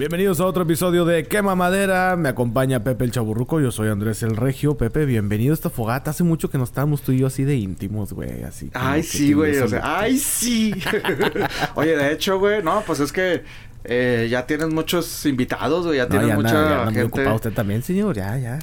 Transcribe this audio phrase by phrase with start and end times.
[0.00, 2.16] Bienvenidos a otro episodio de Quema Madera.
[2.16, 3.60] Me acompaña Pepe el Chaburruco.
[3.60, 4.78] Yo soy Andrés el Regio.
[4.78, 6.12] Pepe, bienvenido a esta fogata.
[6.12, 8.42] Hace mucho que no estábamos tú y yo así de íntimos, güey.
[8.44, 8.70] Así.
[8.72, 9.58] Ay, sí, güey.
[9.58, 10.72] O sea, ay, sí.
[11.74, 13.42] Oye, de hecho, güey, no, pues es que
[13.84, 15.98] eh, ya tienes muchos invitados, güey.
[15.98, 18.16] Ya No, tienes ya anda, mucha ya anda muy ocupado usted también, señor.
[18.16, 18.58] Ya, ya.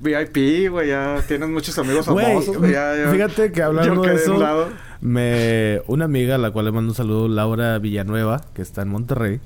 [0.00, 0.86] VIP, güey.
[0.90, 2.70] Ya tienes muchos amigos famosos, güey.
[2.70, 4.68] ya- ya- fíjate que hablando de un eso, lado.
[5.00, 8.88] me una amiga a la cual le mando un saludo, Laura Villanueva, que está en
[8.90, 9.40] Monterrey,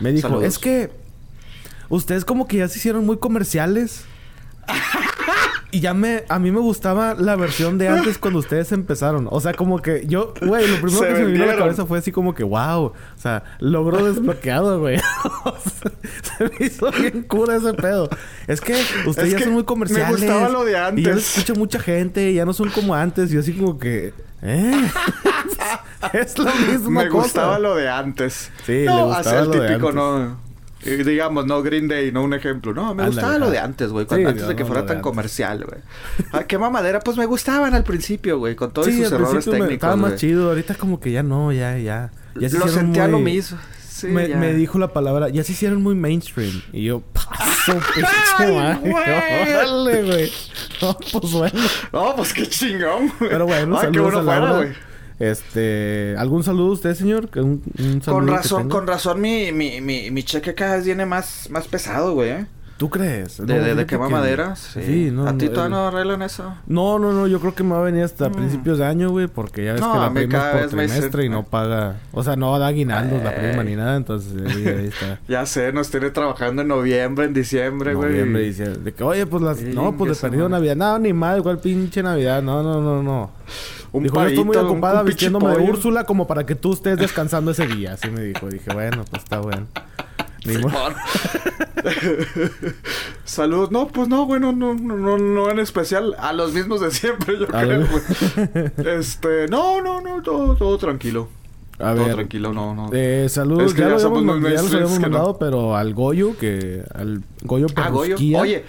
[0.00, 0.44] me dijo, Saludos.
[0.46, 0.90] es que
[1.88, 4.04] ustedes como que ya se hicieron muy comerciales.
[5.74, 6.22] Y ya me...
[6.28, 9.26] A mí me gustaba la versión de antes cuando ustedes empezaron.
[9.30, 10.32] O sea, como que yo...
[10.40, 12.44] Güey, lo primero Se que se me vino a la cabeza fue así como que...
[12.44, 12.84] ¡Wow!
[12.84, 14.98] O sea, logro desbloqueado, güey.
[16.38, 18.08] Se me hizo bien cura ese pedo.
[18.46, 18.74] Es que
[19.06, 20.20] ustedes Es ya que son muy me comerciales.
[20.20, 21.06] gustaba lo de Y antes.
[21.14, 22.32] los escucha mucha gente.
[22.32, 23.30] Ya no son como antes.
[23.30, 24.14] Y yo así como que...
[24.42, 24.90] ¿Eh?
[26.12, 27.22] es la misma Me cosa.
[27.24, 28.52] gustaba lo de antes.
[28.64, 29.94] Sí, no, le gustaba lo de típico, antes.
[29.94, 30.43] no.
[30.84, 32.74] Digamos, no Green Day, no un ejemplo.
[32.74, 34.06] No, me Ándale, gustaba lo de antes, güey.
[34.08, 35.80] Sí, antes de que fuera lo tan comercial, güey.
[36.32, 38.54] Ah, qué mamadera, pues me gustaban al principio, güey.
[38.54, 39.74] Con todos Sí, sus errores principio me- técnicos.
[39.74, 40.48] estaba más chido.
[40.50, 42.10] Ahorita como que ya no, ya, ya.
[42.38, 43.58] Ya se Lo sentía lo muy- mismo.
[43.88, 46.62] Sí, me, dijo la palabra, ya se hicieron muy mainstream.
[46.72, 48.90] Y yo, paso, pinche madre.
[49.72, 50.30] güey!
[50.82, 51.60] No, pues bueno.
[51.92, 53.30] No, pues qué chingón, güey.
[53.30, 54.74] Pero bueno, Ay, qué saludos bueno a Laura.
[55.18, 57.28] Este, ¿algún saludo a usted, señor?
[57.28, 60.84] Que Un, un saludo Con razón, con razón mi, mi, mi, mi cheque cada vez
[60.84, 62.46] viene más, más pesado, güey, ¿eh?
[62.76, 63.38] ¿Tú crees?
[63.38, 64.56] De, No, de, de fíjate quema que- madera.
[64.56, 65.10] Sí.
[65.12, 65.28] no.
[65.28, 66.54] ¿A ti todavía no arreglan eso?
[66.66, 69.28] No, no, no, yo creo que me va a venir hasta principios de año, güey,
[69.28, 69.84] porque ya ves Mm.
[69.84, 72.34] No, que la prima es cada por vez me trimestre y no paga, o sea,
[72.34, 75.20] no da aguinaldos la prima ni nada, entonces ahí, ahí está.
[75.28, 78.10] Ya sé, nos tiene trabajando en noviembre, en diciembre, güey.
[78.10, 80.48] Noviembre, dice, de que, oye, pues las, Sí, no, pues se perdido.
[80.48, 83.30] Navidad, no, ni madre, igual pinche Navidad, no, no, no, no.
[83.92, 85.62] Un dijo, yo estoy muy un- ocupada un vistiéndome de.
[85.62, 89.22] Úrsula como para que tú estés descansando ese día, así me dijo, dije, bueno, pues
[89.22, 89.68] está bueno.
[90.44, 90.54] Ni.
[93.24, 93.70] Salud.
[93.70, 97.46] No, pues no, güey, no, no, no, en especial a los mismos de siempre, yo
[97.46, 98.72] creo, güey.
[98.98, 101.28] Este, no, no, no, todo, todo tranquilo.
[101.78, 102.90] A todo ver, tranquilo, no, no.
[102.92, 105.10] Eh, saludos, Es que ya, ya lo habíamos, ya mainstream, habíamos que no.
[105.10, 108.16] mandado, pero al Goyo, que al Goyo ah, Goyo.
[108.38, 108.64] Oye,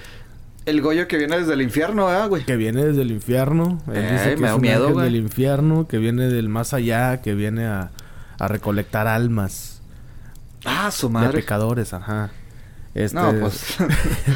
[0.66, 2.44] el Goyo que viene desde el infierno, ¿verdad, güey?
[2.46, 3.82] que viene desde el infierno.
[3.88, 5.06] Él Ey, dice que me es da un miedo, güey.
[5.06, 7.92] del infierno, que viene del más allá, que viene a,
[8.40, 9.75] a recolectar almas
[10.66, 11.40] Ah, su de madre.
[11.40, 12.32] pecadores, ajá.
[12.94, 13.78] Este, No, pues.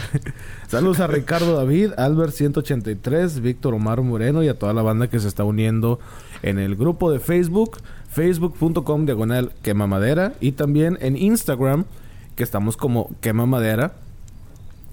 [0.67, 5.19] Saludos a Ricardo David, Albert 183, Víctor Omar Moreno y a toda la banda que
[5.19, 6.00] se está uniendo
[6.44, 7.78] en el grupo de Facebook,
[8.09, 11.85] facebook.com diagonal quemamadera y también en Instagram,
[12.35, 13.94] que estamos como quemamadera.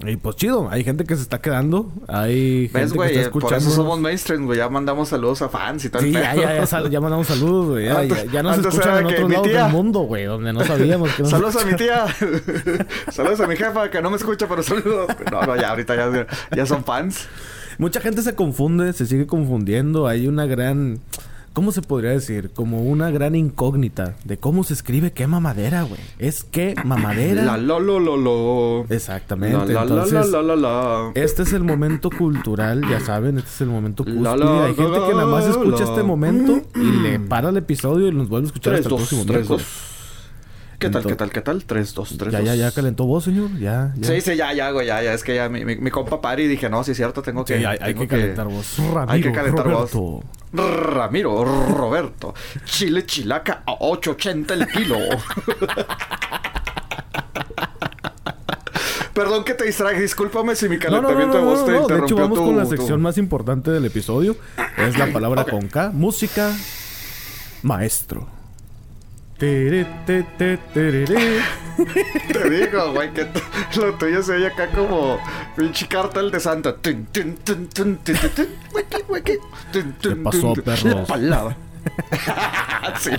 [0.05, 3.09] Y pues chido, hay gente que se está quedando, hay gente ¿Ves, que güey?
[3.09, 3.65] está Eh, Por escuchando.
[3.69, 4.59] eso somos mainstream, güey.
[4.59, 6.01] Ya mandamos saludos a fans y tal.
[6.03, 7.85] Sí, ya, ya, ya, ya mandamos saludos, güey.
[7.85, 10.63] Ya, ya, ya nos Antes escuchan en otros lados tía- del mundo, güey, donde no
[10.63, 12.05] sabíamos que nos Saludos a mi tía.
[13.11, 15.07] saludos a mi jefa que no me escucha, pero saludos.
[15.31, 17.27] No, no, ya ahorita ya, ya son fans.
[17.79, 20.07] Mucha gente se confunde, se sigue confundiendo.
[20.07, 20.99] Hay una gran.
[21.57, 22.51] ¿Cómo se podría decir?
[22.53, 25.99] Como una gran incógnita de cómo se escribe qué mamadera, güey.
[26.19, 27.45] ¿Es qué mamadera?
[27.45, 28.85] La lo lo lo lo.
[28.93, 29.73] Exactamente.
[29.73, 31.11] La la Entonces, la la la la.
[31.15, 35.13] este es el momento cultural, ya saben, este es el momento la, Hay gente que
[35.15, 38.73] nada más escucha este momento y le para el episodio y nos vuelve a escuchar
[38.73, 39.65] 3, hasta el 2, próximo 3, miércoles.
[39.65, 39.96] 2.
[40.79, 41.63] ¿Qué tal, qué tal, qué tal?
[41.65, 43.49] 3, 2, 3, Ya, ya, ya calentó vos, señor.
[43.57, 44.07] Ya, ya.
[44.07, 45.13] Sí, sí, ya, ya, güey, ya, ya.
[45.13, 47.57] Es que ya mi, mi, mi compa Pari dije, no, sí es cierto, tengo que...
[47.57, 48.77] Sí, hay, hay que calentar voz.
[48.77, 49.65] Ramiro, Hay que calentar.
[49.65, 50.23] Roberto.
[50.53, 52.35] Ramiro, Roberto.
[52.65, 54.97] Chile chilaca a 8.80 el kilo.
[59.13, 61.71] Perdón que te distraje, discúlpame si mi No, no, no, calentamiento no, de voz te
[61.71, 61.77] no.
[61.77, 64.35] De interrumpió hecho, vamos con la sección más importante del episodio.
[64.77, 65.49] Es la palabra Ok.
[65.49, 65.89] con K.
[65.91, 66.51] Música.
[67.63, 68.27] Maestro.
[69.37, 71.41] Te, te, tereré.
[72.33, 73.27] Te digo, güey, que
[73.75, 75.19] lo tuyo se oye acá como
[75.55, 76.75] pinche cartel de Santa.
[76.75, 77.07] Tun,
[80.23, 80.53] pasó?
[80.83, 81.55] La palabra.
[82.99, 83.11] Sí.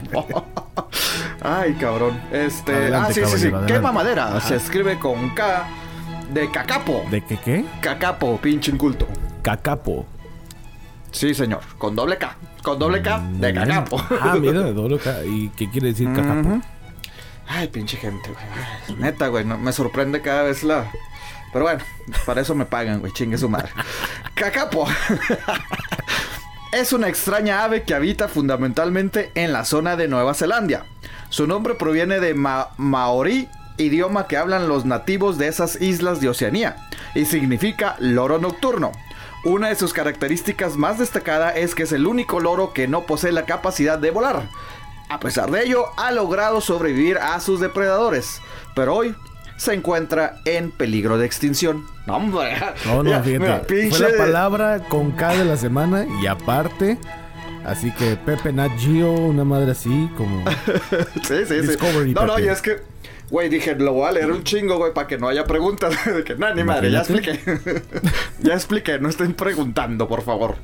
[1.43, 2.21] Ay, cabrón.
[2.32, 2.75] Este.
[2.75, 3.47] Adelante, ah, sí, sí, sí.
[3.49, 3.73] adelante.
[3.73, 4.41] Quema madera.
[4.41, 5.67] Se escribe con K
[6.32, 7.05] de cacapo.
[7.11, 7.64] ¿De qué qué?
[7.81, 9.06] Cacapo, pinche inculto.
[9.43, 10.06] Cacapo.
[11.11, 11.61] Sí, señor.
[11.79, 12.37] Con doble K.
[12.63, 14.03] Con doble K de cacapo.
[14.21, 15.25] Ah, mira, de doble K.
[15.25, 16.61] ¿Y qué quiere decir cacapo?
[17.47, 18.99] Ay, pinche gente, güey.
[19.01, 20.91] Neta, güey, no- me sorprende cada vez la.
[21.53, 21.81] Pero bueno,
[22.27, 23.71] para eso me pagan, güey, chingue su madre.
[24.35, 24.87] Cacapo.
[26.73, 30.85] es una extraña ave que habita fundamentalmente en la zona de Nueva Zelanda.
[31.31, 36.29] Su nombre proviene de ma- maorí, idioma que hablan los nativos de esas islas de
[36.29, 36.77] Oceanía,
[37.15, 38.93] y significa loro nocturno.
[39.44, 43.32] Una de sus características más destacada es que es el único loro que no posee
[43.32, 44.49] la capacidad de volar.
[45.08, 48.43] A pesar de ello, ha logrado sobrevivir a sus depredadores,
[48.75, 49.14] pero hoy
[49.56, 51.87] se encuentra en peligro de extinción.
[52.06, 52.56] No, hombre.
[52.85, 53.38] No, no, fíjate.
[53.38, 56.99] mira, Fue pinche- la palabra con K de la semana y aparte.
[57.64, 60.44] Así que Pepe Nat Geo, una madre así, como.
[61.26, 61.55] Sí, sí, sí.
[61.67, 62.46] Discovery, No, no, Pepe.
[62.46, 62.76] y es que,
[63.31, 65.95] güey, dije, lo voy a leer un chingo, güey, para que no haya preguntas.
[66.07, 67.39] De que, no, ni madre, ya expliqué.
[68.43, 70.57] ya expliqué, no estén preguntando, por favor.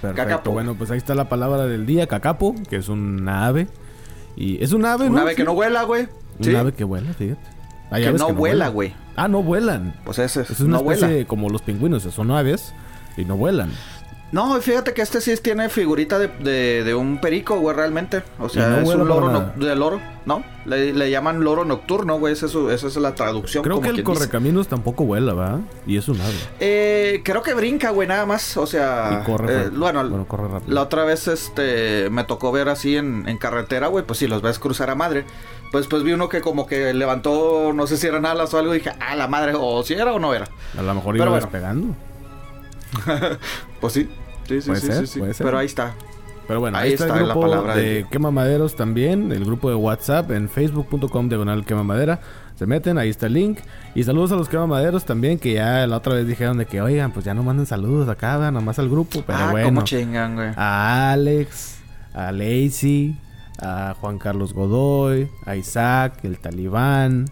[0.00, 0.22] Perfecto.
[0.28, 0.50] Cacapo.
[0.52, 3.66] Bueno, pues ahí está la palabra del día, cacapo, que es una ave.
[4.36, 5.18] Y es un ave, ¿no?
[5.18, 6.08] ave que no vuela, güey.
[6.38, 6.54] Un Sí.
[6.54, 7.40] ave que vuela, fíjate.
[7.90, 8.94] Hay Que no vuela, güey.
[9.14, 9.94] Ah, no vuelan.
[10.04, 11.26] Pues ese Es una no especie vuela.
[11.28, 12.74] como los pingüinos, son aves
[13.16, 13.70] y no vuelan.
[14.32, 18.24] No, fíjate que este sí tiene figurita de, de, de un perico, güey, realmente.
[18.40, 20.42] O sea, no es un loro noc- de loro, ¿no?
[20.64, 22.32] Le, le llaman loro nocturno, güey.
[22.32, 23.62] Esa es, esa es la traducción.
[23.62, 24.04] Creo como que el dice.
[24.04, 25.60] correcaminos tampoco vuela, ¿va?
[25.86, 26.34] Y es un ave.
[26.58, 28.56] Eh, creo que brinca, güey, nada más.
[28.56, 30.74] O sea, Y corre eh, bueno, Bueno, corre rápido.
[30.74, 34.42] la otra vez este me tocó ver así en, en carretera, güey, pues si los
[34.42, 35.24] ves cruzar a madre.
[35.70, 38.74] Pues pues vi uno que como que levantó, no sé si eran alas o algo,
[38.74, 40.48] y dije, ah, la madre, o si era o no era.
[40.76, 41.94] A lo mejor Pero iba bueno.
[43.80, 44.08] Pues sí.
[44.48, 45.18] Sí, sí, Puede sí, ser, sí, sí.
[45.18, 45.44] puede ser.
[45.44, 45.94] Pero ahí está.
[46.46, 48.06] Pero bueno, Ahí ahí, está, está el la grupo palabra del de día.
[48.08, 52.20] Quema Maderos también, el grupo de WhatsApp en facebook.com diagonal Quema Madera.
[52.54, 53.58] Se meten, ahí está el link.
[53.94, 56.80] Y saludos a los Quema Maderos también, que ya la otra vez dijeron de que,
[56.80, 59.22] oigan, pues ya no manden saludos acá, vean, nomás al grupo.
[59.26, 60.50] Pero ah, bueno, cómo chingan, güey.
[60.56, 61.78] a Alex,
[62.14, 63.18] a Lacey,
[63.60, 67.26] a Juan Carlos Godoy, a Isaac, el Talibán,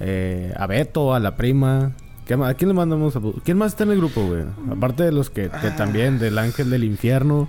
[0.00, 1.92] eh, a Beto, a la prima.
[2.28, 3.40] ¿Qué ma- ¿A quién le mandamos saludos?
[3.44, 4.44] ¿Quién más está en el grupo, güey?
[4.70, 5.76] Aparte de los que, que Ah.
[5.76, 7.48] también, del ángel del infierno.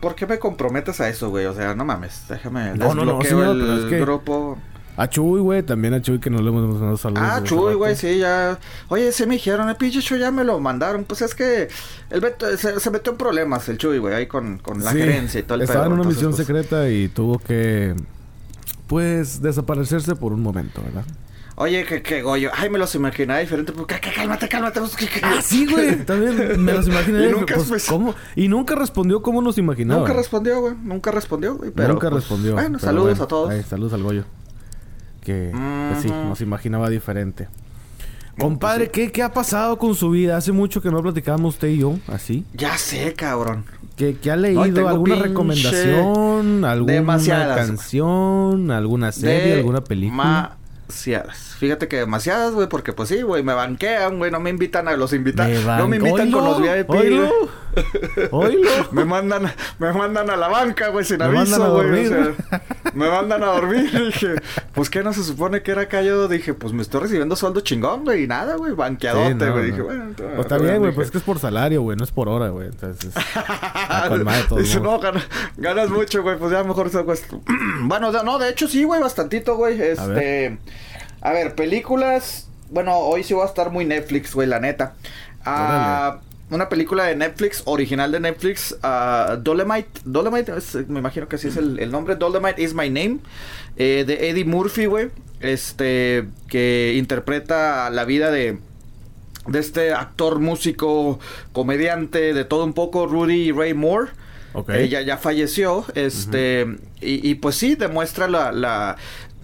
[0.00, 1.44] ¿Por qué me comprometes a eso, güey?
[1.46, 4.58] O sea, no mames, déjame No, no, no, señor, el pero es que- grupo.
[4.94, 7.22] A Chuy, güey, también a Chuy que no le hemos mandado saludos.
[7.26, 8.58] Ah, Chuy, güey, sí, ya.
[8.88, 11.04] Oye, se me dijeron, el pinche Chuy ya me lo mandaron.
[11.04, 11.68] Pues es que
[12.10, 14.98] el Beto se, se metió en problemas, el Chuy, güey, ahí con, con la Sí,
[14.98, 17.94] gerencia y todo el Estaba pedo, en una entonces, misión pues, secreta y tuvo que,
[18.86, 21.04] pues, desaparecerse por un momento, ¿verdad?
[21.62, 22.50] Oye, que, que Goyo.
[22.54, 23.72] Ay, me los imaginaba diferente.
[23.72, 23.86] Pues,
[24.16, 24.80] cálmate, cálmate.
[24.80, 25.96] pues, que- que- Ah, sí, güey.
[26.06, 27.26] También me los imaginé.
[27.26, 28.14] Y nunca pues, pues- ¿cómo?
[28.36, 30.00] Y nunca respondió cómo nos imaginaba.
[30.00, 30.74] Nunca respondió, güey.
[30.82, 31.70] Nunca respondió, güey.
[31.70, 32.54] Pero, Nunca pues, respondió.
[32.54, 33.50] Bueno, saludos bueno, a todos.
[33.50, 34.24] ahí, saludos al Goyo.
[35.22, 35.52] Que,
[36.00, 37.48] sí, nos imaginaba diferente.
[38.38, 40.36] Compadre, ¿qué, ¿qué ha pasado con su vida?
[40.36, 42.44] Hace mucho que no platicábamos usted y yo, así.
[42.54, 43.64] Ya sé, cabrón.
[43.94, 44.88] ¿Qué, qué ha leído?
[44.88, 46.64] ¿Alguna recomendación?
[46.64, 47.66] ¿Alguna demasiadas.
[47.66, 48.70] canción?
[48.70, 49.52] ¿Alguna serie?
[49.52, 50.56] De ¿Alguna película?
[50.88, 51.51] Demasiadas.
[51.62, 54.96] Fíjate que demasiadas, güey, porque pues sí, güey, me banquean, güey, no me invitan a
[54.96, 55.62] los invitados.
[55.78, 56.60] No me invitan con los.
[56.60, 56.90] VIP.
[56.90, 57.28] ¡Oílo!
[57.30, 58.28] güey.
[58.32, 58.68] ¡Oílo!
[58.92, 62.06] Me mandan, me mandan a la banca, güey, sin Me aviso, güey.
[62.06, 62.34] o sea,
[62.92, 63.90] me mandan a dormir.
[64.06, 64.34] Dije,
[64.74, 66.26] pues qué no se supone que era acá yo.
[66.28, 69.54] Dije, pues me estoy recibiendo sueldo chingón, güey, y nada, güey, banqueadote, Sí, no, güey.
[69.54, 69.62] no.
[69.70, 72.10] Dije, bueno, Pues está bien, güey, pues es que es por salario, güey, no es
[72.10, 72.66] por hora, güey.
[72.66, 73.14] Entonces,
[74.58, 75.24] Dice, no, gana-
[75.56, 77.36] ganas mucho, güey, pues ya mejor se cuesta.
[77.84, 79.80] bueno, no, de hecho sí, güey, bastantito, güey.
[79.80, 80.58] Este,
[81.22, 81.54] a ver.
[81.54, 82.48] películas.
[82.70, 84.94] Bueno, hoy sí va a estar muy Netflix, güey, la neta.
[85.44, 86.20] Ah,
[86.50, 90.00] una película de Netflix, original de Netflix, ah, Dolomite.
[90.04, 92.16] Dolomite, es- me imagino que así es el, el nombre.
[92.16, 93.18] Dolomite is my name.
[93.76, 95.08] eh, de Eddie Murphy, güey.
[95.40, 98.58] Este, que interpreta la vida de
[99.48, 101.18] de este actor, músico,
[101.52, 104.12] comediante, de todo un poco, Rudy Ray Moore.
[104.68, 106.66] Ella ya falleció, este,
[107.00, 108.52] y, y pues sí, demuestra la...
[108.52, 108.96] la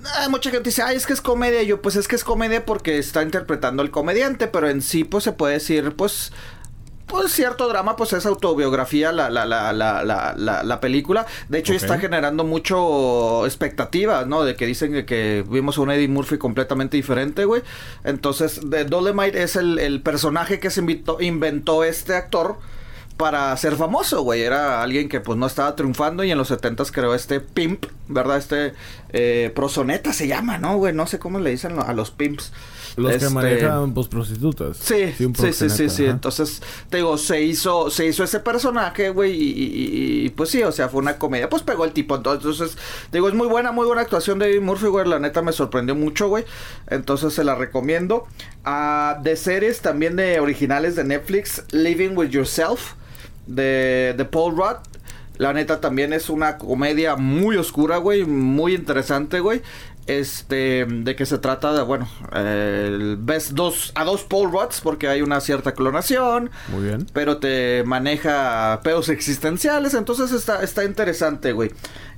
[0.04, 1.62] Ah, mucha gente dice, ay, es que es comedia.
[1.62, 5.04] Y yo, pues es que es comedia porque está interpretando al comediante, pero en sí,
[5.04, 6.32] pues se puede decir, pues,
[7.06, 11.26] pues cierto drama, pues es autobiografía la, la, la, la, la, la, la película.
[11.48, 11.80] De hecho, Ok.
[11.82, 14.44] está generando mucho expectativa, ¿no?
[14.44, 17.62] De que dicen que, que vimos a un Eddie Murphy completamente diferente, güey.
[18.04, 22.58] Entonces, de Dolemite es el, el personaje que se invitó- inventó este actor
[23.18, 24.40] para ser famoso, güey.
[24.42, 28.38] Era alguien que pues no estaba triunfando y en los 70s creó este pimp, ¿verdad?
[28.38, 28.72] Este
[29.12, 30.94] eh, prosoneta se llama, ¿no, güey?
[30.94, 32.52] No sé cómo le dicen a los pimps.
[32.96, 34.76] Los que Este, manejan, pues, prostitutas.
[34.78, 36.04] Sí, sí, sí, sí, sí.
[36.06, 36.60] Entonces,
[36.90, 39.64] te digo, se hizo, se hizo ese personaje, güey, y, y-
[40.22, 42.16] y- y, pues sí, o sea, fue una comedia, pues pegó el tipo.
[42.16, 42.76] Entonces,
[43.10, 45.52] te digo, es muy buena, muy buena actuación de Eddie Murphy, güey, la neta me
[45.52, 46.44] sorprendió mucho, güey.
[46.88, 48.26] Entonces se la recomiendo.
[48.64, 52.94] Ah, de series también de originales de Netflix, Living with Yourself,
[53.48, 54.76] de, de Paul Rudd.
[55.36, 59.62] La neta también es una comedia muy oscura, güey, muy interesante, güey.
[60.08, 65.06] Este, de que se trata de, bueno, eh, ves dos, a dos Paul Rudds porque
[65.06, 67.06] hay una cierta clonación, Muy bien.
[67.12, 71.72] pero te maneja pedos existenciales, entonces está, está interesante, güey.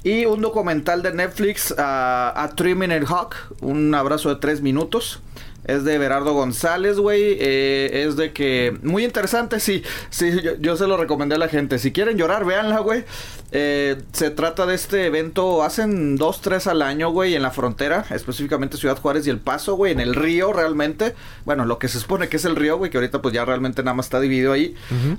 [0.05, 5.21] Y un documental de Netflix, ah, A Three Minute Hawk, un abrazo de tres minutos,
[5.65, 7.37] Es de Berardo González, güey.
[7.39, 8.79] Eh, es de que...
[8.83, 9.83] Muy interesante, sí.
[10.09, 11.79] Sí, yo, yo, se lo recomendé a la gente.
[11.79, 13.05] Si quieren llorar, véanla, güey.
[13.53, 18.05] Eh, se trata de este evento, hacen dos, tres al año, güey, en la frontera,
[18.11, 21.15] específicamente Ciudad Juárez y El Paso, güey, en el río realmente.
[21.45, 23.83] Bueno, lo que se supone que es el río, güey, que ahorita pues ya realmente
[23.83, 24.75] nada más está dividido ahí.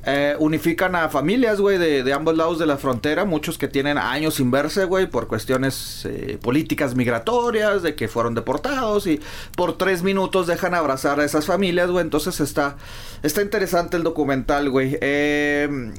[0.06, 3.98] eh, unifican a familias, güey, de, de, ambos lados de la frontera, muchos que tienen
[3.98, 9.20] años sin verse, güey, por cuestiones eh, políticas migratorias, de que fueron deportados y
[9.56, 12.04] por tres minutos dejan abrazar a esas familias, güey.
[12.04, 12.78] Entonces está,
[13.24, 14.98] está interesante el documental, güey.
[15.02, 15.92] Eh,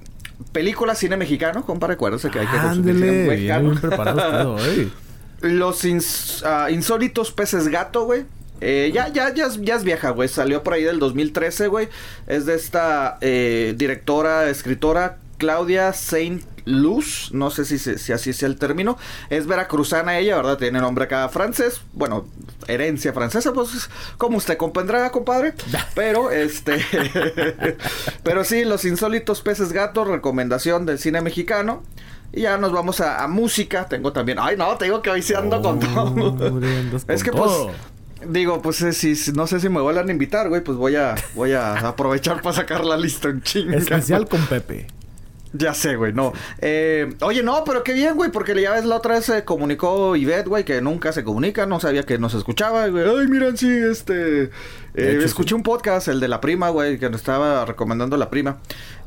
[0.53, 3.71] película cine mexicano, compa, recuérdese que hay que mexicano.
[3.71, 4.57] Bien preparado
[5.41, 8.25] Los ins, uh, insólitos peces gato, güey.
[8.61, 10.29] Eh, ya, ya, ya, ya es vieja, güey.
[10.29, 11.89] Salió por ahí del 2013, güey.
[12.29, 18.47] Es de esta eh, directora, escritora Claudia Saint Luz, no sé si, si, así sea
[18.47, 18.97] el término,
[19.29, 20.57] es veracruzana ella, ¿verdad?
[20.57, 22.29] Tiene nombre acá francés, bueno,
[22.69, 25.55] herencia francesa, pues como usted comprenderá, compadre.
[25.97, 26.81] Pero este,
[28.23, 31.83] pero sí, los insólitos peces gatos, recomendación del cine mexicano.
[32.33, 33.89] Y ya nos vamos a, a música.
[33.89, 36.61] Tengo también, ay no, te digo que hoy sí ando oh, con todo.
[37.09, 37.51] es que pues
[38.29, 41.17] Digo, pues eh, si, no sé si me vuelvan a invitar, güey, pues voy a
[41.35, 43.77] voy a aprovechar para sacar la lista en chinga.
[43.77, 44.87] Especial con Pepe.
[45.53, 46.33] Ya sé, güey, no.
[46.61, 50.17] Eh, oye, no, pero qué bien, güey, porque ya ves la otra vez se comunicó
[50.17, 53.05] Ivette, güey, que nunca se comunica, no sabía que nos escuchaba, güey.
[53.07, 54.51] Ay, miren, sí, este.
[54.95, 58.59] Eh, escuché un podcast, el de la prima, güey, que nos estaba recomendando la prima.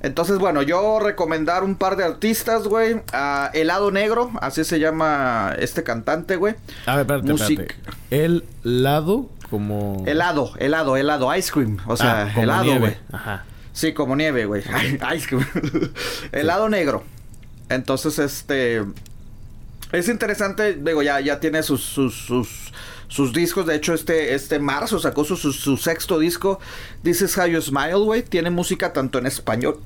[0.01, 3.01] Entonces, bueno, yo recomendar un par de artistas, güey.
[3.11, 6.55] A Helado Negro, así se llama este cantante, güey.
[6.85, 7.75] A ver, espérate, espérate.
[8.11, 10.03] El lado como.
[10.05, 11.77] Helado, helado, helado, ice cream.
[11.87, 12.97] O sea, ah, helado, güey.
[13.11, 13.45] Ajá.
[13.75, 14.63] Sí, como nieve, güey.
[16.31, 17.03] Helado negro.
[17.67, 18.83] Entonces, este.
[19.91, 22.71] Es interesante, digo, ya, ya tiene sus, sus,
[23.07, 23.65] sus, discos.
[23.65, 26.59] De hecho, este, este marzo sacó su, su, sexto disco.
[27.03, 28.23] This is How You Smile, güey.
[28.23, 29.81] Tiene música tanto en español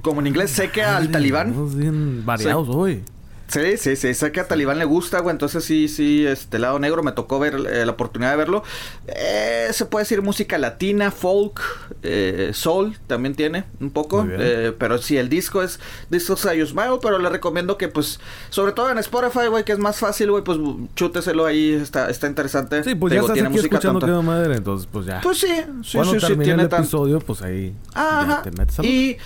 [0.00, 0.52] como en inglés.
[0.52, 1.76] Sé que al talibán.
[1.76, 3.02] Bien variados hoy.
[3.48, 6.78] Sí, sí, sí, sé que a Talibán le gusta, güey, entonces sí, sí, este lado
[6.78, 8.62] negro me tocó ver eh, la oportunidad de verlo.
[9.06, 11.60] Eh, se puede decir música latina, folk,
[12.02, 17.18] eh, soul también tiene un poco, eh, pero sí, el disco es Disco Smile, pero
[17.18, 20.58] le recomiendo que pues, sobre todo en Spotify, güey, que es más fácil, güey, pues
[20.94, 22.84] chúteselo ahí, está, está interesante.
[22.84, 24.22] Sí, pues ya estás tiene aquí música escuchando tanto...
[24.22, 25.22] madre, entonces pues ya.
[25.22, 28.42] Pues sí, sí, Cuando sí, sí, tiene el episodio, pues ahí Ajá.
[28.42, 29.16] te metes a y...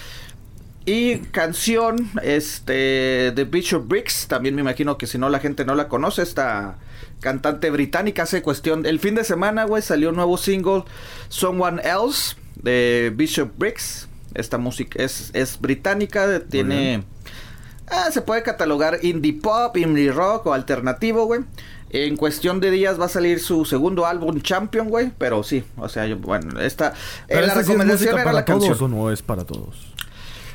[0.85, 5.75] Y canción, este, de Bishop Briggs, también me imagino que si no la gente no
[5.75, 6.79] la conoce, esta
[7.21, 10.85] cantante británica hace cuestión, el fin de semana, güey, salió un nuevo single,
[11.29, 14.09] Someone Else, de Bishop Briggs.
[14.35, 17.05] Esta música es, es británica, tiene...
[17.89, 21.43] Ah, se puede catalogar indie pop, indie rock o alternativo, güey.
[21.91, 25.13] En cuestión de días va a salir su segundo álbum Champion, güey.
[25.19, 26.95] Pero sí, o sea, yo, bueno, esta...
[27.29, 28.79] Eh, la recomendación era la canción.
[28.81, 29.92] o no es para todos?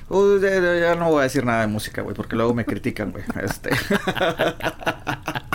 [0.09, 3.23] Uh, ya, no voy a decir nada de música, güey, porque luego me critican, güey.
[3.43, 3.69] Este.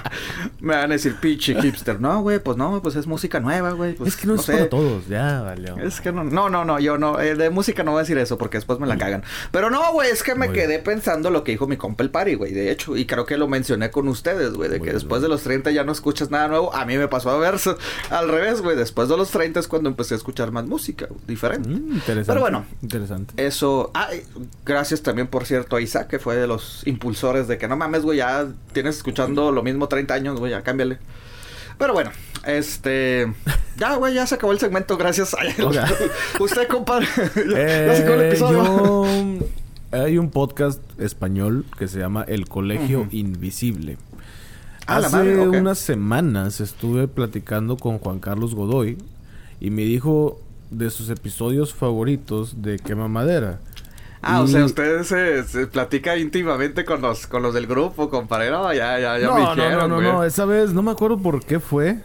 [0.60, 2.00] me van a decir pinche hipster.
[2.00, 3.94] No, güey, pues no, pues es música nueva, güey.
[3.94, 5.72] Pues, es que no, es para todos, ya, vale.
[5.82, 8.18] Es que no, no, no, no, yo no, eh, de música no voy a decir
[8.18, 9.22] eso porque después me la cagan.
[9.50, 12.34] Pero no, güey, es que me quedé pensando lo que dijo mi compa el pari,
[12.34, 15.28] güey, de hecho, y creo que lo mencioné con ustedes, güey, de que después de
[15.28, 16.74] los 30 ya no escuchas nada nuevo.
[16.74, 17.56] A mí me pasó a ver
[18.10, 21.68] al revés, güey, después de los 30 es cuando empecé a escuchar más música, diferente.
[21.68, 22.26] Mm, interesante.
[22.26, 23.34] Pero bueno, interesante.
[23.36, 24.08] Eso, ah,
[24.64, 28.02] gracias también, por cierto, a Isaac, que fue de los impulsores de que no mames,
[28.02, 30.98] güey, ya tienes escuchando lo mismo 30 años, güey, ya cámbiale.
[31.78, 32.10] Pero bueno,
[32.46, 33.32] este.
[33.76, 35.34] Ya, güey, ya se acabó el segmento, gracias.
[36.40, 37.06] Usted, compadre.
[37.16, 39.46] ya, se acabó el episodio.
[39.90, 43.98] Hay un podcast español que se llama El Colegio Invisible.
[44.86, 48.96] Ah, Hace unas semanas estuve platicando con Juan Carlos Godoy
[49.60, 53.60] y me dijo de sus episodios favoritos de Quema Madera.
[54.22, 58.50] Ah, o sea, ustedes se, platica íntimamente con los, con los del grupo, compadre.
[58.50, 60.24] No, ya, ya, ya no, me dijeron, No, no, no, no.
[60.24, 61.98] Esa vez no me acuerdo por qué fue.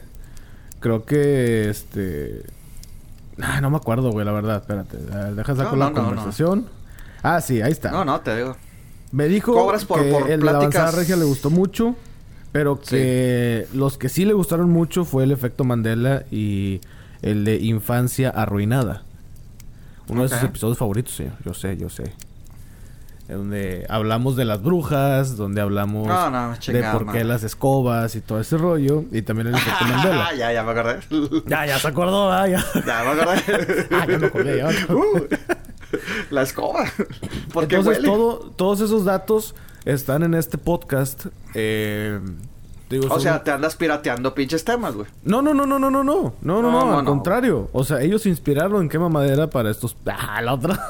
[0.80, 2.44] Creo que, este...
[3.62, 4.58] No me acuerdo, güey, la verdad.
[4.58, 4.98] Espérate.
[4.98, 6.68] Deja sacar la conversación.
[7.22, 7.92] Ah, sí, ahí está.
[7.92, 8.58] No, no, te digo.
[9.12, 11.96] Me dijo que el de avanzada regia le gustó mucho.
[12.52, 16.82] Pero que los que sí le gustaron mucho fue el efecto Mandela y
[17.22, 19.04] el de infancia arruinada.
[20.10, 21.28] Uno de sus episodios favoritos, sí.
[21.46, 22.14] Yo sé, yo sé.
[23.28, 26.08] Donde hablamos de las brujas, donde hablamos
[26.66, 29.04] de por qué las escobas y todo ese rollo.
[29.12, 30.34] Y también el efecto Mandela.
[30.38, 31.00] ya, ya me acordé.
[31.46, 32.64] ya, ya se acordó, ah, ya.
[32.86, 33.88] ya me acordé.
[33.92, 34.70] ah, ya me acordé, ya.
[34.94, 35.28] Uh,
[36.32, 36.86] la escoba.
[37.54, 41.26] Porque Entonces, todo, todos esos datos están en este podcast.
[41.54, 42.22] Eh,
[42.90, 45.08] digo, O sea, te andas pirateando pinches temas, güey.
[45.24, 46.34] No, no, no, no, no, no, no.
[46.42, 47.10] No, no, No, al no.
[47.12, 47.70] contrario.
[47.74, 49.96] O sea, ellos se inspiraron en quema madera para estos.
[50.06, 50.80] Ah, la otra.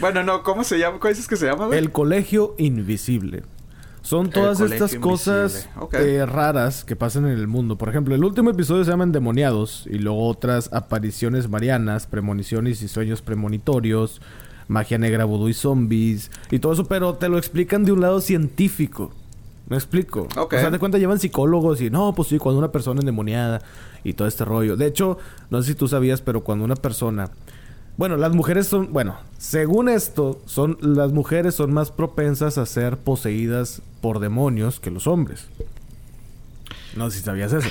[0.00, 0.98] Bueno, no, ¿cómo se llama?
[0.98, 1.78] ¿Cómo dices que se llama, güey?
[1.78, 3.44] El colegio invisible.
[4.02, 7.78] Son todas estas cosas eh, raras que pasan en el mundo.
[7.78, 9.86] Por ejemplo, el último episodio se llama Endemoniados.
[9.88, 14.20] Y luego otras apariciones marianas, premoniciones y sueños premonitorios.
[14.72, 16.30] Magia negra, vudú y zombies.
[16.50, 19.12] Y todo eso, pero te lo explican de un lado científico.
[19.68, 20.28] ¿Me explico?
[20.36, 20.54] Ok.
[20.54, 23.62] O sea, de cuenta llevan psicólogos y no, pues sí, cuando una persona endemoniada
[24.04, 24.76] y todo este rollo.
[24.76, 25.18] De hecho,
[25.50, 27.30] no sé si tú sabías, pero cuando una persona.
[27.96, 28.92] Bueno, las mujeres son.
[28.92, 34.90] Bueno, según esto, son las mujeres son más propensas a ser poseídas por demonios que
[34.90, 35.46] los hombres.
[36.96, 37.68] No sé si sabías eso.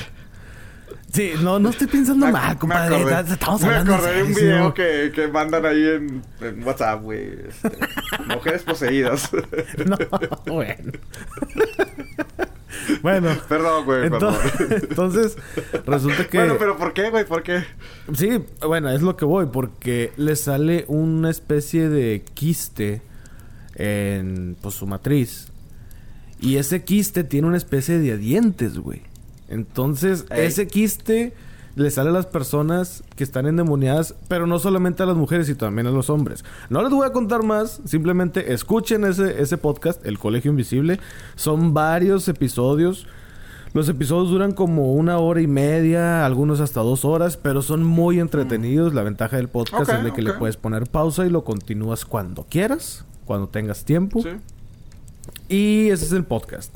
[1.13, 2.95] Sí, no, no estoy pensando Me- mal, me compadre.
[2.95, 6.63] acordé- Estamos me hablando en acordé de un video que, que mandan ahí en, en
[6.63, 7.33] WhatsApp, güey.
[7.49, 7.69] este,
[8.33, 9.29] mujeres poseídas.
[9.85, 9.97] No,
[10.45, 10.75] bueno.
[13.01, 13.29] bueno.
[13.49, 14.35] Perdón, güey, perdón.
[14.35, 15.37] Entonces, entonces,
[15.85, 16.37] resulta que...
[16.37, 17.25] Bueno, pero ¿por qué, güey?
[17.25, 17.63] ¿Por qué?
[18.13, 23.01] Sí, bueno, es lo que voy, porque le sale una especie de quiste
[23.75, 25.47] en pues, su matriz.
[26.39, 29.03] Y ese quiste tiene una especie de dientes, güey.
[29.51, 30.45] Entonces, Ey.
[30.45, 31.33] ese quiste
[31.75, 35.57] le sale a las personas que están endemoniadas, pero no solamente a las mujeres, sino
[35.57, 36.43] también a los hombres.
[36.69, 40.99] No les voy a contar más, simplemente escuchen ese, ese podcast, El Colegio Invisible.
[41.35, 43.07] Son varios episodios.
[43.73, 48.19] Los episodios duran como una hora y media, algunos hasta dos horas, pero son muy
[48.19, 48.93] entretenidos.
[48.93, 52.45] La ventaja del podcast es de que le puedes poner pausa y lo continúas cuando
[52.49, 54.21] quieras, cuando tengas tiempo.
[54.23, 54.29] Sí.
[55.47, 56.75] Y ese es el podcast.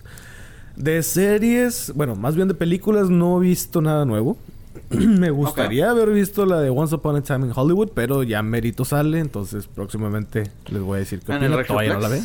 [0.76, 4.38] De series, bueno, más bien de películas, no he visto nada nuevo.
[4.90, 8.86] Me gustaría haber visto la de Once Upon a Time in Hollywood, pero ya Merito
[8.86, 12.22] sale, entonces próximamente les voy a decir que ¿En el Todavía no la veo.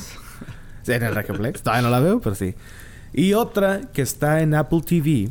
[0.83, 1.53] Sí, en el.
[1.63, 2.55] Todavía no la veo, pero sí.
[3.13, 5.31] Y otra que está en Apple TV.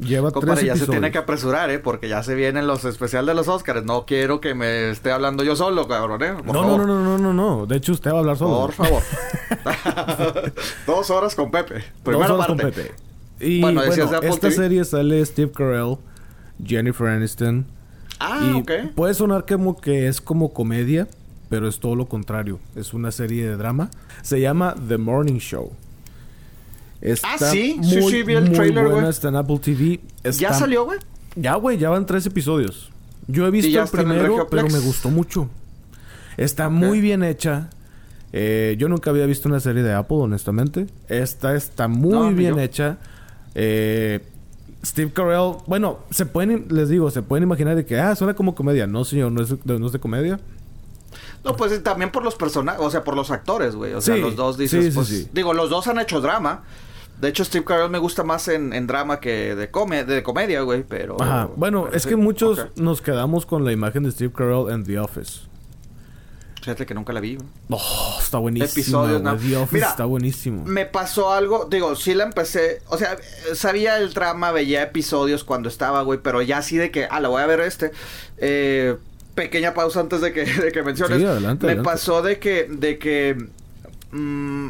[0.00, 1.78] Lleva Compadre, tres ya se tiene que apresurar, ¿eh?
[1.78, 3.84] Porque ya se vienen los especiales de los Oscars.
[3.84, 6.32] No quiero que me esté hablando yo solo, cabrón, ¿eh?
[6.34, 6.86] Por No, no, favor.
[6.86, 7.66] no, no, no, no, no.
[7.66, 8.60] De hecho, usted va a hablar solo.
[8.60, 9.02] Por favor.
[10.86, 11.74] Dos horas con Pepe.
[11.74, 12.62] Dos Primera horas parte.
[12.62, 12.92] con Pepe.
[13.40, 14.50] Y Bueno, bueno, esta TV.
[14.54, 15.96] serie sale Steve Carell,
[16.64, 17.66] Jennifer Aniston.
[18.18, 18.70] Ah, y ok.
[18.94, 21.08] puede sonar como que es como comedia,
[21.48, 22.58] pero es todo lo contrario.
[22.76, 23.90] Es una serie de drama.
[24.22, 25.72] Se llama The Morning Show.
[27.00, 29.10] Está Ah, sí, sí, sí, vi el muy trailer, buena, güey.
[29.10, 30.00] está en Apple TV.
[30.38, 30.98] ¿Ya salió, güey?
[31.36, 32.90] Ya, güey, ya van tres episodios.
[33.26, 35.48] Yo he visto el primero, pero me gustó mucho.
[36.36, 37.70] Está muy bien hecha.
[38.32, 40.86] Eh, yo nunca había visto una serie de Apple, honestamente.
[41.08, 42.60] Esta está muy No, bien yo.
[42.60, 42.98] hecha.
[43.54, 44.20] Eh,
[44.84, 48.54] Steve Carell, bueno, se pueden, les digo, se pueden imaginar de que, ah, suena como
[48.54, 48.86] comedia.
[48.86, 50.40] No, señor, no es, no es de comedia.
[51.44, 53.92] No, pues eh, también por los personajes, o sea, por los actores, güey.
[53.94, 55.28] O sea, Sí, los dos dices, sí, sí, pues, sí.
[55.32, 56.62] digo, los dos han hecho drama.
[57.20, 60.62] De hecho, Steve Carell me gusta más en, en drama que de, come de comedia,
[60.62, 61.20] güey, pero...
[61.20, 61.50] Ajá.
[61.54, 64.84] Bueno, pero es sí, que muchos nos quedamos con la imagen de Steve Carell en
[64.84, 65.50] The Office.
[66.60, 67.38] Fíjate que nunca la vi.
[67.70, 68.70] Oh, está buenísimo.
[68.70, 69.36] Episodios, no.
[69.36, 70.64] The Office Mira, está buenísimo.
[70.64, 73.16] Me pasó algo, digo, sí la empecé, o sea,
[73.54, 77.28] sabía el drama, veía episodios cuando estaba, güey, pero ya así de que, ah, la
[77.28, 77.92] voy a ver este.
[78.36, 78.96] Eh,
[79.34, 81.18] pequeña pausa antes de que, de que menciones.
[81.18, 81.90] Sí, adelante, Me adelante.
[81.90, 83.48] pasó de que, de que
[84.12, 84.68] mm,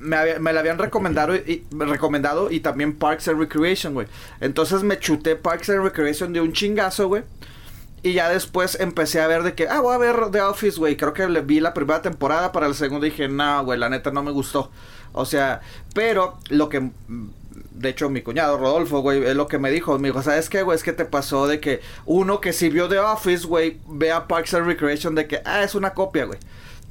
[0.00, 4.06] me, había- me la habían recomendado y, recomendado y también Parks and Recreation, güey.
[4.40, 7.22] Entonces me chuté Parks and Recreation de un chingazo, güey.
[8.02, 10.96] Y ya después empecé a ver de que, ah, voy a ver The Office, güey.
[10.96, 14.12] Creo que le vi la primera temporada, para el segundo dije, no, güey, la neta
[14.12, 14.70] no me gustó.
[15.12, 15.62] O sea,
[15.94, 16.90] pero lo que,
[17.72, 19.98] de hecho, mi cuñado Rodolfo, güey, es lo que me dijo.
[19.98, 20.76] Me dijo, ¿sabes qué, güey?
[20.76, 24.54] Es que te pasó de que uno que sí vio The Office, güey, vea Parks
[24.54, 26.38] and Recreation de que, ah, es una copia, güey.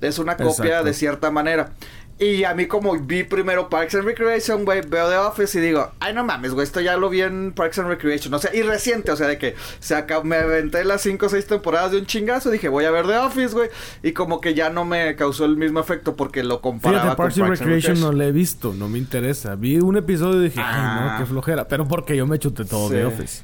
[0.01, 0.83] Es una copia Exacto.
[0.83, 1.71] de cierta manera.
[2.19, 5.91] Y a mí como vi primero Parks and Recreation, güey, veo The Office y digo,
[5.99, 8.33] ay no mames, güey, esto ya lo vi en Parks and Recreation.
[8.33, 11.29] O sea, y reciente, o sea, de que se acá me aventé las 5 o
[11.29, 13.69] 6 temporadas de un chingazo, dije, voy a ver The Office, güey.
[14.01, 17.25] Y como que ya no me causó el mismo efecto porque lo comparaba Fíjate, con
[17.25, 19.53] Parks and Recreation no la he visto, no me interesa.
[19.55, 21.11] Vi un episodio y dije, ay, Ah.
[21.13, 21.67] no, qué flojera.
[21.67, 22.95] Pero porque yo me chuté todo Sí.
[22.95, 23.43] de Office.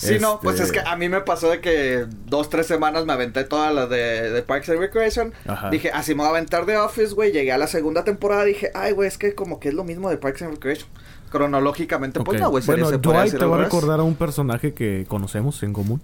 [0.00, 3.04] Sí, no, pues Este- es que a mí me pasó de que dos, tres semanas
[3.04, 5.32] me aventé todas las de, de Parks and Recreation.
[5.46, 5.68] Ajá.
[5.70, 7.32] Dije, así me voy a aventar de Office, güey.
[7.32, 10.08] Llegué a la segunda temporada dije, ay, güey, es que como que es lo mismo
[10.08, 10.88] de Parks and Recreation.
[11.30, 12.64] Cronológicamente, pues no, güey.
[12.64, 16.00] Bueno, Dwight te va a recordar a un personaje que conocemos en común.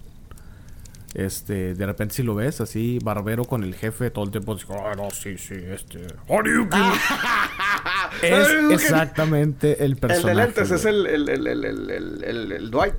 [1.13, 4.67] Este, de repente si lo ves así, barbero con el jefe, todo el tiempo dice,
[4.71, 6.05] ah, no, sí, sí, este...
[6.29, 6.69] Hadouken".
[8.21, 10.27] es exactamente el El personaje.
[10.29, 12.93] de lentes es el, el, el, el, el, el, el- el Dwight.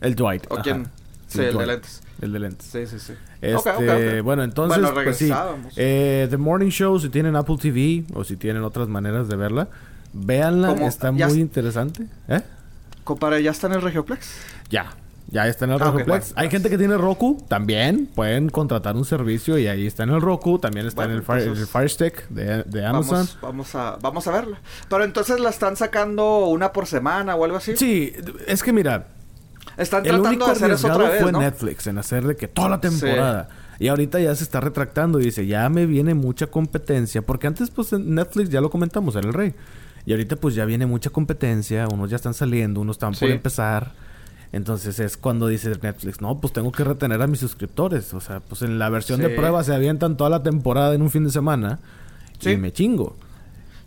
[0.00, 0.46] El Dwight.
[0.50, 0.88] ¿O quién?
[1.26, 2.02] Sí, el de lentes.
[2.20, 2.66] El de lentes.
[2.66, 3.12] Sí, sí, sí.
[3.40, 3.82] Este, Ok, ok,
[4.18, 4.22] ok.
[4.24, 5.30] bueno, entonces, Bueno, pues sí.
[5.76, 9.68] Eh, The Morning Show, si tienen Apple TV o si tienen otras maneras de verla,
[10.12, 12.06] Véanla, Como- está muy interesante.
[12.28, 12.40] ¿Eh?
[13.42, 14.28] ¿ya está en el Regioplex?
[14.70, 14.92] Ya.
[15.30, 16.28] Ya está en el Ah, ok, Roku Plex.
[16.32, 20.10] bueno, Hay gente que tiene Roku, también pueden contratar un servicio y ahí está en
[20.10, 23.16] el Roku, también está Bueno, en el, Fire, entonces- el Fire Stick de, de Amazon.
[23.16, 24.58] Vamos, vamos, a, vamos a verla.
[24.88, 27.76] Pero entonces la están sacando una por semana o algo así.
[27.76, 28.14] Sí,
[28.46, 29.06] es que mira,
[29.78, 31.40] Están el tratando único de hacer eso arriesgado otra vez, fue ¿no?
[31.40, 33.48] Netflix en hacer de que toda la temporada.
[33.78, 37.22] Y ahorita ya se está retractando y dice, ya me viene mucha competencia.
[37.22, 39.54] Porque antes, pues, en Netflix ya lo comentamos, era el rey.
[40.04, 41.86] Y ahorita, pues, ya viene mucha competencia.
[41.86, 43.92] Unos ya están saliendo, unos están por empezar.
[44.50, 48.14] Entonces es cuando dice Netflix, no, pues tengo que retener a mis suscriptores.
[48.14, 51.10] O sea, pues en la versión de prueba se avientan toda la temporada en un
[51.10, 51.78] fin de semana.
[52.40, 53.16] Y me chingo.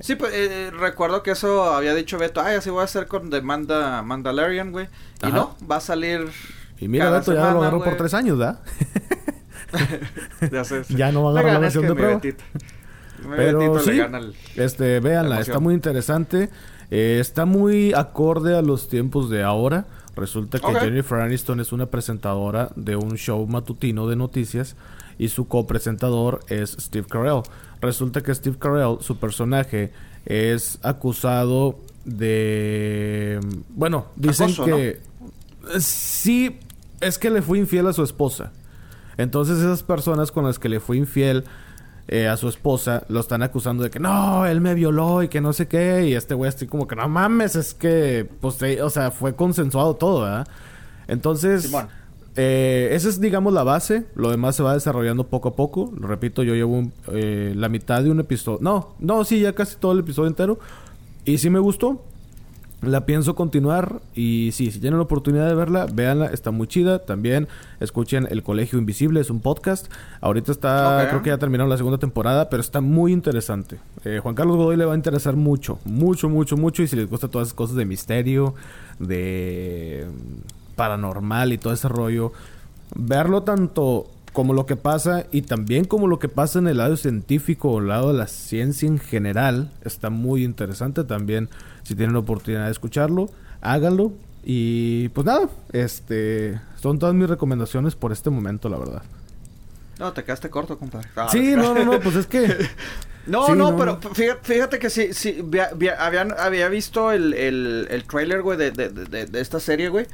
[0.02, 3.30] Sí, pues eh, recuerdo que eso había dicho Beto, ay, así voy a hacer con
[3.30, 4.88] The Manda Mandalorian, güey.
[5.24, 5.36] Y Ajá.
[5.36, 6.28] no, va a salir.
[6.80, 7.98] Y mira, cada Beto ya lo semana, agarró por güey.
[7.98, 8.60] tres años, ¿verdad?
[10.52, 10.96] Ya, sé, sí.
[10.96, 12.16] Ya no va a agarrar la versión de prueba.
[12.16, 12.44] Betito.
[13.36, 16.50] Pero sí, le gana el- este, véanla, la está muy interesante.
[16.90, 19.86] Eh, está muy acorde a los tiempos de ahora.
[20.16, 20.80] Resulta que Ok.
[20.80, 24.76] Jennifer Aniston es una presentadora de un show matutino de noticias
[25.22, 27.44] y su copresentador es Steve Carell.
[27.80, 29.92] Resulta que Steve Carell, su personaje,
[30.26, 33.40] es acusado de...
[33.70, 35.00] Bueno, dicen Acoso, que...
[35.80, 36.58] Sí,
[37.02, 38.52] es que le fue infiel a su esposa.
[39.16, 41.44] Entonces esas personas con las que le fue infiel
[42.08, 45.40] eh, a su esposa lo están acusando de que no, él me violó y que
[45.40, 46.08] no sé qué.
[46.08, 49.36] Y este güey así como que no mames, es que, pues, eh, o sea, fue
[49.36, 50.48] consensuado todo, ¿verdad?
[51.08, 51.90] Entonces, Simón.
[52.36, 54.06] Eh, esa es, digamos, la base.
[54.16, 55.92] Lo demás se va desarrollando poco a poco.
[56.00, 58.60] Lo repito, yo llevo un- eh, la mitad de un episodio.
[58.62, 60.60] No, no, sí, ya casi todo el episodio entero.
[61.26, 62.02] Y sí me gustó.
[62.82, 67.06] La pienso continuar y sí, si tienen la oportunidad de verla, véanla, está muy chida.
[67.06, 67.48] También
[67.80, 69.86] escuchen El Colegio Invisible, es un podcast.
[70.20, 73.78] Ahorita está, creo que ya terminaron la segunda temporada, pero está muy interesante.
[74.04, 76.82] Eh, Juan Carlos Godoy le va a interesar mucho, mucho, mucho, mucho.
[76.82, 78.56] Y si les gusta todas esas cosas de misterio,
[78.98, 80.08] de
[80.82, 82.34] paranormal y todo ese rollo,
[82.96, 86.98] verlo tanto como lo que pasa y también como lo que pasa en el lado
[86.98, 91.50] científico o el lado de la ciencia en general está muy interesante también.
[91.84, 93.30] Si tienen la oportunidad de escucharlo
[93.62, 94.12] háganlo.
[94.44, 99.04] Y pues nada este son todas mis recomendaciones por este momento la verdad.
[100.00, 101.10] No, te quedaste corto, compadre.
[101.16, 101.76] Ah, sí no.
[101.76, 102.42] no no pues es que
[103.28, 104.00] No, Sí, no, no, pero
[104.42, 105.44] fíjate, que sí, sí,
[105.98, 110.08] habían, había visto el, el, el trailer, güey, de, de, de, de esta serie, güey.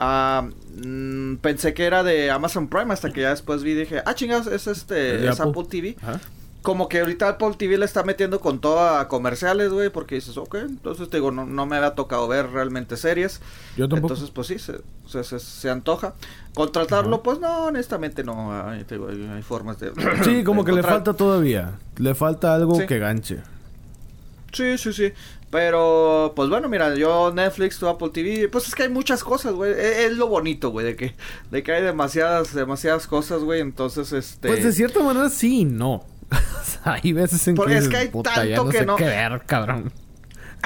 [0.00, 4.14] Mm, pensé que era de Amazon Prime hasta que ya después vi y dije, ah,
[4.14, 5.50] chingados, es ¿Es este, es Apple?
[5.50, 5.96] Apple TV.
[6.02, 6.20] Ajá.
[6.64, 10.38] Como que ahorita Apple TV le está metiendo con todo a comerciales, güey, porque dices,
[10.38, 13.40] ok, entonces te digo, no, no me había tocado ver realmente series.
[13.76, 16.14] yo tampoco Entonces, pues sí, se, se, se- se antoja.
[16.54, 18.50] Contratarlo, pues no, honestamente no.
[18.66, 19.92] Ay, te digo, hay, hay formas de.
[20.24, 22.86] sí como de que le falta todavía le falta algo Sí.
[22.86, 23.40] que ganche
[24.52, 25.12] Sí, sí, sí.
[25.50, 29.52] Pero, pues bueno, mira, yo Netflix, tu Apple TV, pues es que hay muchas cosas,
[29.52, 29.72] güey.
[29.72, 31.14] E- Es, lo bonito, güey, de que,
[31.50, 33.60] de que hay demasiadas, demasiadas cosas, güey.
[33.60, 34.48] Entonces, este.
[34.48, 36.04] pues de cierta manera sí no
[36.84, 38.96] hay veces en Porque que es que hay "Puta, ya tanto no que sé no".
[38.96, 39.92] qué ver cabrón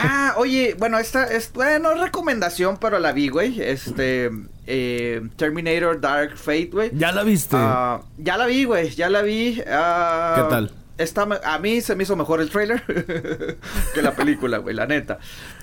[0.00, 3.60] Ah, oye, bueno, esta es, bueno, es recomendación, pero la vi, güey.
[3.60, 4.30] Este,
[4.64, 6.90] eh, Terminator Dark Fate, güey.
[6.94, 9.60] ya la viste Ah, ya la vi, güey, ya la vi.
[9.66, 10.72] ah, ¿Qué tal?
[10.98, 12.84] Está, me- a mí se me hizo mejor el trailer
[13.94, 15.18] que la película, güey, la neta.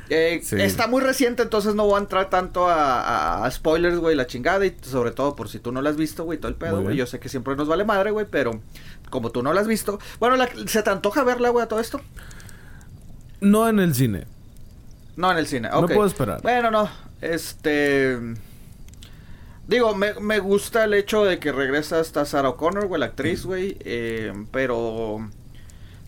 [0.10, 0.55] Eh, Sí.
[0.62, 4.27] Está muy reciente, entonces no voy a entrar tanto a, a- a spoilers, güey, la
[4.27, 4.65] chingada.
[4.65, 6.95] Y sobre todo por si tú no la has visto, güey, todo el pedo, güey.
[6.97, 8.62] Yo sé que siempre nos vale madre, güey, pero
[9.10, 10.00] como tú no la has visto.
[10.20, 12.02] Bueno, la- ¿se te antoja verla, güey, a todo esto?
[13.41, 14.26] no en el cine
[15.18, 15.94] No, en el cine, No ok.
[15.94, 16.41] puedo esperar.
[16.41, 16.89] Bueno, no,
[17.22, 18.18] este...
[19.68, 23.46] Digo, me, me gusta el hecho de que regresa hasta Sarah O'Connor, güey, la actriz,
[23.46, 25.28] güey, eh, pero...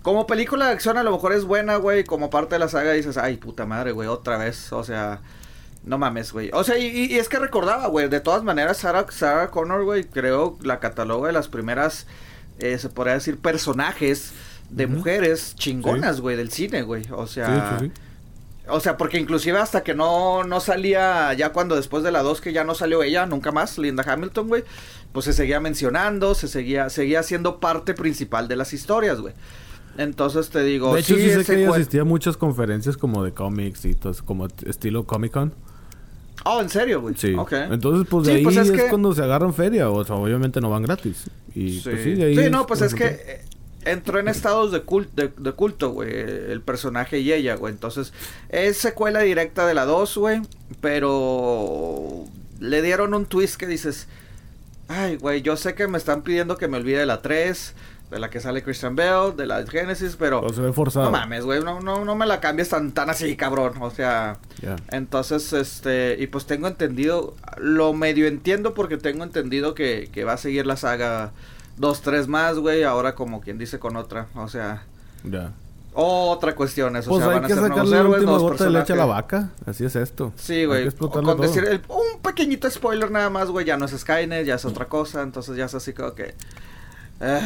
[0.04, 2.92] Como película de acción a lo mejor es buena, güey, como parte de la saga
[2.94, 5.22] dices, ay, puta madre, güey, otra vez, o sea...
[5.84, 6.50] No mames, güey.
[6.54, 9.86] O sea, y, y- y es que recordaba, güey, de todas maneras, Sarah, Sarah Connor,
[9.86, 12.08] güey, creo la cataloga de las primeras,
[12.60, 14.34] eh, se podría decir, personajes
[14.70, 17.04] de mujeres chingonas, güey, del cine, güey.
[17.12, 17.78] O sea...
[17.80, 17.92] Sí.
[18.70, 22.42] O sea, porque inclusive hasta que no, no salía, ya cuando después de la 2
[22.42, 24.64] que ya no salió ella, nunca más, Linda Hamilton, güey,
[25.14, 29.34] pues se seguía mencionando, se seguía, seguía siendo parte principal de las historias, güey.
[29.98, 33.34] Entonces te digo, de hecho, sí, sé que ella asistía a muchas conferencias como de
[33.34, 35.54] cómics y todo, como estilo Comic Con.
[36.46, 37.16] Oh, ¿en serio, güey?
[37.18, 37.34] Sí.
[37.38, 37.52] Ok.
[37.54, 39.90] Entonces, pues de Sí, ahí pues, es, es que- cuando se agarran feria.
[39.90, 41.26] O sea, obviamente no van gratis.
[41.56, 42.38] Y Sí, pues sí, de ahí.
[42.38, 43.42] Sí, no, pues es que eh,
[43.86, 47.74] entró en estados de, cul- de, de culto, güey, el personaje y ella, güey.
[47.74, 48.14] Entonces,
[48.50, 50.42] es secuela directa de la 2, güey,
[51.12, 52.26] pero
[52.60, 54.08] le dieron un twist que dices,
[54.88, 57.74] ay, güey, yo sé que me están pidiendo que me olvide de la 3,
[58.12, 60.48] de la que sale Christian Bale, de la Genesis, pero...
[60.54, 61.06] Se ve forzado.
[61.08, 63.74] No mames, güey, no, no, no me la cambies tan, tan así, cabrón.
[63.82, 64.78] O sea, Ya.
[64.92, 70.34] entonces, este, y pues tengo entendido, lo medio entiendo porque tengo entendido que, que va
[70.34, 71.32] a seguir la saga
[71.76, 74.84] dos, tres más, güey, ahora como quien dice con otra, o sea,
[75.26, 75.52] Ya.
[75.94, 78.42] otra cuestión, eso, Pues o sea, hay van a que ser nuevos la héroes, nuevos
[78.44, 79.50] gota de leche a la vaca.
[79.66, 80.32] Así es esto.
[80.38, 80.90] Sí, güey.
[80.92, 81.36] Con todo.
[81.36, 83.66] decir el- un pequeñito spoiler nada más, güey.
[83.66, 85.22] Ya no es Skynet, ya es otra cosa.
[85.24, 86.36] Entonces ya es así como que.
[87.20, 87.42] eh,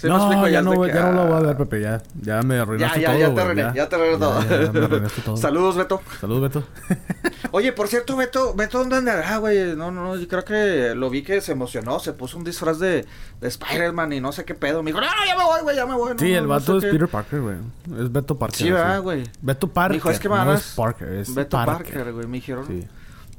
[0.00, 0.48] ¿sí me no, explico?
[0.48, 1.80] ya, no, que, ya no lo voy a ah, ver, Pepe.
[1.80, 4.42] Ya, ya me Ya, arruinaste ya, todo, ya te güey, arruiné, ya te arruiné todo.
[4.42, 5.36] Ya, ya me arruinaste todo.
[5.38, 6.00] Saludos, Beto.
[6.20, 6.64] Salud, Beto.
[7.52, 9.76] Oye, por cierto, Beto, Beto, ¿dónde andará, güey?
[9.76, 12.78] No, no, no, yo creo que lo vi que se emocionó, se puso un disfraz
[12.78, 13.06] de,
[13.40, 14.82] de Spider-Man y no sé qué pedo.
[14.82, 16.12] Me dijo, no, ya me voy, güey, ya me voy.
[16.12, 16.98] no, sí, no, el no vato sé es qué".
[16.98, 17.56] Peter Parker, güey.
[18.00, 18.56] Es Beto Parker.
[18.58, 19.24] Sí, ¿verdad, güey?
[19.40, 19.96] Beto Parker.
[19.96, 22.12] Dijo, es que me no es Parker, es Beto Parker.
[22.12, 22.66] Güey, me dijeron.
[22.66, 22.86] Sí.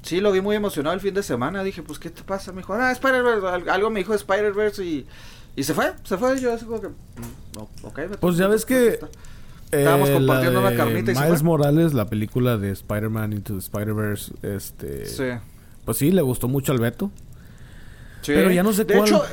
[0.02, 1.62] Sí, lo vi muy emocionado el fin de semana.
[1.62, 2.52] Dije, pues, ¿qué te pasa?
[2.54, 3.46] Me dijo, ah, Spider-Verse.
[3.48, 5.06] Al- Algo me dijo de Spider-Verse y,
[5.60, 6.40] y se fue, se fue.
[6.40, 6.94] Yo así como que, mm,
[7.56, 7.96] no, ok.
[7.98, 9.08] Beto, Pues ya ves que está.
[9.72, 11.46] Estábamos Eh, compartiendo la una carnita y se Miles fue.
[11.46, 15.06] Morales, la película de Spider-Man Into the Spider-Verse, este...
[15.06, 15.26] Sí,
[15.86, 17.12] Pues sí, le gustó mucho al Beto.
[18.22, 18.32] sí.
[18.34, 19.08] Pero ya no sé de cuál...
[19.08, 19.24] hecho,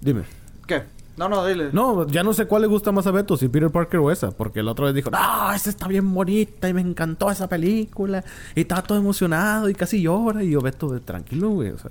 [0.00, 0.22] Dime.
[0.66, 0.82] ¿qué?
[1.18, 1.68] No, no, dile.
[1.72, 4.30] No, ya no sé cuál le gusta más a Beto, si Peter Parker o esa.
[4.30, 8.24] Porque la otra vez dijo, no, esa está bien bonita y me encantó esa película.
[8.54, 10.42] Y estaba todo emocionado y casi llora.
[10.42, 11.68] Y yo, Beto, tranquilo, güey.
[11.68, 11.90] O sea,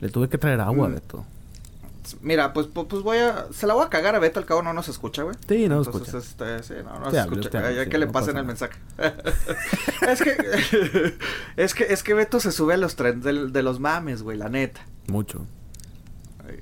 [0.00, 0.94] le tuve que traer agua, Mm.
[0.94, 1.24] Beto.
[2.20, 3.46] Mira, pues, pues, pues voy a...
[3.52, 5.36] Se la voy a cagar a Beto, al cabo no nos escucha, güey.
[5.48, 6.56] Sí, no nos Entonces, escucha.
[6.56, 7.58] este, sí, no, no nos hablo, escucha.
[7.58, 8.78] hablo, Ya sí, que le pasen el mensaje.
[10.08, 10.36] es que...
[11.56, 11.84] es que...
[11.84, 14.84] Es que Beto se sube a los trends del- de los mames, güey, la neta.
[15.08, 15.46] Mucho.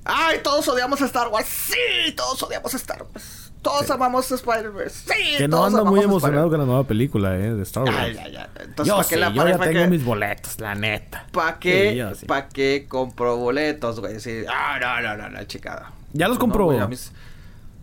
[0.04, 1.48] Ay, todos odiamos a Star Wars.
[1.48, 3.39] Sí, todos odiamos a Star Wars.
[3.62, 5.12] Todos amamos a Spider-Verse.
[5.12, 7.96] Sí, Que no anda amamos muy emocionado con la nueva película, eh, de Star Wars.
[7.98, 8.46] Ay, ay, ay.
[8.64, 11.26] Entonces, yo ¿para sí, la yo ya tengo mis boletos, la neta.
[11.30, 11.90] ¿Para qué?
[11.90, 12.26] Sí, yo sí.
[12.26, 14.18] ¿Para qué compro boletos, güey?
[14.20, 14.44] Sí.
[14.48, 15.92] Ah, no, no, no, no, chicada.
[16.14, 16.88] ¿Ya los No, compró?
[16.88, 17.12] mis-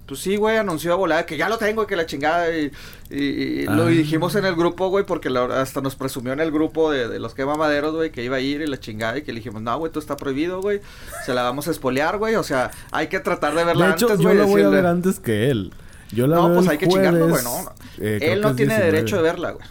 [0.08, 2.50] Pues sí, güey, anunció a volada que ya lo tengo y que la chingada.
[2.56, 2.72] Y,
[3.10, 3.88] y- y lo Ah.
[3.88, 7.20] dijimos en el grupo, güey, porque la- hasta nos presumió en el grupo de, de
[7.20, 9.18] los que mamaderos, güey, que iba a ir y la chingada.
[9.18, 10.80] Y que le dijimos, no, güey, esto está prohibido, güey.
[11.26, 12.36] Se la vamos a espolear, güey.
[12.36, 14.38] O sea, hay que tratar de verla De hecho, antes, yo güey.
[14.38, 15.74] la voy a decirle- ver antes que él.
[16.14, 17.66] Yo la No, veo pues el hay que chingarlo, güey, jueves,
[18.00, 18.06] no.
[18.06, 18.92] eh, Él no tiene 19.
[18.96, 19.68] derecho de verla, güey.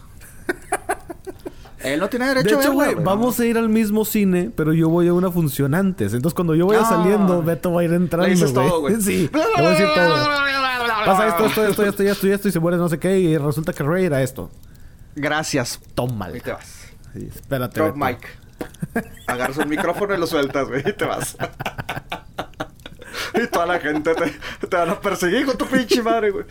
[1.81, 4.51] Él no tiene derecho De a hecho, verla, güey, vamos a ir al mismo cine,
[4.57, 6.15] pero yo voy a una función antes.
[6.15, 6.89] Entonces, cuando yo vaya No.
[6.89, 8.69] saliendo, Beto va a ir entrando, Le dices güey.
[8.69, 8.97] todo, güey.
[9.01, 10.17] sí, le voy a decir todo.
[11.05, 13.37] Pasa esto, esto, esto, esto, esto, y esto, y se muere no sé qué, y
[13.39, 14.51] resulta que Rey era esto.
[15.15, 15.79] Gracias.
[15.95, 16.39] Tómale.
[16.39, 16.89] Y te vas.
[17.15, 18.07] Sí, espérate, Drop Beto.
[18.07, 18.39] mic.
[19.27, 21.37] Agarras un micrófono y lo sueltas, güey, y te vas.
[23.35, 26.45] y toda la gente te, te van a perseguir con tu pinche madre, güey.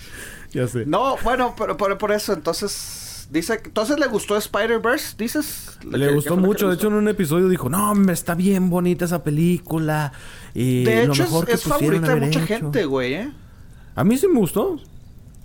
[0.52, 0.86] Ya sé.
[0.86, 3.02] No, bueno, pero por, por eso, entonces.
[3.30, 5.78] Dice, entonces le gustó Spider-Verse, dices.
[5.84, 6.70] Le ¿Qué- qué gustó mucho.
[6.70, 10.14] De hecho, en un episodio dijo, no, hombre, está bien bonita esa película.
[10.54, 12.48] Y de lo hecho, mejor es, que es pudieron favorita de mucha hecho".
[12.48, 13.32] gente, güey, ¿eh?
[13.96, 14.80] A mí sí me gustó.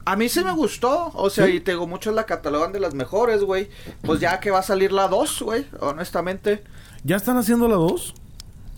[0.05, 1.53] A mí sí me gustó, o sea, ¿Sí?
[1.53, 3.69] y te digo, muchos la catalogan de las mejores, güey.
[4.03, 6.65] Pues ya que va a salir la 2, güey, honestamente.
[7.05, 8.15] ¿Ya están haciendo la 2?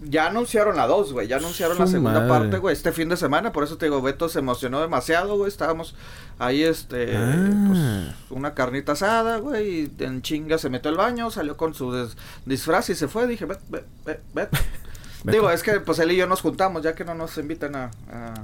[0.05, 1.29] Ya anunciaron la 2, güey.
[1.29, 2.29] Ya anunciaron la segunda madre.
[2.29, 2.73] parte, güey.
[2.73, 3.53] Este fin de semana.
[3.53, 5.49] Por eso te digo, Beto se emocionó demasiado, güey.
[5.49, 5.95] Estábamos
[6.38, 7.17] ahí, este...
[7.17, 7.35] Ah.
[7.69, 7.81] Pues,
[8.31, 9.69] una carnita asada, güey.
[9.71, 11.31] Y en chinga se metió al baño.
[11.31, 13.27] Salió con su des- disfraz y se fue.
[13.27, 14.49] Dije, ve, ve, ve, ve.
[15.25, 16.83] Digo, es que pues él y yo nos juntamos.
[16.83, 17.91] Ya que no nos invitan a...
[18.12, 18.35] a-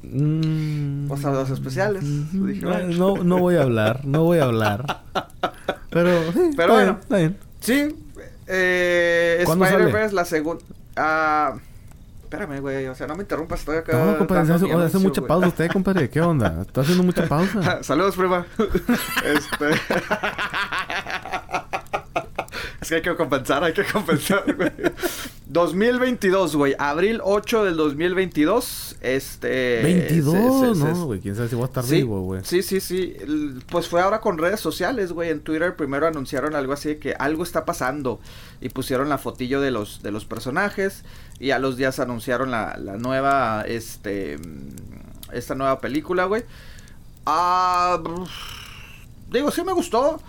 [0.00, 1.08] Mm.
[1.08, 2.04] Posadas especiales.
[2.32, 5.02] Dije, No, no, no voy a hablar, no voy a hablar.
[5.90, 6.84] Pero, sí, Pero está bueno.
[6.84, 7.36] bien, está bien.
[7.58, 7.96] Sí.
[8.46, 10.64] Eh, ¿Cuándo Spider-Verse, la segunda...
[10.98, 11.54] Ah...
[12.28, 12.86] Espérame, güey.
[12.88, 13.60] O sea, no me interrumpas.
[13.60, 13.96] Estoy acá...
[13.96, 15.28] No, compadre, hace, hace mucha güey.
[15.28, 16.10] pausa usted, compadre.
[16.10, 16.60] ¿Qué onda?
[16.66, 17.82] Está haciendo mucha pausa.
[17.82, 18.44] Saludos, prima.
[19.24, 19.80] este.
[22.80, 24.70] es que hay que compensar, hay que compensar, güey.
[25.46, 26.74] 2022, güey.
[26.78, 28.96] Abril 8 del 2022.
[29.00, 29.80] Este.
[29.82, 31.20] 22, se- se- se- no, güey.
[31.20, 32.42] Quién sabe si voy a estar Sí, vivo, güey.
[32.44, 33.16] sí, sí, sí.
[33.70, 35.30] Pues fue ahora con redes sociales, güey.
[35.30, 38.20] En Twitter primero anunciaron algo así de que algo está pasando.
[38.60, 41.04] Y pusieron la fotillo de los, de los personajes.
[41.40, 44.38] Y a los días anunciaron la, la nueva, este,
[45.32, 46.42] esta nueva película, güey.
[47.24, 47.98] Ah,
[49.30, 50.20] digo, sí me gustó.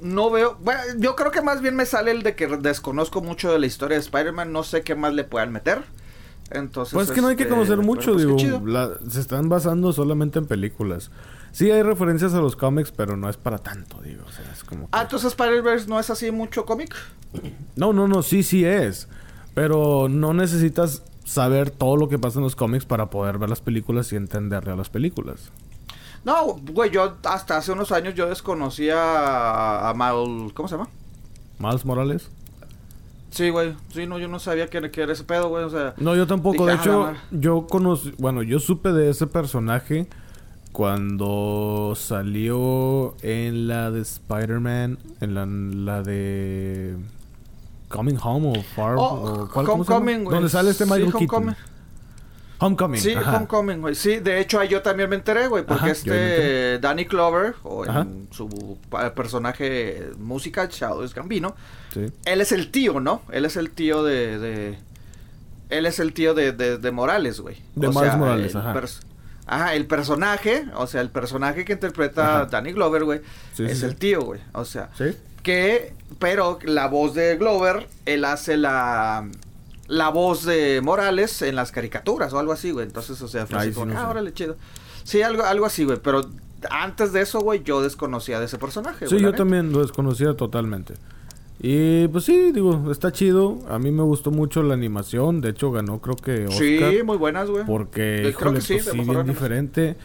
[0.00, 3.52] No veo, bueno, yo creo que más bien me sale el de que desconozco mucho
[3.52, 4.52] de la historia de Spider-Man.
[4.52, 5.82] No sé qué más le puedan meter.
[6.50, 8.60] Entonces, Pues es que no hay que este, conocer mucho, pues, digo.
[8.66, 11.10] la- se están basando solamente en películas.
[11.52, 14.24] Sí hay referencias a los cómics, pero no es para tanto, digo.
[14.28, 16.94] O sea, es como que- Ah, entonces Spider-Verse no es así mucho cómic.
[17.76, 19.08] No, no, no, sí, sí es.
[19.54, 23.60] Pero no necesitas saber todo lo que pasa en los cómics para poder ver las
[23.60, 25.50] películas y entenderle a las películas.
[26.24, 30.52] No, güey, yo hasta hace unos años yo desconocía a, a Mal...
[30.54, 30.88] ¿Cómo se llama?
[31.58, 32.30] Miles Morales.
[33.30, 33.74] Sí, güey.
[33.92, 35.64] Sí, no, yo no sabía que, que era ese pedo, güey.
[35.64, 35.94] O sea.
[35.96, 36.66] No, yo tampoco.
[36.66, 37.18] De dije, "Ah, hecho, madre".
[37.32, 38.14] yo conocí...
[38.18, 40.08] Bueno, yo supe de ese personaje
[40.72, 46.96] cuando salió en la de Spider-Man, en la, la de...
[47.88, 48.96] Coming Home o Far...
[48.96, 50.02] Oh, o ¿cuál, cómo se llama?
[50.04, 50.34] Homecoming, güey.
[50.34, 51.36] Donde sale este Sí, Michael Keaton.
[51.42, 51.56] Homecoming.
[52.58, 53.00] Homecoming.
[53.00, 53.36] Sí, ajá.
[53.36, 53.94] Homecoming, güey.
[53.94, 55.64] Sí, de hecho, ahí yo también me enteré, güey.
[55.64, 58.02] Porque Ajá, este Danny Clover, o Ajá.
[58.02, 58.78] en su
[59.14, 61.54] personaje musical, Childish Gambino,
[61.92, 62.06] Sí.
[62.24, 63.22] él es el tío, ¿no?
[63.32, 64.38] Él es el tío de.
[64.38, 64.78] de-
[65.70, 67.56] él es el tío de, de, de Morales, güey.
[67.74, 68.80] De O Miles sea, Morales, ajá.
[69.46, 72.46] Ajá, el personaje, o sea, el personaje que interpreta Ajá.
[72.46, 73.20] Danny Glover, güey,
[73.54, 73.96] Sí, es sí, el sí.
[73.98, 74.40] tío, güey.
[74.52, 74.88] O sea,
[75.42, 79.28] que, pero la voz de Glover, él hace la,
[79.86, 82.86] la voz de Morales en las caricaturas o algo así, güey.
[82.86, 84.56] Entonces, o sea, fue Ay, así sí, como, no ah, órale, chido.
[85.02, 86.22] Sí, algo, algo así, güey, pero
[86.70, 90.94] antes de eso, güey, yo desconocía de ese personaje, Sí, yo también lo desconocía totalmente.
[91.60, 93.58] Y pues sí, digo, está chido.
[93.68, 95.40] A mí me gustó mucho la animación.
[95.40, 96.58] De hecho, ganó creo que Oscar.
[96.58, 97.64] Sí, muy buenas, güey.
[97.64, 99.96] Porque, Yo creo híjole, que sí, pues sí, bien diferente.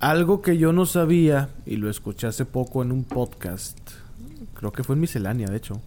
[0.00, 3.78] Algo que yo no sabía, y lo escuché hace poco en un podcast.
[4.54, 5.80] Creo que fue en Miscelánea, de hecho.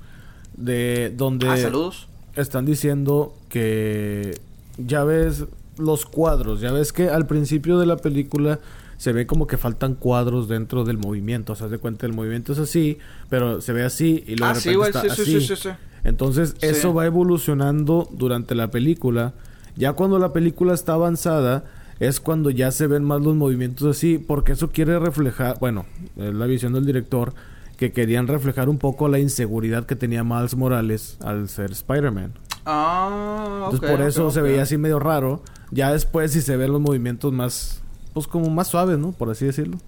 [0.58, 2.10] De donde Ah, saludos.
[2.36, 4.40] Están diciendo que
[4.78, 5.46] ya ves
[5.78, 8.60] los cuadros, ya ves que al principio de la película
[8.98, 12.54] se ve como que faltan cuadros dentro del movimiento, o sea, de cuenta el movimiento
[12.54, 15.36] es así, pero se ve así y luego Ah, de sí, repente está sí, sí,
[15.38, 15.48] así.
[15.48, 15.70] sí, sí, sí.
[16.04, 19.34] Entonces, eso va evolucionando durante la película.
[19.76, 21.64] Ya cuando la película está avanzada,
[22.00, 25.86] es cuando ya se ven más los movimientos así, porque eso quiere reflejar, bueno,
[26.18, 27.34] es la visión del director,
[27.82, 32.32] que querían reflejar un poco la inseguridad que tenía Miles Morales al ser Spider-Man.
[32.64, 35.42] Ah, Entonces, por eso se veía así medio raro.
[35.72, 37.82] Ya después, si se ven los movimientos más,
[38.14, 39.14] pues como más suaves, ¿no?
[39.14, 39.80] Por así decirlo.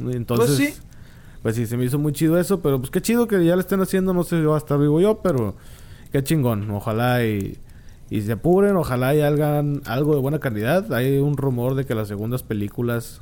[0.00, 0.80] Entonces, Pues sí.
[1.44, 3.60] pues sí, se me hizo muy chido eso, pero pues qué chido que ya le
[3.60, 5.54] estén haciendo, no sé si va a estar vivo yo, pero
[6.10, 7.56] qué chingón, ojalá y,
[8.10, 10.92] y se apuren, ojalá y hagan algo de buena calidad.
[10.92, 13.20] Hay un rumor de que las segundas películas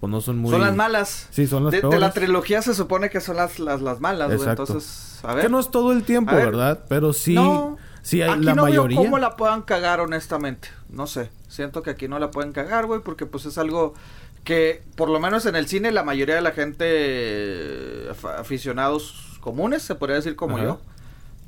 [0.00, 0.50] pues no son muy...
[0.50, 1.28] Son las malas.
[1.30, 4.34] Sí, son las de, de la trilogía se supone que son las, las, las malas,
[4.36, 4.48] güey.
[4.48, 5.44] Entonces, a ver.
[5.44, 6.46] Que no es todo el tiempo, ver.
[6.46, 6.84] ¿verdad?
[6.88, 8.98] Pero sí, No, sí hay aquí la no mayoría.
[8.98, 10.68] veo cómo la puedan cagar, honestamente.
[10.90, 11.30] No sé.
[11.48, 13.94] Siento que aquí no la pueden cagar, güey, porque pues es algo
[14.44, 19.38] que, por lo menos en el cine, la mayoría de la gente, eh, af- aficionados
[19.40, 20.64] comunes, se podría decir como Ajá.
[20.66, 20.80] yo,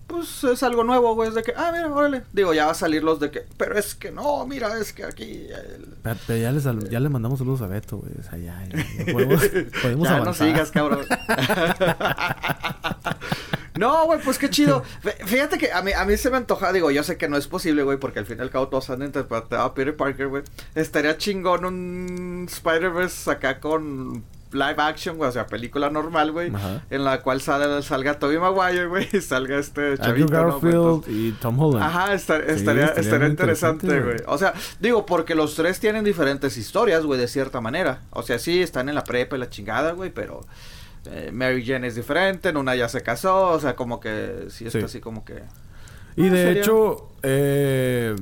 [0.06, 1.28] pues es algo nuevo, güey.
[1.28, 2.22] Es de que, ah, mira, órale.
[2.32, 5.04] Digo, ya va a salir los de que, pero es que no, mira, es que
[5.04, 5.24] aquí.
[5.48, 8.12] el- Pero, pero ya, les ya le mandamos saludos a Beto, güey.
[8.18, 9.42] O sea, ya, ya, ya podemos,
[9.82, 11.04] podemos ya no sigas, cabrón.
[13.76, 14.82] no, güey, pues qué chido.
[15.02, 17.36] Fí- Fíjate que a mí, a mí se me antoja, digo, yo sé que no
[17.36, 20.28] es posible, güey, porque al fin y al cabo todos han interpretado a Peter Parker,
[20.28, 20.42] güey.
[20.74, 24.24] Estaría chingón un Spider-Verse acá con
[24.58, 26.50] live action, güey, o sea, película normal, güey.
[26.90, 30.44] En la cual salga, salga Tobey Maguire, güey, y salga este chavito, ¿no?
[30.52, 31.84] Garfield Entonces- y Tom Holland.
[31.84, 34.16] Ajá, Sí, estaría, estaría estaría interesante, güey.
[34.26, 38.00] O sea, digo, porque los tres tienen diferentes historias, güey, de cierta manera.
[38.10, 40.40] O sea, sí, están en la prepa y la chingada, güey, pero
[41.06, 44.66] eh, Mary Jane es diferente, en una ya se casó, o sea, como que sí
[44.66, 44.84] está Sí.
[44.84, 45.34] así como que...
[46.16, 48.16] Y Ah, de sería- hecho, eh,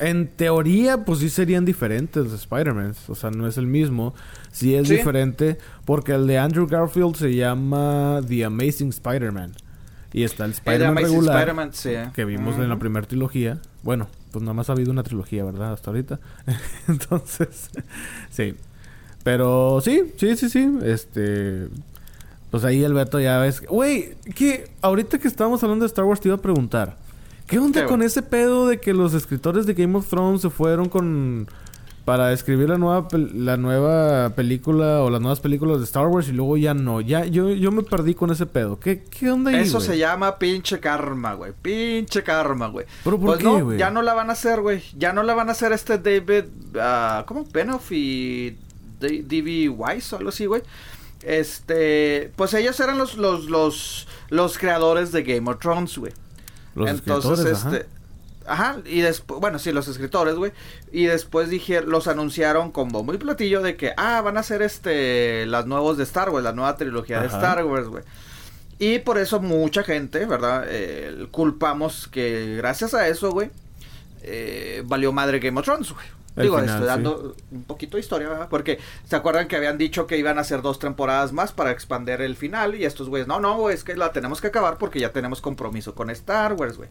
[0.00, 2.94] en teoría, pues sí serían diferentes los Spider-Man.
[3.08, 4.14] O sea, no es el mismo.
[4.50, 4.96] Sí es Sí.
[4.96, 9.52] diferente porque el de Andrew Garfield se llama The Amazing Spider-Man.
[10.12, 11.90] Y está el El de Spider-Man regular sí.
[12.14, 12.80] que vimos en la Ujú.
[12.80, 13.58] primera trilogía.
[13.84, 15.72] Bueno, pues nada más ha habido una trilogía, ¿verdad?
[15.72, 16.18] Hasta ahorita.
[16.88, 17.70] Entonces,
[18.30, 18.54] sí.
[19.22, 20.68] Pero sí, sí, sí, sí.
[20.82, 21.68] Este.
[22.50, 23.60] Pues ahí Alberto ya ves.
[23.60, 26.96] Güey, que ahorita que estábamos hablando de Star Wars te iba a preguntar.
[27.50, 30.50] ¿Qué onda ¿Qué, con ese pedo de que los escritores de Game of Thrones se
[30.50, 31.48] fueron con.
[32.04, 36.32] para escribir la nueva la nueva película o las nuevas películas de Star Wars y
[36.32, 37.00] luego ya no?
[37.00, 38.78] Ya, yo, yo me perdí con ese pedo.
[38.78, 39.62] ¿Qué, qué onda ahí?
[39.62, 41.52] Eso se llama pinche karma, güey.
[41.60, 42.86] Pinche karma, güey.
[43.02, 43.78] ¿Pero por pues qué, no, güey?
[43.78, 44.84] ya no la van a hacer, güey.
[44.96, 46.44] Ya no la van a hacer este David,
[46.78, 47.44] ah, ¿cómo?
[47.52, 48.56] Benoff y
[49.00, 49.70] D.B.
[49.70, 50.62] Weiss o algo así, güey.
[51.24, 56.12] Este, pues ellos eran los, los, los, los creadores de Game of Thrones, güey.
[56.74, 58.00] Los Entonces, escritores, este,
[58.46, 60.52] ajá, y después, bueno, sí, los escritores, güey,
[60.92, 64.62] y después dije, los anunciaron con bombo y platillo de que, ah, van a hacer
[64.62, 67.26] este, las nuevos de Star Wars, la nueva trilogía de.
[67.26, 68.04] Star Wars, güey.
[68.78, 70.64] Y por eso mucha gente, ¿verdad?
[70.66, 73.50] Eh, culpamos que gracias a eso, güey,
[74.22, 76.06] eh, valió madre Game of Thrones, güey.
[76.36, 76.86] El Digo, final, sí.
[76.86, 78.48] dando un poquito de historia, ¿verdad?
[78.48, 82.20] Porque se acuerdan que habían dicho que iban a hacer dos temporadas más para expander
[82.22, 82.76] el final.
[82.76, 85.94] Y estos güeyes, no, no, es que la tenemos que acabar porque ya tenemos compromiso
[85.94, 86.88] con Star Wars, güey.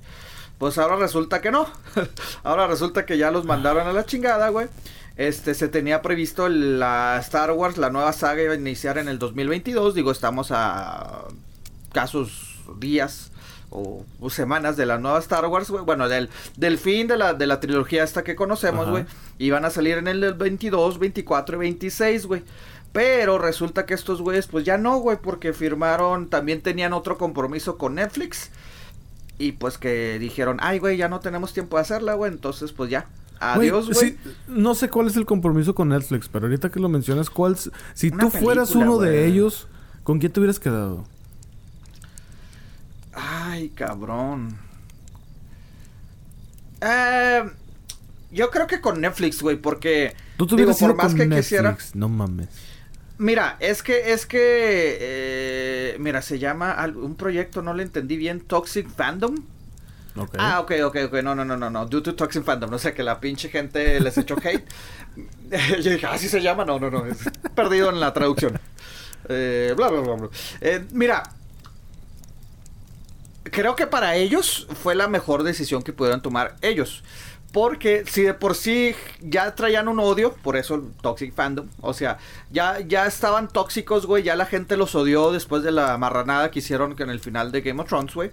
[0.57, 1.67] Pues ahora resulta que no.
[2.43, 4.67] ahora resulta que ya los mandaron a la chingada, güey.
[5.15, 9.19] Este, se tenía previsto la Star Wars, la nueva saga iba a iniciar en el
[9.19, 9.95] 2022.
[9.95, 11.23] Digo, estamos a
[11.93, 13.31] casos días
[13.71, 15.83] o, semanas de la nueva Star Wars, güey.
[15.83, 19.05] Bueno, del, del fin de la, de la trilogía esta que conocemos, güey.
[19.37, 22.43] Iban a salir en el 22, 24 y 26, güey.
[22.91, 27.77] Pero resulta que estos güeyes, pues ya no, güey, porque firmaron, también tenían otro compromiso
[27.77, 28.49] con Netflix.
[29.37, 32.31] Y pues que dijeron, ay, güey, ya no tenemos tiempo de hacerla, güey.
[32.31, 33.07] Entonces, pues ya.
[33.39, 34.17] Adiós, güey.
[34.47, 37.55] no sé cuál es el compromiso con Netflix, pero ahorita que lo mencionas, ¿cuál?
[37.93, 39.67] Si tú fueras uno de ellos,
[40.03, 41.05] ¿con quién te hubieras quedado?
[43.19, 44.57] Ay, cabrón.
[46.81, 47.43] Eh,
[48.31, 50.15] yo creo que con Netflix, güey, porque...
[50.37, 52.47] Tú te digo, por más que Netflix, No mames.
[53.17, 58.39] Mira, es que, es que, eh, mira, se llama un proyecto, no le entendí bien,
[58.39, 59.35] Toxic Fandom.
[60.15, 60.39] Okay.
[60.41, 62.93] Ah, ok, ok, ok, no, no, no, no, no, due to Toxic Fandom, no sé,
[62.93, 64.65] que la pinche gente les echó hate.
[65.83, 67.17] Yo dije, así ah, se llama, no, no, no, es
[67.53, 68.59] perdido en la traducción.
[69.31, 70.29] Eh, bla, bla, bla, bla.
[70.61, 71.21] Eh, mira,
[73.51, 77.03] creo que para ellos fue la mejor decisión que pudieron tomar ellos.
[77.51, 81.93] Porque si de por sí ya traían un odio, por eso el Toxic Fandom, o
[81.93, 82.19] sea,
[82.51, 86.59] ya, ya estaban tóxicos, güey, ya la gente los odió después de la marranada que
[86.59, 88.29] hicieron en el final de Game of Thrones, güey.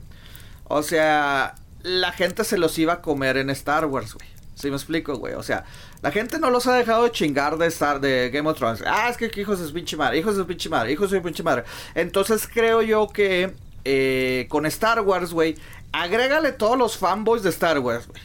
[0.65, 4.29] O sea, la gente se los iba a comer en Star Wars, güey.
[4.55, 5.35] ¿Sí me explico, güey?
[5.35, 5.65] O sea,
[6.03, 8.83] la gente no los ha dejado de chingar de Star de Game of Thrones.
[8.87, 11.65] Ah, es que hijos de pinche madre, hijos de pinche madre, hijos de pinche madre.
[11.95, 13.55] Entonces creo yo que
[13.89, 15.57] eh, con Star Wars, güey,
[15.93, 18.21] agrégale todos los fanboys de Star Wars, güey.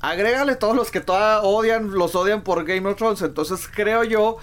[0.00, 3.22] Agrégale todos los que todavía odian, los odian por Game of Thrones.
[3.22, 4.38] Entonces creo yo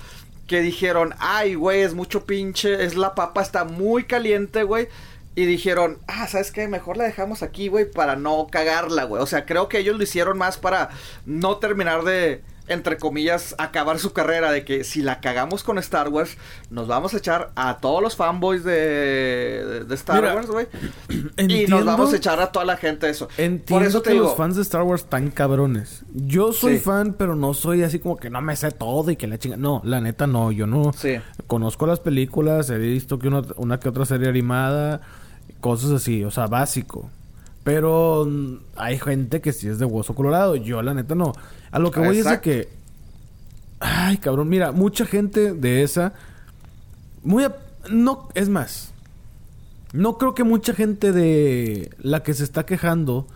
[0.48, 4.88] que dijeron, ay, güey, es mucho pinche, es la papa, está muy caliente, güey.
[5.36, 6.70] Y dijeron, ah, ¿sabes qué?
[6.70, 9.22] Mejor la dejamos aquí, güey, para no cagarla, güey.
[9.22, 10.90] O sea, creo que ellos lo hicieron más para
[11.26, 14.52] no terminar de, entre comillas, acabar su carrera.
[14.52, 16.38] De que si la cagamos con Star Wars,
[16.70, 20.68] nos vamos a echar a todos los fanboys de, de Star Wars, güey.
[21.48, 23.30] Y nos vamos a echar a toda la gente eso.
[23.38, 26.04] Entiendo Por eso que los fans de Star Wars están cabrones.
[26.14, 29.28] Yo soy fan, pero no soy así como que no me sé todo y que
[29.28, 29.58] la chinga.
[29.58, 30.52] No, la neta no.
[30.52, 30.92] Yo no
[31.48, 35.02] conozco las películas, he visto que una, una que otra serie animada
[35.60, 37.10] Cosas así, o sea, básico.
[37.68, 40.56] Pero mm, hay gente que sí es de hueso colorado.
[40.56, 41.34] Yo, la neta, no.
[41.70, 42.70] A lo que voy es que.
[43.82, 46.14] Ay, cabrón, mira, mucha gente de esa.
[47.24, 47.46] Muy.
[47.90, 48.94] No, es más.
[49.92, 53.28] No creo que mucha gente de la que se está quejando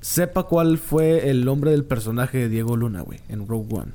[0.00, 3.92] sepa cuál fue el nombre del personaje de Diego Luna, güey, en Rogue One.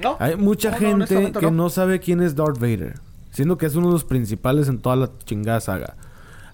[0.00, 0.16] No.
[0.20, 3.00] Hay mucha gente que no sabe quién es Darth Vader.
[3.32, 5.96] Siendo que es uno de los principales en toda la chingada saga.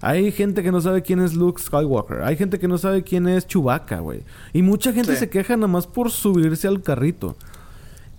[0.05, 2.23] Hay gente que no sabe quién es Luke Skywalker.
[2.23, 4.19] Hay gente que no sabe quién es Chewbacca, güey.
[4.51, 7.37] Y mucha gente se queja nada más por subirse al carrito.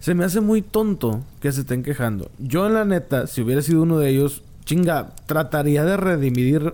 [0.01, 2.30] Se me hace muy tonto que se estén quejando.
[2.39, 6.72] Yo, en la neta, si hubiera sido uno de ellos, chinga, trataría de redimir,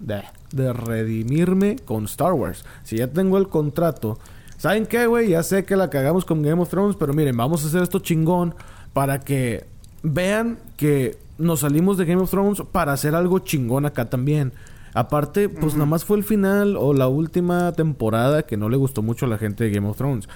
[0.00, 2.64] de, de redimirme con Star Wars.
[2.82, 4.18] Si ya tengo el contrato,
[4.56, 5.28] ¿saben qué, güey?
[5.28, 7.98] Ya sé que la cagamos con Game of Thrones, pero miren, vamos a hacer esto
[7.98, 8.54] chingón
[8.94, 9.66] para que
[10.02, 14.52] vean que nos salimos de Game of Thrones para hacer algo chingón acá también.
[14.94, 19.02] Aparte, pues nada más fue el final o la última temporada que no le gustó
[19.02, 20.26] mucho a la gente de Game of Thrones.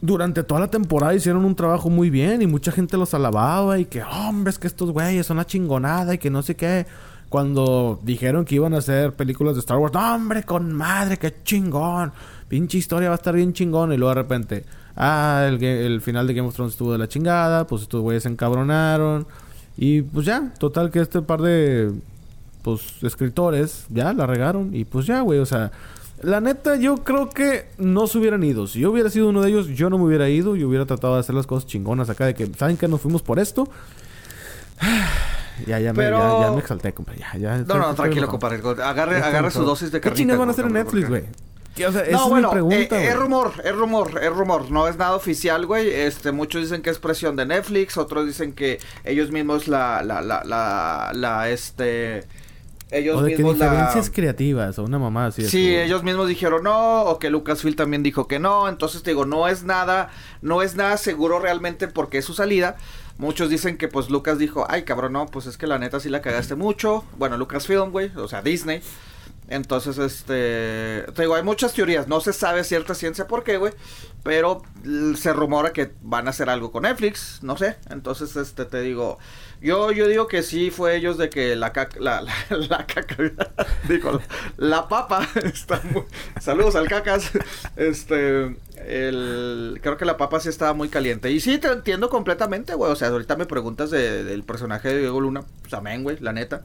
[0.00, 3.84] Durante toda la temporada hicieron un trabajo muy bien y mucha gente los alababa y
[3.84, 6.86] que, hombre, es que estos güeyes son una chingonada y que no sé qué.
[7.28, 12.12] Cuando dijeron que iban a hacer películas de Star Wars, hombre, con madre, qué chingón.
[12.48, 13.92] Pinche historia va a estar bien chingón.
[13.92, 14.64] Y luego de repente,
[14.96, 18.22] ah, el, el final de Game of Thrones estuvo de la chingada, pues estos güeyes
[18.22, 19.26] se encabronaron.
[19.82, 21.90] Y pues ya, total que este par de
[22.60, 25.72] pues escritores ya la regaron y pues ya, güey, o sea,
[26.20, 28.66] la neta yo creo que no se hubieran ido.
[28.66, 31.14] Si yo hubiera sido uno de ellos, yo no me hubiera ido y hubiera tratado
[31.14, 33.68] de hacer las cosas chingonas acá de que saben que nos fuimos por esto.
[35.66, 37.20] Ya, ya, me, ya, me exalté, compadre.
[37.20, 38.62] Ya, ya, no, no, tranquilo, compadre.
[38.82, 40.14] Agarre, agarre su dosis de carnita.
[40.14, 41.24] ¿Qué chingas van a hacer en Netflix, güey?
[41.76, 44.70] O sea, no, bueno, pregunta, eh, es rumor, es rumor, es rumor.
[44.70, 45.88] No es nada oficial, güey.
[45.88, 50.20] Este, muchos dicen que es presión de Netflix, otros dicen que ellos mismos la, la,
[50.20, 52.24] la, la, la este...
[52.92, 55.44] Ellos o de mismos que diferencias creativas o una mamá así.
[55.48, 58.68] Sí, ellos mismos dijeron no, o que Lucasfilm también dijo que no.
[58.68, 60.10] Entonces te digo, no es nada,
[60.42, 62.76] no es nada seguro realmente porque es su salida.
[63.16, 66.08] Muchos dicen que pues Lucas dijo, ay cabrón, no, pues es que la neta sí
[66.08, 67.04] la cagaste mucho.
[67.16, 68.82] Bueno, Lucasfilm, güey, o sea, Disney.
[69.50, 73.72] Entonces, este, te digo, hay muchas teorías, no se sabe cierta ciencia por qué, güey,
[74.22, 74.62] pero
[75.16, 77.76] se rumora que van a hacer algo con Netflix, no sé.
[77.90, 79.18] Entonces, este, te digo,
[79.60, 83.16] yo, yo digo que sí fue ellos de que la caca, la, la, caca,
[83.88, 84.20] digo,
[84.56, 86.04] la, papa está muy,
[86.40, 87.32] saludos al cacas,
[87.74, 91.28] este, el, creo que la papa sí estaba muy caliente.
[91.32, 94.98] Y sí, te entiendo completamente, güey, o sea, ahorita me preguntas de, del personaje de
[95.00, 96.62] Diego Luna, pues amén, güey, la neta.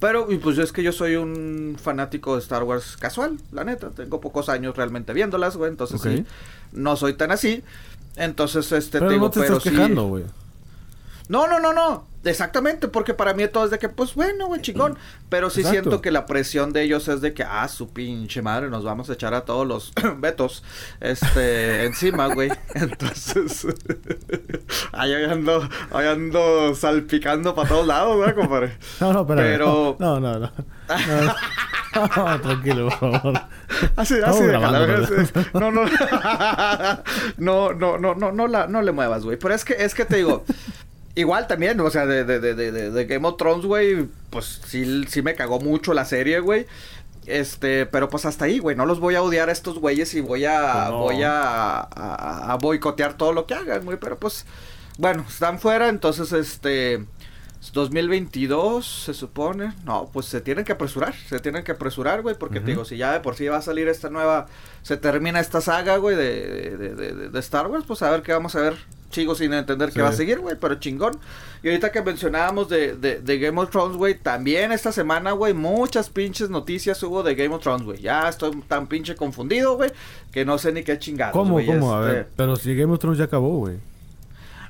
[0.00, 3.90] Pero, pues es que yo soy un fanático de Star Wars casual, la neta.
[3.90, 5.70] Tengo pocos años realmente viéndolas, güey.
[5.70, 6.24] Entonces, sí,
[6.72, 7.62] no soy tan así.
[8.16, 10.24] Entonces, este, Pero te digo, no te pero estás sí- quejando, güey.
[11.32, 12.06] No, no, no, no.
[12.24, 14.98] Exactamente, porque para mí todo es de que, pues bueno, güey, chingón.
[15.30, 15.80] Pero sí Exacto.
[15.80, 19.08] siento que la presión de ellos es de que, ah, su pinche madre, nos vamos
[19.08, 20.62] a echar a todos los betos,
[21.00, 22.52] este, encima, güey.
[22.74, 23.66] Entonces,
[24.92, 28.76] ahí ando, ahí ando salpicando para todos lados, ¿verdad, compadre?
[29.00, 29.44] No, no, espérame.
[29.46, 30.52] Pero- No, no, no.
[31.94, 33.40] No, no, tranquilo, por favor.
[33.96, 34.42] Así, así.
[35.54, 35.84] No, no.
[37.38, 39.38] no, no, no, no, no, la, no le muevas, güey.
[39.38, 40.44] Pero es que, es que te digo.
[41.14, 45.20] Igual también, o sea, de, de, de, de, Game of Thrones, güey, pues sí, sí
[45.20, 46.66] me cagó mucho la serie, güey.
[47.26, 50.20] Este, pero pues hasta ahí, güey, no los voy a odiar a estos güeyes y
[50.20, 50.98] voy a, Pues no.
[50.98, 54.46] voy a, a, a boicotear todo lo que hagan, güey, pero pues,
[54.98, 57.04] bueno, están fuera, entonces, este,
[57.70, 62.58] 2022, se supone, no, pues se tienen que apresurar, se tienen que apresurar, güey, porque
[62.58, 64.48] te digo, si ya de por sí va a salir esta nueva,
[64.82, 68.56] se termina esta saga, güey, de, de, de, Star Wars, pues a ver qué vamos
[68.56, 68.74] a ver,
[69.12, 69.94] sigo sin entender Sí.
[69.94, 71.16] qué va a seguir, güey, pero chingón.
[71.62, 76.10] Y ahorita que mencionábamos de, de, Game of Thrones, güey, también esta semana, güey, muchas
[76.10, 78.00] pinches noticias hubo de Game of Thrones, güey.
[78.00, 79.92] Ya estoy tan pinche confundido, güey,
[80.32, 81.94] que no sé ni qué chingados, ¿Cómo, cómo?
[81.94, 82.12] A este.
[82.12, 83.91] ver, pero si Game of Thrones ya acabó, güey.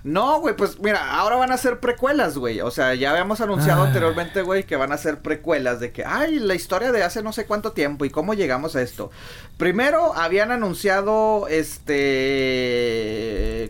[0.05, 2.61] No, güey, pues mira, ahora van a ser precuelas, güey.
[2.61, 3.87] O sea, ya habíamos anunciado Ah.
[3.87, 7.33] anteriormente, güey, que van a ser precuelas de que, ay, la historia de hace no
[7.33, 9.13] sé cuánto tiempo y cómo llegamos a esto.
[9.59, 12.01] Primero habían anunciado, este,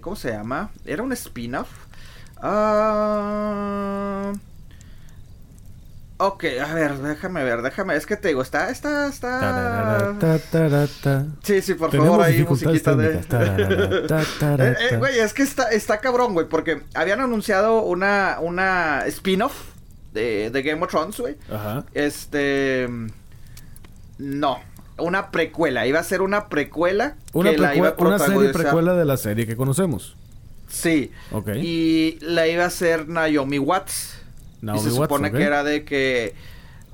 [0.02, 0.70] ¿cómo se llama?
[0.86, 1.68] Era un spin-off.
[2.40, 4.32] Ah...
[6.24, 10.14] Ok, a ver, déjame ver, déjame, es que te digo, está, está, está...
[11.42, 13.18] Sí, sí, por favor, ahí musiquita de...
[14.12, 14.96] Eh, eh.
[14.98, 19.52] Güey, es que está, está cabrón, güey, porque habían anunciado una, una spin-off
[20.12, 21.36] de, de Game of Thrones, güey.
[21.50, 21.84] Ajá.
[21.92, 22.88] Este...
[24.18, 24.60] No,
[24.98, 25.88] una precuela.
[25.88, 27.16] Iba a ser una precuela.
[27.32, 30.16] Una, que la iba precue- a una serie precuela de la serie que conocemos.
[30.68, 31.10] Sí.
[31.32, 31.48] Ok.
[31.56, 34.21] Y la iba a hacer Naomi Watts.
[34.62, 36.34] Naomi y se supone que era de que...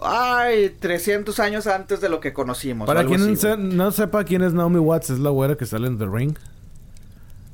[0.01, 2.87] Ay, 300 años antes de lo que conocimos.
[2.87, 5.99] Para quien se- no sepa quién es Naomi Watts, es la güera que sale en
[5.99, 6.37] The Ring.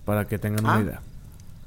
[0.05, 1.01] Para que tengan una Ah, idea.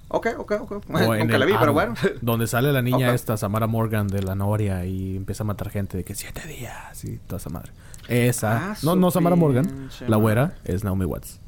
[0.10, 0.90] Ok, ok, ok.
[0.90, 1.96] Nunca la vi, pero bueno.
[2.22, 5.98] Donde sale la niña esta, Samara Morgan, de la Noria, y empieza a matar gente
[5.98, 7.72] de que siete días y toda esa madre.
[8.08, 8.72] Esa.
[8.72, 9.90] Ah, no, no Samara Morgan.
[10.08, 11.40] La güera es Naomi Watts.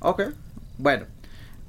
[0.00, 0.22] Ok.
[0.76, 1.06] Bueno.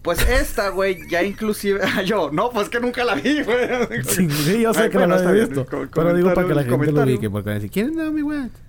[0.01, 1.79] Pues esta, güey, ya inclusive...
[2.05, 3.67] yo, no, pues que nunca la vi, güey.
[4.03, 5.65] Sí, sí, yo sé Ay, que bueno, no la he bien, visto.
[5.93, 7.29] Pero digo para que la comentario, gente lo ubique.
[7.29, 8.59] Porque van a decir, ¿quién es Naomi Watts?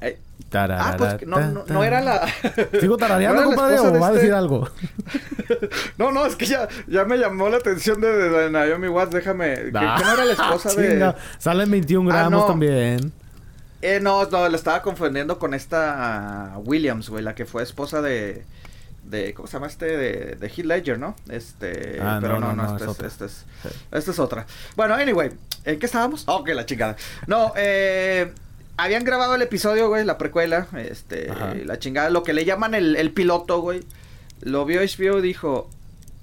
[0.00, 0.18] Eh,
[0.52, 2.28] ah, pues no, no, no era la...
[2.80, 4.70] ¿Sigo tarareando, ¿No compadre, o va a este- decir algo?
[5.98, 9.12] no, no, es que ya, ya me llamó la atención de, de, de Naomi Watts,
[9.12, 9.54] déjame...
[9.56, 10.90] ¿Que, que no era la esposa de...?
[10.90, 11.16] Chinga.
[11.38, 13.12] Salen 21 Ah, gramos también.
[13.82, 18.00] Eh, no, no, la estaba confundiendo con esta ah, Williams, güey, la que fue esposa
[18.00, 18.44] de...
[19.10, 19.86] de ¿Cómo se llama este?
[19.96, 21.14] De, de Heath Ledger, ¿no?
[21.28, 21.98] Este...
[22.00, 23.44] Ah, pero no, no, no, este, es este es...
[23.62, 23.68] Sí.
[23.92, 24.46] Esta es otra.
[24.76, 25.30] Bueno, anyway,
[25.64, 26.24] ¿en qué estábamos?
[26.26, 26.96] Ok, la chingada.
[27.26, 28.32] No, eh...
[28.80, 31.52] Habían grabado el episodio, güey, la precuela, este, Ajá.
[31.64, 33.80] la chingada, lo que le llaman el, el piloto, güey.
[34.40, 35.68] Lo vio HBO y dijo,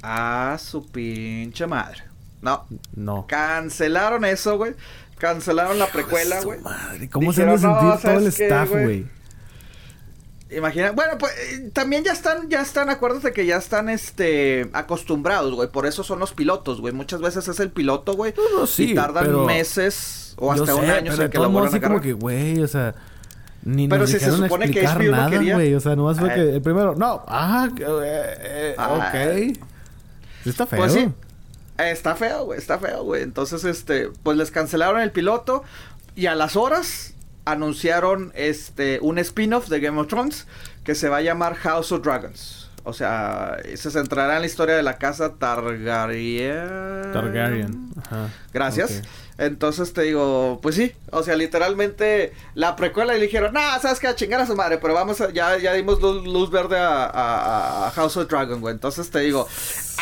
[0.02, 2.04] a su pinche madre.
[2.42, 2.66] No,
[2.96, 3.26] No.
[3.28, 4.74] cancelaron eso, güey.
[5.18, 6.62] Cancelaron la precuela, güey.
[6.62, 9.06] Madre, ¿cómo se de Dijeron, sentir "No, todo el ¿sabes qué, staff, güey?
[10.56, 15.54] Imagina, bueno, pues eh, también ya están, ya están, acuérdate que ya están, este, acostumbrados,
[15.54, 15.68] güey.
[15.70, 16.94] Por eso son los pilotos, güey.
[16.94, 18.34] Muchas veces es el piloto, güey.
[18.38, 21.30] No, no, sí, y tardan pero- meses o Yo hasta un sé, año en que
[21.30, 22.96] todos lo modos vuelvan a así como que, güey, o sea...
[23.64, 25.56] Ni Pero nos si se supone que HBO no nada, quería.
[25.56, 25.74] güey.
[25.74, 26.34] O sea, nomás fue Eh.
[26.36, 26.94] que el primero...
[26.96, 29.10] No, ah, eh, eh, Ah.
[29.12, 29.58] ok.
[30.46, 30.78] Está feo.
[30.80, 31.10] Pues sí.
[31.80, 33.24] Eh, Está feo, güey, está feo, güey.
[33.24, 35.64] Entonces, este, pues les cancelaron el piloto
[36.16, 37.15] y a las horas
[37.46, 40.48] anunciaron este un spin-off de Game of Thrones
[40.84, 42.70] que se va a llamar House of Dragons.
[42.88, 47.12] O sea, se centrará en la historia de la casa Targaryen.
[47.14, 47.90] Targaryen.
[48.00, 48.30] Ajá.
[48.54, 49.02] Gracias.
[49.38, 54.00] Entonces te digo, pues sí, o sea, literalmente la precuela y le dijeron, no, sabes
[54.00, 56.78] que a chingar a su madre, pero vamos a, ya, ya dimos luz, luz verde
[56.78, 58.74] a, a- a House of Dragon, güey.
[58.76, 59.46] Entonces te digo,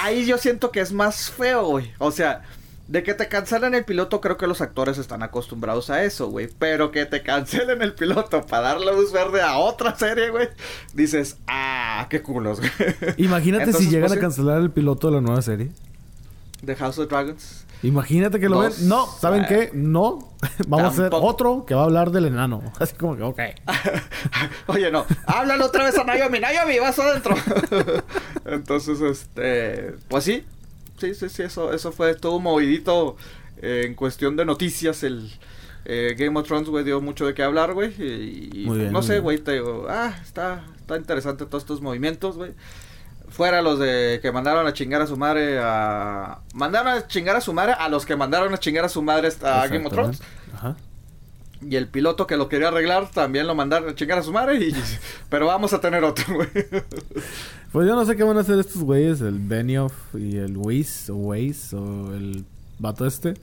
[0.02, 1.92] ahí yo siento que es más feo, güey.
[1.98, 2.44] O sea,
[2.88, 6.50] de que te cancelen el piloto, creo que los actores están acostumbrados a eso, güey.
[6.60, 10.50] Pero que te cancelen el piloto para darle luz verde a otra serie, güey.
[10.94, 12.72] Dices, ah, qué culos, güey.
[13.18, 15.72] Imagínate Entonces, si llegan pues, a cancelar el piloto de la nueva serie.
[16.62, 17.66] De House of Dragons.
[17.84, 18.80] Imagínate que lo Dos.
[18.80, 18.88] ven.
[18.90, 19.46] No, ¿saben Eh.
[19.50, 19.70] qué?
[19.74, 20.34] No.
[20.68, 22.62] Vamos a hacer otro que va a hablar del enano.
[22.80, 23.40] Así como que, ok.
[24.68, 26.40] Oye, no, háblale otra vez a Naomi.
[26.40, 27.36] Naomi, vas adentro.
[28.46, 30.46] Entonces, este, pues sí.
[31.04, 33.18] Sí, sí, sí, eso, eso fue, estuvo movidito
[33.62, 35.30] eh, en cuestión de noticias, el
[35.84, 37.94] eh, Game of Thrones, güey, dio mucho de qué hablar, güey.
[38.02, 41.82] Y, y, Muy bien, no sé, güey, te digo, ah, está, está interesante todos estos
[41.82, 42.54] movimientos, güey.
[43.28, 46.40] Fuera los de que mandaron a chingar a su madre a...
[46.54, 49.28] Mandaron a chingar a su madre a los que mandaron a chingar a su madre
[49.42, 50.22] a Game of Thrones.
[50.54, 50.78] Ajá.
[51.70, 54.56] Y el piloto que lo quería arreglar también lo mandaron a chingar a su madre.
[54.56, 54.74] Y...
[55.30, 56.50] Pero vamos a tener otro, güey.
[57.74, 61.10] Pues yo no sé qué van a hacer estos güeyes, el Benioff y el Weiss
[61.10, 62.46] o Weiss o el
[62.78, 63.34] vato este.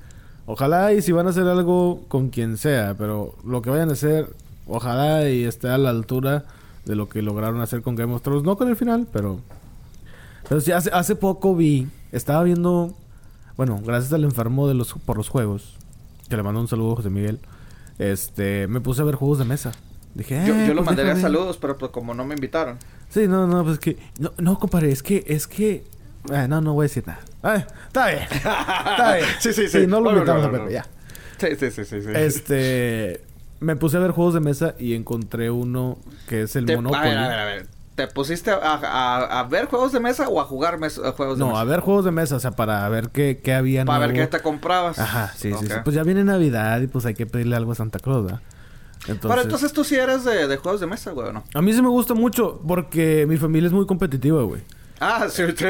[0.46, 3.94] Ojalá y si van a hacer algo con quien sea, pero lo que vayan a
[3.94, 4.32] hacer,
[4.68, 6.44] ojalá y esté a la altura
[6.84, 8.44] de lo que lograron hacer con Game of Thrones.
[8.44, 9.40] No con el final, pero...
[10.48, 12.94] Pero sí, hace, hace poco vi, estaba viendo,
[13.56, 15.74] bueno, gracias al enfermo de los, por los juegos,
[16.28, 17.40] que le mando un saludo a José Miguel,
[17.98, 19.72] este, me puse a ver juegos de mesa.
[20.14, 21.22] Dije, Yo, "Eh, yo lo pues mandaría déjame".
[21.22, 22.78] saludos, pero pues como no me invitaron.
[23.08, 23.96] Sí, no, no, pues es que...
[24.18, 25.24] No, no, compadre, es que...
[25.26, 25.84] Es que...
[26.32, 27.20] eh, no, no voy a decir nada.
[27.42, 28.22] Ay, está bien.
[28.32, 29.28] Está bien.
[29.40, 29.86] Sí, sí, sí.
[29.86, 30.70] no lo No, no, invitamos no, a no, Pepe, no.
[30.70, 30.86] ya.
[31.38, 32.02] Sí, sí, sí, sí.
[32.02, 32.08] sí.
[32.14, 33.24] Este...
[33.60, 35.98] Me puse a ver juegos de mesa y encontré uno
[36.28, 37.00] que es el Te- Monopoly.
[37.00, 37.66] A ver, a ver, a ver.
[37.94, 41.36] ¿Te pusiste a, a- a ver juegos de mesa o a jugar mes- a juegos
[41.36, 41.60] de No, mesa?
[41.60, 44.26] a ver juegos de mesa, o sea, para ver qué, qué había Para ver qué
[44.28, 44.98] te comprabas.
[44.98, 45.72] Ajá, sí, sí, sí.
[45.84, 48.40] Pues ya viene Navidad y pues hay que pedirle algo a Santa Claus, ¿verdad?
[49.08, 51.44] Entonces, Pero entonces tú sí eres de, de juegos de mesa, güey, ¿o no?
[51.54, 54.60] A mí sí me gusta mucho porque mi familia es muy competitiva, güey.
[55.02, 55.64] Ah, sí, sí.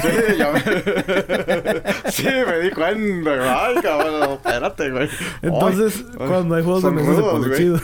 [0.00, 0.60] Sí, ya me...
[2.10, 3.48] sí, me di cuenta, güey.
[3.48, 5.08] Ay, cabrón, espérate, güey.
[5.42, 7.80] Entonces, Ay, cuando hay juegos de mesa se rudos, pone chido.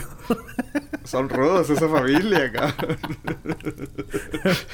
[1.05, 2.97] Son rudos esa familia, cabrón.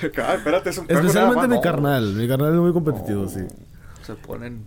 [0.03, 2.14] Ay, espérate, es un Especialmente mi carnal.
[2.14, 3.28] Mi carnal es muy competitivo, No.
[3.28, 3.40] sí.
[4.03, 4.64] Se ponen,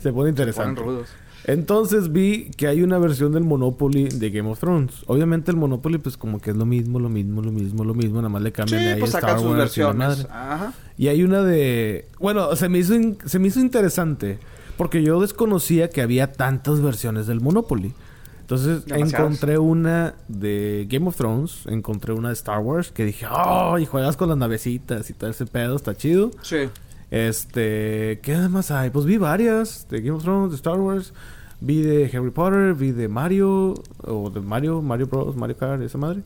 [0.00, 1.08] se pone se ponen rudos.
[1.48, 4.92] Entonces vi que hay una versión del Monopoly de Game of Thrones.
[5.06, 8.16] Obviamente el Monopoly pues como que es lo mismo, lo mismo, lo mismo, lo mismo.
[8.16, 9.96] Nada más le Sí, cambian ahí pues Star sacan sus Wars y versiones.
[10.08, 10.26] madre.
[10.30, 10.72] Ajá.
[10.98, 12.08] Y hay una de...
[12.18, 14.38] Bueno, se me hizo, in- se me hizo interesante.
[14.76, 17.94] Porque yo desconocía que había tantas versiones del Monopoly.
[18.40, 19.12] Entonces Demasiadas.
[19.14, 21.62] encontré una de Game of Thrones.
[21.66, 22.90] Encontré una de Star Wars.
[22.90, 23.78] Que dije, ¡oh!
[23.78, 25.76] Y juegas con las navecitas y todo ese pedo.
[25.76, 26.32] Está chido.
[26.42, 26.68] Sí.
[27.10, 28.18] Este...
[28.22, 28.90] ¿Qué más hay?
[28.90, 29.86] Pues vi varias.
[29.88, 31.14] De Game of Thrones, de Star Wars.
[31.60, 32.74] Vi de Harry Potter.
[32.74, 33.74] Vi de Mario.
[34.02, 34.82] O de Mario.
[34.82, 35.36] Mario Bros.
[35.36, 35.80] Mario Kart.
[35.82, 36.22] Esa madre.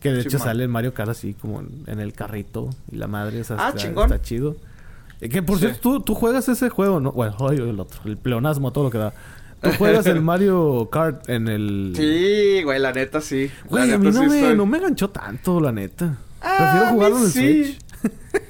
[0.00, 0.46] Que de Sí, hecho man.
[0.48, 2.70] sale el Mario Kart así como en, en el carrito.
[2.92, 4.12] Y la madre esa Ah, está, chingón.
[4.12, 4.56] está chido.
[5.20, 5.62] Eh, Que por Sí.
[5.66, 7.10] cierto, ¿tú, tú juegas ese juego, ¿no?
[7.12, 8.00] Bueno, el otro.
[8.04, 9.12] El pleonasmo, todo lo que da.
[9.60, 11.92] Tú juegas el Mario Kart en el...
[11.96, 13.50] Sí, güey, la neta sí.
[13.64, 16.16] La Güey, a neta mí no, sí me, estoy- no me enganchó tanto, la neta.
[16.40, 17.64] Ah, Prefiero jugarlo en el sí.
[17.64, 17.78] Switch.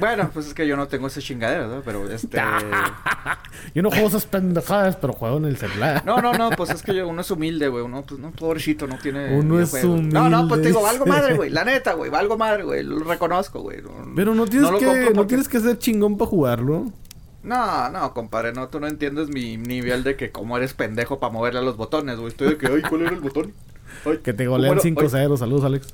[0.00, 1.82] Bueno, pues es que yo no tengo ese chingadero, ¿no?
[1.82, 2.40] Pero este.
[3.74, 6.02] Yo no juego esas pendejadas, pero juego en el celular.
[6.06, 7.84] No, no, no, pues es que yo- uno es humilde, güey.
[7.84, 9.36] Uno, pues, no, pobrecito, no tiene.
[9.36, 10.02] Uno es videojuegos.
[10.12, 11.50] No, no, pues te digo, humilde, valgo madre, güey.
[11.50, 12.82] La neta, güey, valgo madre, güey.
[12.82, 13.82] Lo reconozco, güey.
[13.82, 16.92] No- Pero no tienes, que, compro no porque- tienes que ser chingón para jugarlo.
[17.42, 21.32] No, no, compadre, no, tú no entiendes mi nivel de que como eres pendejo para
[21.32, 22.28] moverle a los botones, güey.
[22.28, 23.52] Estoy de que, ay, ¿cuál era el botón?
[24.06, 24.82] Ay, Que te ¿cómo golean era?
[24.82, 25.36] 5-0.
[25.36, 25.88] Saludos, Alex.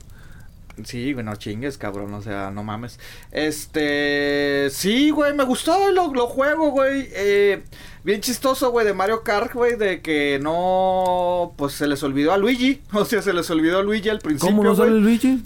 [0.82, 2.98] Sí, güey, no chingues, cabrón, o sea, no mames.
[3.30, 7.08] Este, sí, güey, me gustó, lo, lo juego, güey.
[7.12, 7.62] Eh,
[8.02, 12.38] bien chistoso, güey, de Mario Kart, güey, de que no, pues se les olvidó a
[12.38, 12.80] Luigi.
[12.92, 14.88] O sea, se les olvidó a Luigi al principio, ¿Cómo no güey.
[14.88, 15.42] sale Luigi?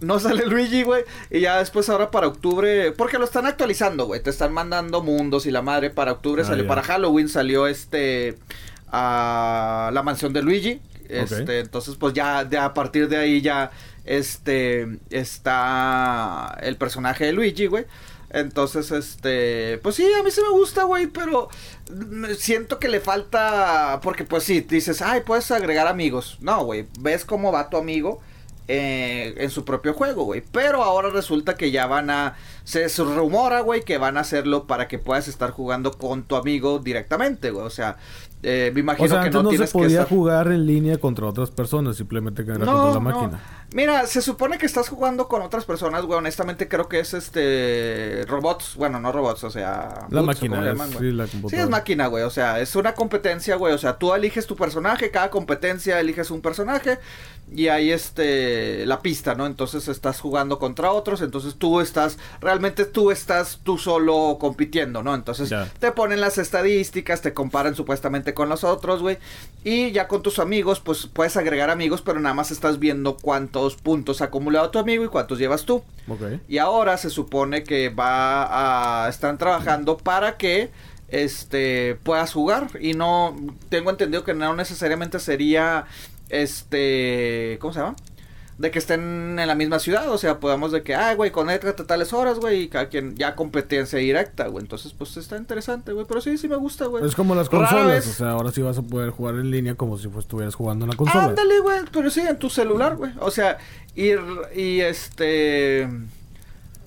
[0.00, 1.04] No sale Luigi, güey.
[1.30, 2.90] Y ya después ahora para octubre.
[2.92, 4.22] Porque lo están actualizando, güey.
[4.22, 5.90] Te están mandando mundos y la madre.
[5.90, 6.66] Para octubre Ah, salió.
[6.66, 8.38] Para Halloween salió este.
[8.90, 10.80] a la mansión de Luigi.
[11.06, 11.58] Este.
[11.60, 13.70] Entonces, pues ya, de, a partir de ahí ya.
[14.10, 14.98] Este.
[15.10, 16.58] Está.
[16.62, 17.86] El personaje de Luigi, güey.
[18.30, 19.78] Entonces, este.
[19.84, 21.06] Pues sí, a mí sí me gusta, güey.
[21.06, 21.48] Pero.
[22.36, 24.00] Siento que le falta.
[24.02, 26.38] Porque, pues sí, dices, ay, puedes agregar amigos.
[26.40, 26.88] No, güey.
[26.98, 28.20] Ves cómo va tu amigo
[28.66, 30.42] eh, en su propio juego, güey.
[30.52, 32.36] Pero ahora resulta que ya van a...
[32.64, 36.80] Se rumora, güey, que van a hacerlo para que puedas estar jugando con tu amigo
[36.80, 37.66] directamente, güey.
[37.66, 37.96] O sea,
[38.42, 40.08] eh, me imagino O sea, que antes no, no, se tienes que podía estar...
[40.08, 43.00] jugar en línea contra otras personas, simplemente que era No, contra la no.
[43.00, 43.40] máquina.
[43.72, 46.18] Mira, se supone que estás jugando con otras personas, güey.
[46.18, 50.56] Honestamente creo que es este robots, bueno, no robots, o sea, La bots, ¿o cómo
[50.56, 52.24] máquina, es, llaman, sí, la Sí, es máquina, güey.
[52.24, 53.72] O sea, es una competencia, güey.
[53.74, 56.98] O sea, tú eliges tu personaje, cada competencia eliges un personaje.
[57.52, 59.46] Y ahí este la pista, ¿no?
[59.46, 61.20] Entonces estás jugando contra otros.
[61.20, 65.14] Entonces tú estás, realmente tú estás tú solo compitiendo, ¿no?
[65.14, 65.68] Entonces Ya.
[65.78, 69.18] te ponen las estadísticas, te comparan supuestamente con los otros, güey.
[69.62, 73.76] Y ya con tus amigos, pues puedes agregar amigos, pero nada más estás viendo cuántos
[73.76, 75.82] puntos ha acumulado tu amigo y cuántos llevas tú.
[76.48, 80.70] Y ahora se supone que va a están trabajando para que
[81.08, 83.36] este puedas jugar y no
[83.68, 85.86] tengo entendido que no necesariamente sería
[86.28, 87.96] este ¿cómo se llama?
[88.60, 91.80] De que estén en la misma ciudad, o sea, podamos de que, ay, güey, conéctate
[91.80, 94.62] a tales horas, güey, y cada quien ya competencia directa, güey.
[94.62, 97.02] Entonces, pues está interesante, güey, pero sí, sí me gusta, güey.
[97.06, 99.96] Es como las consolas, o sea, ahora sí vas a poder jugar en línea como
[99.96, 101.24] si pues, estuvieras jugando en la consola.
[101.24, 103.12] Ándale, güey, pero sí, en tu celular, güey.
[103.20, 103.56] O sea,
[103.96, 104.10] y,
[104.54, 105.88] y este...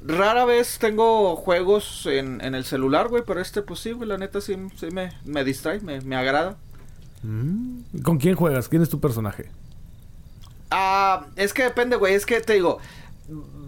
[0.05, 4.19] Rara vez tengo juegos en, en el celular, güey, pero este, pues sí, güey, la
[4.19, 6.55] neta sí, sí me, me distrae, me, me agrada.
[7.23, 8.01] Mm.
[8.03, 8.69] ¿Con quién juegas?
[8.69, 9.49] ¿Quién es tu personaje?
[10.75, 12.15] Ah, es que depende, güey.
[12.15, 12.79] Es que te digo.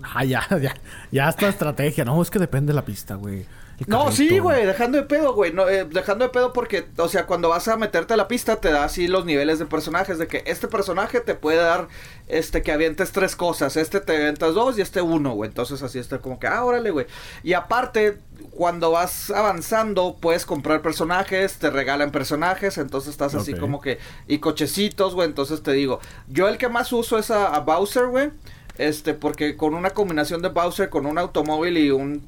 [0.03, 0.74] Ah, ya, ya.
[1.12, 2.03] Ya está estrategia.
[2.03, 3.45] No, es que depende de la pista, güey.
[3.88, 5.51] No, sí, güey, dejando de pedo, güey.
[5.51, 8.55] No, eh, dejando de pedo porque, o sea, cuando vas a meterte a la pista,
[8.57, 10.17] te da así los niveles de personajes.
[10.17, 11.88] De que este personaje te puede dar,
[12.28, 13.76] este, que avientes tres cosas.
[13.76, 15.49] Este te avientas dos y este uno, güey.
[15.49, 17.05] Entonces así está como que, ah, órale, güey.
[17.43, 18.17] Y aparte,
[18.51, 22.78] cuando vas avanzando, puedes comprar personajes, te regalan personajes.
[22.78, 25.28] Entonces estás así como que, y cochecitos, güey.
[25.28, 28.32] Entonces te digo, yo el que más uso es a, a Bowser, güey.
[28.78, 32.26] Este, porque con una combinación de Bowser con un automóvil y un,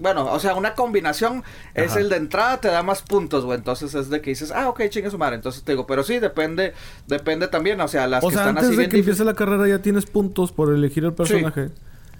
[0.00, 1.44] bueno, o sea, una combinación
[1.74, 3.58] es el de entrada te da más puntos, güey.
[3.58, 5.36] Entonces es de que dices, ah, ok, chingue su madre.
[5.36, 6.74] Entonces te digo, pero sí, depende,
[7.06, 9.34] depende también, o sea, las o que sea, están antes así de que empiece la
[9.34, 11.70] carrera ya tienes puntos por elegir el personaje.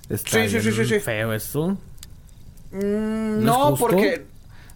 [0.08, 1.00] Está Sí, sí, sí, bien sí, sí.
[1.00, 1.76] feo eso.
[2.70, 4.26] Mm, ¿No porque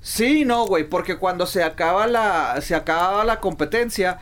[0.00, 4.18] sí, no, güey, porque cuando se acaba la se acaba la competencia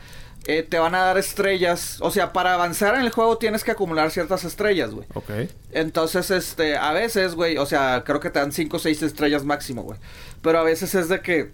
[0.49, 3.71] eh, te van a dar estrellas, o sea, para avanzar en el juego tienes que
[3.71, 5.05] acumular ciertas estrellas, güey.
[5.13, 5.29] Ok.
[5.73, 9.43] Entonces, este, a veces, güey, o sea, creo que te dan 5 o 6 estrellas
[9.43, 9.99] máximo, güey.
[10.41, 11.51] Pero a veces es de que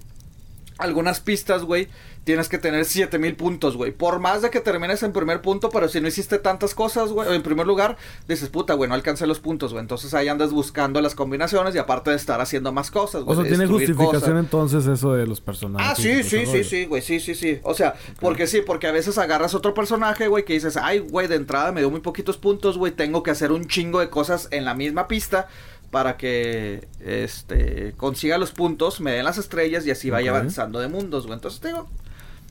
[0.77, 1.87] algunas pistas, güey,
[2.23, 3.91] tienes que tener 7000 puntos, güey.
[3.91, 7.33] Por más de que termines en primer punto, pero si no hiciste tantas cosas, güey,
[7.33, 7.97] en primer lugar,
[8.27, 9.81] dices, puta, güey, no alcancé los puntos, güey.
[9.81, 13.37] Entonces ahí andas buscando las combinaciones y aparte de estar haciendo más cosas, güey.
[13.37, 14.39] O sea, tiene justificación cosas.
[14.39, 15.87] entonces eso de los personajes.
[15.89, 17.59] Ah, sí, sí, sí, sí, güey, sí, sí, sí.
[17.63, 21.27] O sea, porque sí, porque a veces agarras otro personaje, güey, que dices, ay, güey,
[21.27, 24.47] de entrada me dio muy poquitos puntos, güey, tengo que hacer un chingo de cosas
[24.51, 25.47] en la misma pista
[25.91, 30.87] para que, este, consiga los puntos, me den las estrellas y así vaya avanzando de
[30.87, 31.35] mundos, güey.
[31.35, 31.87] Entonces, te digo,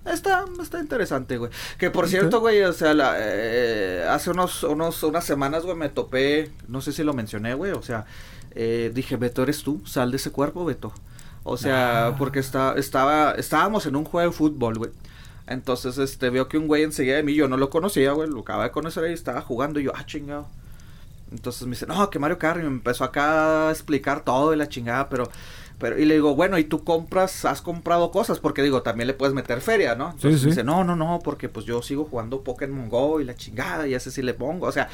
[0.06, 1.50] está, está interesante, güey.
[1.78, 5.88] Que por cierto, güey, o sea, la, eh, hace unos, unos, unas semanas, güey, me
[5.88, 8.04] topé, no sé si lo mencioné, güey, o sea,
[8.52, 9.82] eh, dije, Beto, ¿eres tú?
[9.86, 10.92] Sal de ese cuerpo, Beto.
[11.44, 12.16] O sea, Ah.
[12.18, 14.90] porque está, estaba, estábamos en un juego de fútbol, güey.
[15.46, 18.40] Entonces, este, veo que un güey enseguida de mí, yo no lo conocía, güey, lo
[18.40, 20.46] acababa de conocer y estaba jugando y yo, ah, chingado.
[21.32, 24.68] Entonces me dice, no, que Mario y me empezó acá a explicar todo de la
[24.68, 25.30] chingada, pero,
[25.78, 28.38] pero, y le digo, bueno, ¿y tú compras, has comprado cosas?
[28.38, 30.10] Porque digo, también le puedes meter feria, ¿no?
[30.12, 30.46] Entonces sí.
[30.46, 33.86] me dice, no, no, no, porque pues yo sigo jugando Pokémon Go y la chingada,
[33.88, 34.88] y ese sí le pongo, o sea,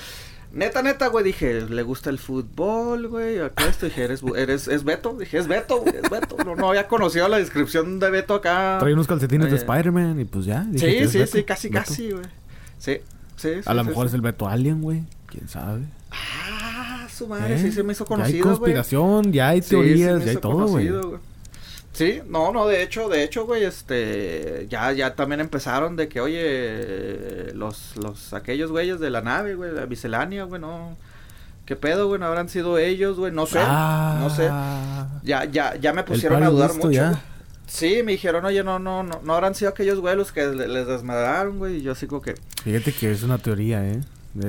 [0.51, 4.83] Neta, neta, güey, dije, le gusta el fútbol, güey, acá esto, dije, eres, eres, es
[4.83, 8.37] Beto, dije, es Beto, güey, es Beto, no, no había conocido la descripción de Beto
[8.37, 8.79] acá.
[8.81, 10.65] Trae unos calcetines de Eh, Spider-Man y pues ya.
[10.67, 11.33] dije Sí, sí, Beto.
[11.37, 11.85] sí, casi, Beto.
[11.85, 12.25] casi, güey.
[12.79, 12.97] Sí,
[13.37, 13.61] sí, sí.
[13.67, 14.09] A lo sí, mejor sí.
[14.09, 15.03] es el Beto Alien, güey.
[15.27, 15.83] ¿Quién sabe?
[16.11, 16.78] Ah,
[17.19, 17.59] su madre, ¿Eh?
[17.59, 18.57] sí se me hizo Ya hay conocido, güey.
[18.57, 20.89] conspiración, ya hay Sí, sí teorías, ya hay todo, güey.
[20.89, 21.21] conocido,
[21.93, 26.21] Sí, no, no, de hecho, de hecho, güey, este, ya, ya también empezaron de que,
[26.21, 30.97] oye, los, los, aquellos güeyes de la nave, güey, la miscelánea, güey, no,
[31.67, 34.45] qué pedo, güey, no habrán sido ellos, güey, no sé, Ah, no sé,
[35.27, 37.21] ya, ya, ya me pusieron a dudar mucho, ya.
[37.67, 40.69] Sí, me dijeron, oye, no, no, no, no habrán sido aquellos güeyes los que le-
[40.69, 43.85] les desmadraron, güey, y yo así como que, Fíjate que es una teoría.
[43.85, 44.01] Eh,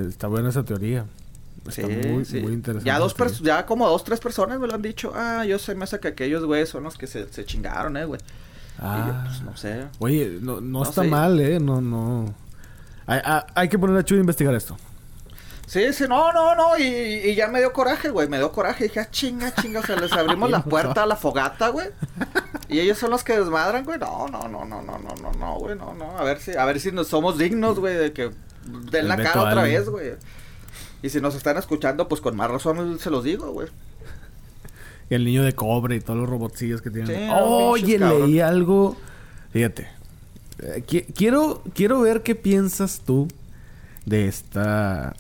[0.08, 1.06] Está buena esa teoría.
[1.68, 2.40] Está Sí, muy, sí.
[2.40, 2.88] muy interesante.
[2.88, 3.38] Ya dos teoría.
[3.42, 5.12] ya como dos, tres personas me lo han dicho.
[5.16, 8.06] Ah, yo sé, me hace que aquellos güeyes son los que se, se chingaron, eh,
[8.06, 8.20] güey.
[8.22, 9.24] Y yo, Ah.
[9.28, 9.86] pues, no sé.
[10.00, 11.08] Oye, no, no, No está sé.
[11.10, 11.60] mal, ¿eh?
[11.60, 12.34] No, no.
[13.06, 14.78] Hay, hay- hay que poner a Chuy a investigar esto.
[15.68, 16.78] Sí, sí, no, no, no.
[16.80, 18.28] Y, y ya me dio coraje, güey.
[18.28, 18.86] Me dio coraje.
[18.86, 19.82] Dije, ah, chinga, chinga.
[19.82, 21.90] O sea, les abrimos la puerta a la fogata, güey.
[22.70, 24.00] Y ellos son los que desmadran, güey.
[24.00, 25.76] No, no, no, no, no, no, no, no, güey.
[25.78, 26.18] No, no.
[26.18, 28.32] A ver si, a ver si nos somos dignos, güey, de que
[28.66, 30.14] den El la cara otra vez, güey.
[31.02, 33.68] Y si nos están escuchando, pues con más razón se los digo, güey.
[35.10, 37.08] Y el niño de cobre y todos los robotcillos que tienen.
[37.16, 38.22] Sí, Oye, cabrón.
[38.32, 38.96] leí algo.
[39.52, 39.88] Fíjate.
[40.60, 43.28] Eh, qui- quiero, quiero ver qué piensas tú
[44.06, 45.16] de esta.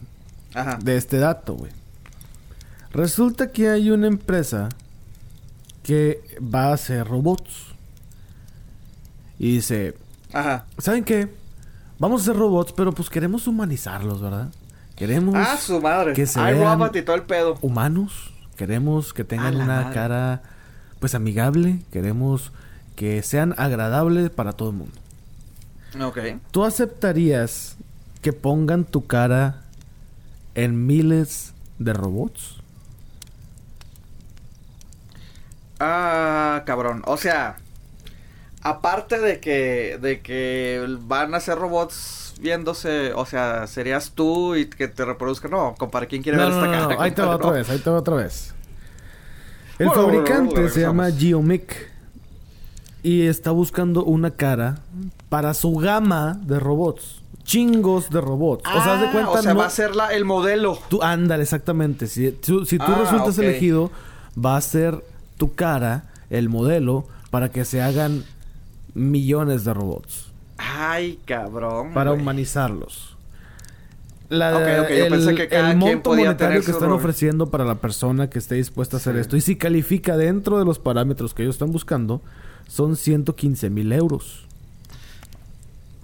[0.53, 0.77] Ajá.
[0.83, 1.71] De este dato, güey.
[2.91, 4.69] Resulta que hay una empresa
[5.83, 7.67] que va a hacer robots.
[9.39, 9.95] Y dice,
[10.33, 10.65] Ajá.
[10.77, 11.29] ¿saben qué?
[11.97, 14.49] Vamos a hacer robots, pero pues queremos humanizarlos, ¿verdad?
[14.99, 16.13] Queremos Ah, su madre.
[16.13, 17.57] que se Ay, vean robot y todo el pedo.
[17.61, 18.31] humanos.
[18.57, 19.93] Queremos que tengan una madre.
[19.93, 20.41] cara
[20.99, 21.79] pues amigable.
[21.91, 22.51] Queremos
[22.97, 24.93] que sean agradables para todo el mundo.
[26.05, 26.19] Ok.
[26.51, 27.77] ¿Tú aceptarías
[28.21, 29.61] que pongan tu cara
[30.55, 32.57] en miles de robots?
[35.79, 37.01] Ah, cabrón.
[37.05, 37.55] O sea,
[38.61, 44.65] aparte de que, de que van a ser robots viéndose, o sea, serías tú y
[44.69, 45.51] que te reproduzcan.
[45.51, 46.95] No, compadre, ¿quién quiere No, ver no, esta no, cara?
[46.95, 48.53] no, Ahí te va otra vez, ahí te va otra vez.
[49.77, 51.09] El Bueno, fabricante bueno, se llama.
[51.11, 51.89] Geomic.
[53.01, 54.79] Y está buscando una cara
[55.29, 57.21] para su gama de robots.
[57.43, 58.63] Chingos de robots.
[58.69, 60.77] o sea, haz de Ah, cuenta, o sea, no- va a ser la, el modelo.
[60.89, 62.07] Tú, ándale, exactamente.
[62.07, 63.89] Si tú, si tú Ah, resultas elegido,
[64.37, 65.01] va a ser
[65.37, 68.23] tu cara, el modelo, para que se hagan
[68.99, 70.31] millones de robots.
[70.57, 71.93] Ay, cabrón.
[71.93, 73.15] Para humanizarlos.
[74.29, 76.97] La, Ok, ok, yo el, pensé que cada el monto podía monetario que están rol.
[76.99, 79.21] ofreciendo para la persona que esté dispuesta a hacer Sí.
[79.21, 82.21] esto y si califica dentro de los parámetros que ellos están buscando,
[82.67, 84.45] son 115 mil euros.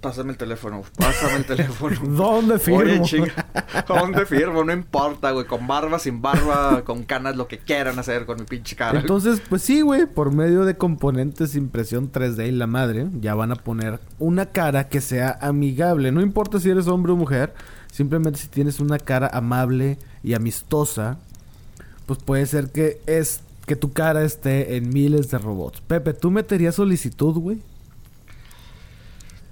[0.00, 1.96] Pásame el teléfono, pásame el teléfono.
[2.04, 2.80] ¿Dónde firmo?
[2.80, 3.46] Oye, chinga,
[3.88, 4.62] ¿dónde firmo?
[4.62, 8.44] No importa, güey, con barba, sin barba, con canas, lo que quieran hacer con mi
[8.44, 9.00] pinche cara.
[9.00, 13.52] Entonces, pues sí, güey, por medio de componentes impresión 3D y la madre, ya van
[13.52, 16.12] a poner una cara que sea amigable.
[16.12, 17.54] No importa si eres hombre o mujer,
[17.90, 21.18] simplemente si tienes una cara amable y amistosa,
[22.04, 25.80] pues puede ser que es que tu cara esté en miles de robots.
[25.80, 27.58] Pepe, ¿tú meterías solicitud, güey?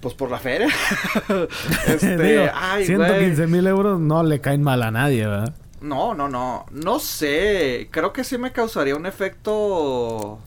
[0.05, 0.69] Pues por la feria.
[1.87, 3.49] este, Digo, ay, 115 güey.
[3.51, 5.55] mil euros no le caen mal a nadie, ¿verdad?
[5.81, 6.67] No, no, no.
[6.73, 7.89] No sé.
[7.91, 10.39] Creo que sí me causaría un efecto.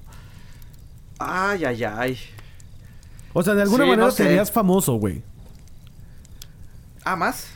[1.18, 2.20] Ay, ay, ay.
[3.34, 4.26] O sea, de alguna Sí, manera no sé.
[4.26, 5.24] serías famoso, güey.
[7.04, 7.48] ¿Ah, más?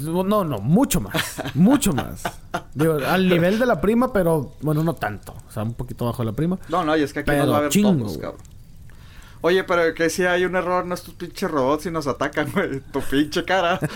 [0.00, 1.42] No, no, mucho más.
[1.54, 2.22] mucho más.
[2.72, 5.34] Digo, al nivel de la prima, pero bueno, no tanto.
[5.46, 6.58] O sea, un poquito bajo de la prima.
[6.70, 8.40] No, no, y es que aquí Pero nos va a haber chingo, todos, cabrón.
[9.40, 12.80] Oye, pero que si hay un error en estos pinches robots y nos atacan, güey.
[12.92, 13.78] Tu pinche cara.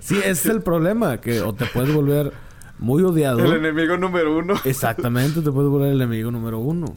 [0.00, 1.20] Sí, ese es el problema.
[1.20, 2.32] Que o te puedes volver
[2.78, 3.40] muy odiado.
[3.40, 4.54] El enemigo número uno.
[4.64, 6.92] Exactamente, te puedes volver el enemigo número uno.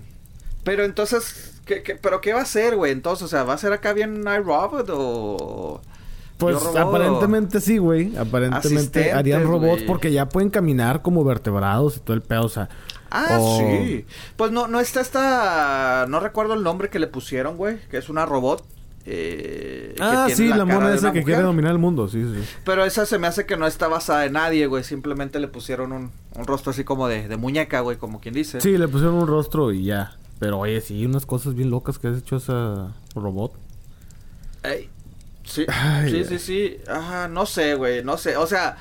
[0.63, 2.91] Pero entonces, ¿qué, qué, pero qué va a ser, güey?
[2.91, 5.81] Entonces, o sea, ¿va a ser acá bien iRobot o...?
[6.37, 6.77] Pues robot?
[6.77, 8.15] aparentemente sí, güey.
[8.15, 12.45] Aparentemente Asistentes, harían robots porque ya pueden caminar como vertebrados y todo el pedo.
[12.45, 12.67] O sea,
[13.11, 14.05] Ah, o- sí.
[14.37, 16.05] Pues no, no está esta...
[16.07, 17.77] No recuerdo el nombre que le pusieron, güey.
[17.89, 18.63] Que es una robot.
[19.05, 21.23] Eh, Ah, sí, la, cara mona esa que mujer.
[21.25, 22.07] quiere dominar el mundo.
[22.07, 22.43] Sí, sí.
[22.63, 24.83] Pero esa se me hace que no está basada en nadie, güey.
[24.83, 28.61] Simplemente le pusieron un, un rostro así como de, de muñeca, güey, como quien dice.
[28.61, 30.15] Sí, le pusieron un rostro y ya.
[30.39, 33.53] Pero oye, sí, unas cosas bien locas que has hecho esa robot.
[34.63, 34.89] Ey,
[35.43, 36.25] sí, Ay, sí, ay.
[36.25, 36.77] sí, sí.
[36.87, 38.37] Ajá, no sé, güey, no sé.
[38.37, 38.77] O sea,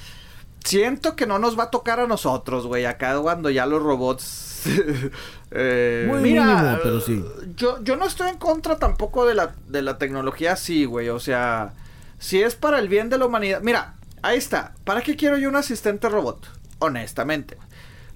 [0.65, 2.85] siento que no nos va a tocar a nosotros, güey.
[2.87, 4.63] Acá cuando ya los robots...
[5.51, 7.25] eh, Muy mira, mínimo, pero sí.
[7.57, 11.09] Yo, yo no estoy en contra tampoco de la, de la tecnología así, güey.
[11.09, 11.73] O sea,
[12.19, 13.61] si es para el bien de la humanidad...
[13.63, 14.75] Mira, ahí está.
[14.85, 16.47] ¿Para qué quiero yo un asistente robot?
[16.79, 17.57] Honestamente.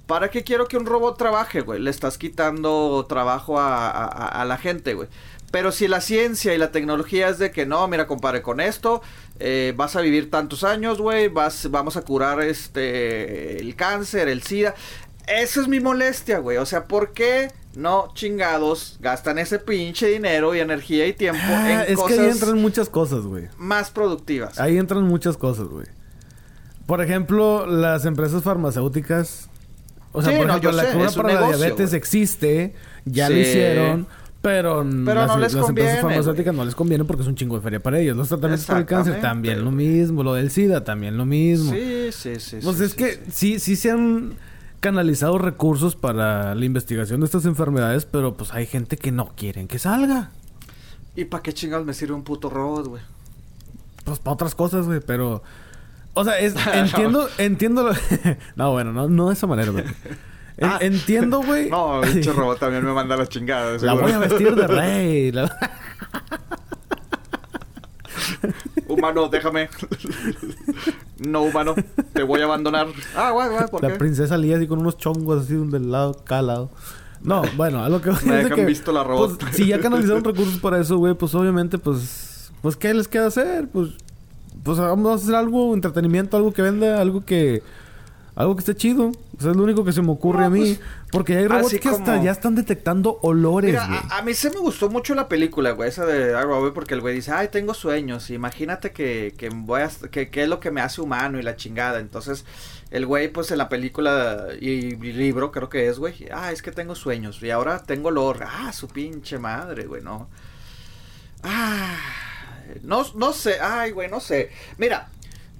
[0.06, 1.80] ¿Para qué quiero que un robot trabaje, güey?
[1.80, 5.08] Le estás quitando trabajo a, a- a- a la gente, güey.
[5.54, 9.02] Pero si la ciencia y la tecnología es de que no, mira, compadre, con esto
[9.38, 14.42] eh, vas a vivir tantos años, güey, vas, vamos a curar este el cáncer, el
[14.42, 14.74] SIDA.
[15.28, 16.56] Esa es mi molestia, güey.
[16.56, 21.72] O sea, ¿por qué no chingados gastan ese pinche dinero y energía y tiempo Ah,
[21.72, 23.44] en es que cosas ahí entran muchas cosas, güey.
[23.56, 24.58] más productivas?
[24.58, 25.86] Ahí entran muchas cosas, güey.
[26.86, 29.48] Por ejemplo, las empresas farmacéuticas.
[30.10, 32.74] O sea, Sí, por no, ejemplo, yo la sé, cura para la diabetes existe,
[33.04, 34.06] ya lo hicieron,
[34.44, 37.34] pero, Pero las, no les las conviene, empresas farmacéuticas no les conviene porque es un
[37.34, 38.14] chingo de feria para ellos.
[38.14, 41.72] Los tratamientos para el cáncer también lo mismo, lo del SIDA también lo mismo.
[41.72, 42.58] Sí, sí, sí.
[42.62, 43.20] Pues sí, es sí, que sí.
[43.30, 44.34] sí, sí se han
[44.80, 49.66] canalizado recursos para la investigación de estas enfermedades, pero pues hay gente que no quieren
[49.66, 50.30] que salga.
[51.16, 53.02] ¿Y para qué chingados me sirve un puto robot, güey?
[54.04, 55.42] Pues para otras cosas, güey, pero...
[56.12, 57.82] O sea, es, entiendo, entiendo...
[57.84, 57.94] Lo...
[58.56, 59.84] no, bueno, no, no de esa manera, güey.
[60.60, 60.78] Ah.
[60.80, 61.68] Entiendo, güey.
[61.70, 63.76] No, pinche robot también me manda la chingada.
[63.78, 65.32] La voy a vestir de rey.
[65.32, 65.56] la-
[68.88, 69.68] Humano, déjame.
[71.18, 71.74] no, humano,
[72.12, 72.86] te voy a abandonar.
[73.16, 73.94] Ah, guay, guay, ¿por La qué?
[73.96, 76.70] princesa Lía así con unos chongos así del lado, cada lado.
[77.22, 79.38] No, bueno, a lo que voy Me dejan que, visto la robot.
[79.40, 82.52] pues, si ya canalizaron recursos para eso, güey, pues obviamente, pues...
[82.60, 83.68] Pues, ¿qué les queda hacer?
[83.68, 83.90] Pues...
[84.62, 87.62] Pues vamos a hacer algo, entretenimiento, algo que venda, algo que...
[88.36, 89.12] Algo que esté chido.
[89.36, 90.60] O sea, es lo único que se me ocurre No, a mí.
[90.60, 90.80] pues,
[91.12, 93.98] Porque hay robots que hasta ya están detectando olores, Mira, güey.
[94.10, 97.00] a, a mí se me gustó mucho la película, güey, esa de iRobot, porque el
[97.00, 100.70] güey dice, ay, tengo sueños, imagínate que, que voy a, que, que es lo que
[100.72, 102.44] me hace humano y la chingada, entonces,
[102.90, 106.60] el güey, pues, en la película y, y libro, creo que es, güey, ah, es
[106.62, 110.28] que tengo sueños, y ahora tengo olor, ah, su pinche madre, güey, no,
[111.44, 111.96] ah,
[112.82, 115.08] no, no sé, ay, güey, no sé, mira,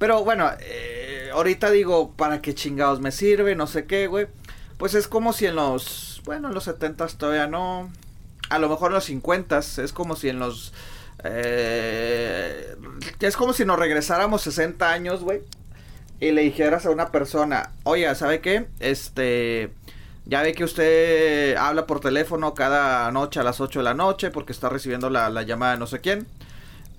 [0.04, 3.56] pero bueno, eh, ahorita digo, ¿para qué chingados me sirve?
[3.56, 4.26] No sé qué, güey.
[4.76, 7.90] Pues es como si en los, bueno, en los 70 todavía no.
[8.50, 10.74] a lo mejor en los 50 es como si en los...
[11.24, 12.76] Eh,
[13.18, 15.40] es como si nos regresáramos 60 años, güey.
[16.20, 18.66] Y le dijeras a una persona, oye, ¿sabe qué?
[18.80, 19.72] Este...
[20.26, 24.30] Ya ve que usted habla por teléfono cada noche a las 8 de la noche
[24.30, 26.26] porque está recibiendo la, la llamada de no sé quién.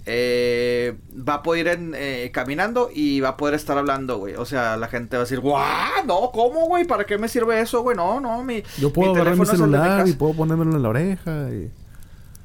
[0.07, 0.95] Eh,
[1.27, 4.35] va a poder ir en, eh, caminando y va a poder estar hablando, güey.
[4.35, 6.05] O sea, la gente va a decir, ¡guau!
[6.05, 6.85] No, ¿cómo, güey?
[6.85, 7.97] ¿Para qué me sirve eso, güey?
[7.97, 8.61] No, no, mi.
[8.77, 10.17] Yo puedo mi agarrar mi celular y casa".
[10.19, 11.71] puedo ponérmelo en la oreja y...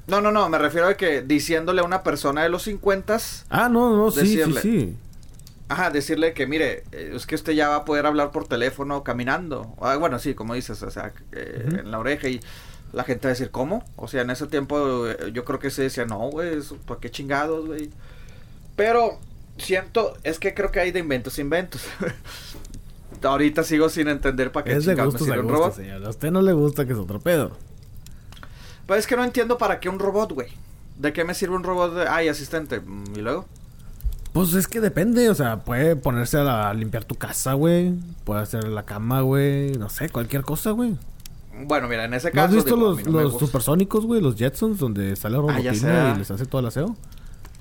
[0.07, 3.19] No, no, no, me refiero a que diciéndole a una persona de los 50
[3.51, 4.61] Ah, no, no, sí, Decirle.
[4.61, 4.97] sí, sí.
[5.69, 9.05] Ajá, decirle que mire, eh, es que usted ya va a poder hablar por teléfono
[9.05, 9.73] caminando.
[9.81, 12.41] Ah, bueno, sí, como dices, o sea, eh, en la oreja y
[12.93, 13.85] la gente va a decir, ¿cómo?
[13.97, 17.11] O sea, en ese tiempo eh, yo creo que se decía, no, güey, ¿para qué
[17.11, 17.91] chingados, güey?
[18.77, 19.19] Pero
[19.59, 21.83] siento, es que creo que hay de inventos inventos.
[23.23, 25.75] Ahorita sigo sin entender para qué Es de chingados me gustos a sirve un robot.
[25.77, 26.05] señor.
[26.07, 27.51] A usted no le gusta que es otro pedo.
[28.87, 30.49] Pero es que no entiendo para qué un robot, güey.
[30.99, 31.95] ¿De qué me sirve un robot?
[31.95, 32.09] De...
[32.09, 32.81] Ay, asistente.
[32.81, 33.47] Mm, ¿Y luego?
[34.33, 37.93] Pues es que depende, o sea, puede ponerse a, la- a limpiar tu casa, güey.
[38.25, 39.73] Puede hacer la cama, güey.
[39.73, 40.97] No sé, cualquier cosa, güey.
[41.67, 42.47] Bueno, mira, en ese ¿No caso...
[42.47, 44.21] has visto digo, a los, no supersónicos, güey?
[44.21, 46.13] Los Jetsons, donde sale Ah, robotina sé.
[46.15, 46.97] y les hace todo el aseo.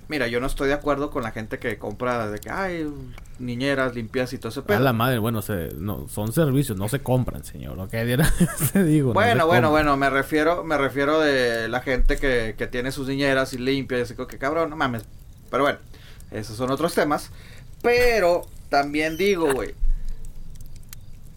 [0.07, 2.91] Mira, yo no estoy de acuerdo con la gente que compra de que, ay,
[3.37, 4.79] niñeras, limpias y todo ese A pedo.
[4.79, 7.77] la madre, bueno, se, no, son servicios, no se compran, señor.
[7.77, 8.23] Lo que digo.
[8.23, 8.25] no
[8.57, 9.71] se Bueno, bueno, compran.
[9.71, 13.99] bueno, me refiero, me refiero de la gente que, que tiene sus niñeras y limpia
[13.99, 15.03] y así que cabrón, no mames.
[15.51, 15.77] Pero bueno,
[16.31, 17.29] esos son otros temas.
[17.83, 19.75] Pero también digo, güey.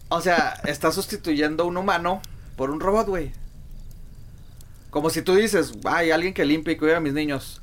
[0.09, 2.21] O sea, está sustituyendo a un humano
[2.55, 3.31] por un robot, güey.
[4.89, 7.61] Como si tú dices, hay alguien que limpie y cuida a mis niños.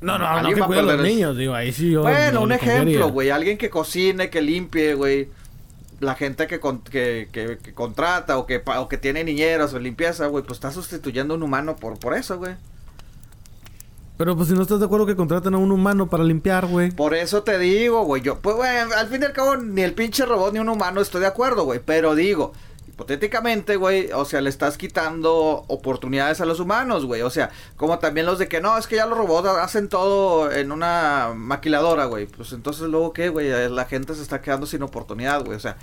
[0.00, 2.02] No, no, no que va a cuida a los niños, digo, ahí sí yo.
[2.02, 3.30] Bueno, no un ejemplo, güey.
[3.30, 5.28] Alguien que cocine, que limpie, güey.
[5.98, 9.80] La gente que, con- que, que- que contrata o que, o que tiene niñeras o
[9.80, 12.54] limpieza, güey, pues está sustituyendo a un humano por, por eso, güey.
[14.16, 16.92] Pero pues si no estás de acuerdo que contraten a un humano para limpiar, güey.
[16.92, 18.22] Por eso te digo, güey.
[18.22, 21.00] Yo, pues, güey, al fin y al cabo, ni el pinche robot ni un humano
[21.00, 21.80] estoy de acuerdo, güey.
[21.84, 22.52] Pero digo,
[22.98, 27.22] hipotéticamente, güey, o sea, le estás quitando oportunidades a los humanos, güey.
[27.22, 30.50] O sea, como también los de que no, es que ya los robots hacen todo
[30.50, 32.26] en una maquiladora, güey.
[32.26, 33.48] Pues entonces, luego, ¿qué, güey?
[33.50, 35.56] Eh, La gente se está quedando sin oportunidad, güey.
[35.56, 35.76] O sea,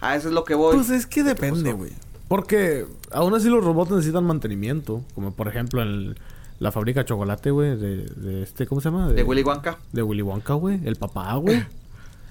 [0.00, 0.74] a eso es lo que voy.
[0.74, 1.92] Pues es que depende, güey.
[2.26, 5.02] Porque aún así los robots necesitan mantenimiento.
[5.14, 6.18] Como por ejemplo en
[6.58, 7.76] la fábrica de chocolate, güey.
[7.76, 9.10] De, de este, ¿cómo se llama?
[9.12, 9.76] De Willy Wonka.
[9.92, 10.80] De Willy Wonka, güey.
[10.86, 11.66] El papá, güey.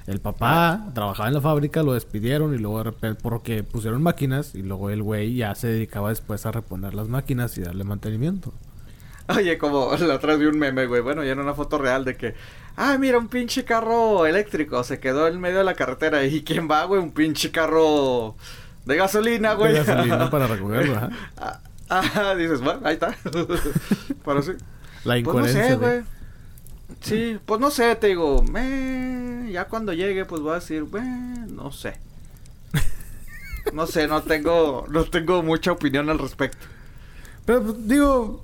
[0.08, 4.56] El papá trabajaba en la fábrica, lo despidieron y luego de repente porque pusieron máquinas
[4.56, 8.52] y luego el güey ya se dedicaba después a reponer las máquinas y darle mantenimiento.
[9.28, 11.02] Oye, como la otra vez vi un meme, güey.
[11.02, 12.34] Bueno, ya en una foto real de que.
[12.76, 14.84] Ah, mira, un pinche carro eléctrico.
[14.84, 16.26] Se quedó en medio de la carretera.
[16.26, 17.00] ¿Y quién va, güey?
[17.02, 18.36] Un pinche carro
[18.86, 19.74] de gasolina, güey.
[19.74, 21.10] De gasolina para recogerlo, ajá.
[21.38, 23.16] Ah, ah, dices, bueno, ahí está.
[24.26, 24.52] Pero sí.
[25.04, 26.02] La Pues no incoherencia sé, de- güey.
[27.00, 28.44] Sí, pues no sé, te digo.
[28.44, 31.96] "Meh", ya cuando llegue, pues voy a decir, "Meh", no sé.
[33.74, 36.66] No sé, no tengo, no tengo mucha opinión al respecto.
[37.46, 38.42] Pero pues, digo,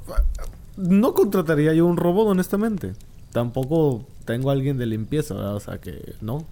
[0.77, 2.93] no contrataría yo un robot, honestamente.
[3.31, 5.55] Tampoco tengo a alguien de limpieza, ¿verdad?
[5.55, 6.45] O sea que no.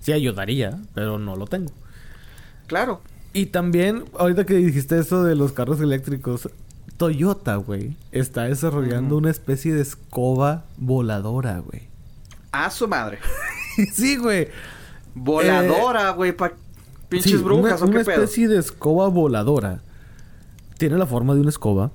[0.00, 1.72] Sí ayudaría, pero no lo tengo.
[2.66, 3.00] Claro.
[3.32, 6.48] Y también, ahorita que dijiste eso de los carros eléctricos,
[6.96, 11.82] Toyota, güey, está desarrollando una especie de escoba voladora, güey.
[12.52, 13.18] A su madre.
[13.92, 14.48] sí, güey.
[15.14, 16.52] Voladora, güey, pa
[17.08, 18.22] pinches Sí, brujas una, o qué una pedo.
[18.22, 19.82] especie de escoba voladora.
[20.78, 21.90] Tiene la forma de una escoba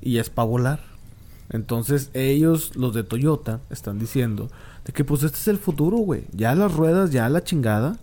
[0.00, 0.80] y es para volar.
[1.50, 4.50] Entonces ellos, los de Toyota, están diciendo
[4.84, 6.24] de que pues este es el futuro, güey.
[6.32, 7.96] Ya las ruedas, ya la chingada.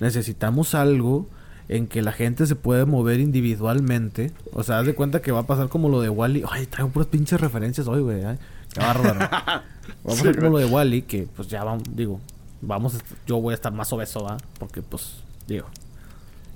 [0.00, 1.26] Necesitamos algo
[1.68, 4.32] en que la gente se pueda mover individualmente.
[4.52, 6.44] O sea, haz de cuenta que va a pasar como lo de Wally.
[6.50, 8.20] Ay, traigo puras pinches referencias hoy, güey.
[8.72, 9.18] Qué bárbaro.
[9.30, 9.62] Va a
[10.16, 12.20] Sí, pasar como lo de Wally, que pues ya vamos, digo,
[12.60, 14.36] vamos, a yo voy a estar más obeso, ¿va?
[14.58, 15.14] Porque pues,
[15.46, 15.66] digo,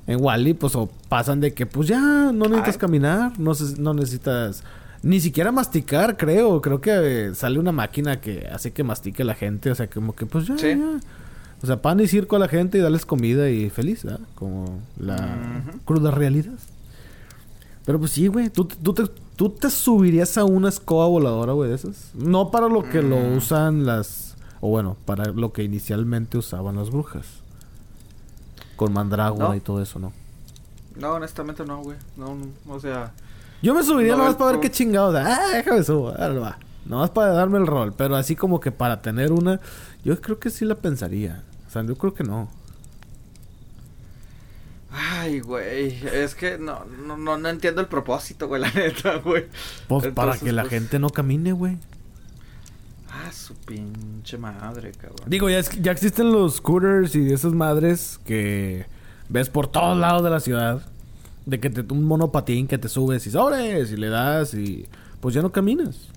[0.06, 2.80] en Wally, pues o pasan de que pues ya no necesitas Ay.
[2.80, 4.64] caminar, no, se- no necesitas
[5.02, 6.60] ni siquiera masticar, creo.
[6.60, 6.90] Creo que
[7.28, 10.46] eh, sale una máquina que hace que mastique la gente, o sea, como que pues
[10.46, 10.68] ya, Sí.
[10.70, 11.00] ya.
[11.62, 14.20] O sea, pan y circo a la gente y darles comida y feliz, ¿verdad?
[14.34, 16.54] Como la cruda realidad.
[17.84, 18.48] Pero pues sí, güey.
[18.50, 19.04] ¿Tú, tú, te,
[19.36, 22.12] ¿Tú te subirías a una escoba voladora, güey, de esas?
[22.14, 23.36] No para lo que lo Mm.
[23.36, 24.36] usan las...
[24.62, 27.26] O bueno, para lo que inicialmente usaban las brujas.
[28.76, 29.54] Con mandrágora No.
[29.54, 30.12] y todo eso, ¿no?
[30.98, 31.96] No, honestamente no, güey.
[32.16, 33.12] No, no, o sea,
[33.62, 35.14] Yo me subiría No, nomás para ver qué chingados.
[35.16, 36.08] Ah, déjame subo.
[36.10, 36.58] Ahora va.
[36.86, 37.92] Nomás para darme el rol.
[37.96, 39.60] Pero así como que para tener una...
[40.04, 41.42] Yo creo que sí la pensaría.
[41.70, 42.50] O sea, yo creo que no.
[44.90, 45.96] Ay, güey.
[46.12, 49.46] Es que no, no, no, no entiendo el propósito, güey, la neta, güey.
[49.86, 51.78] Pues para que la pues, gente no camine, güey.
[53.08, 55.28] Ah, su pinche madre, cabrón.
[55.28, 58.86] Digo, ya, es ya existen los scooters y esas madres que
[59.28, 60.82] ves por todos lados de la ciudad.
[61.46, 64.86] De que te un monopatín que te subes y sobres y le das y
[65.20, 66.08] pues ya no caminas.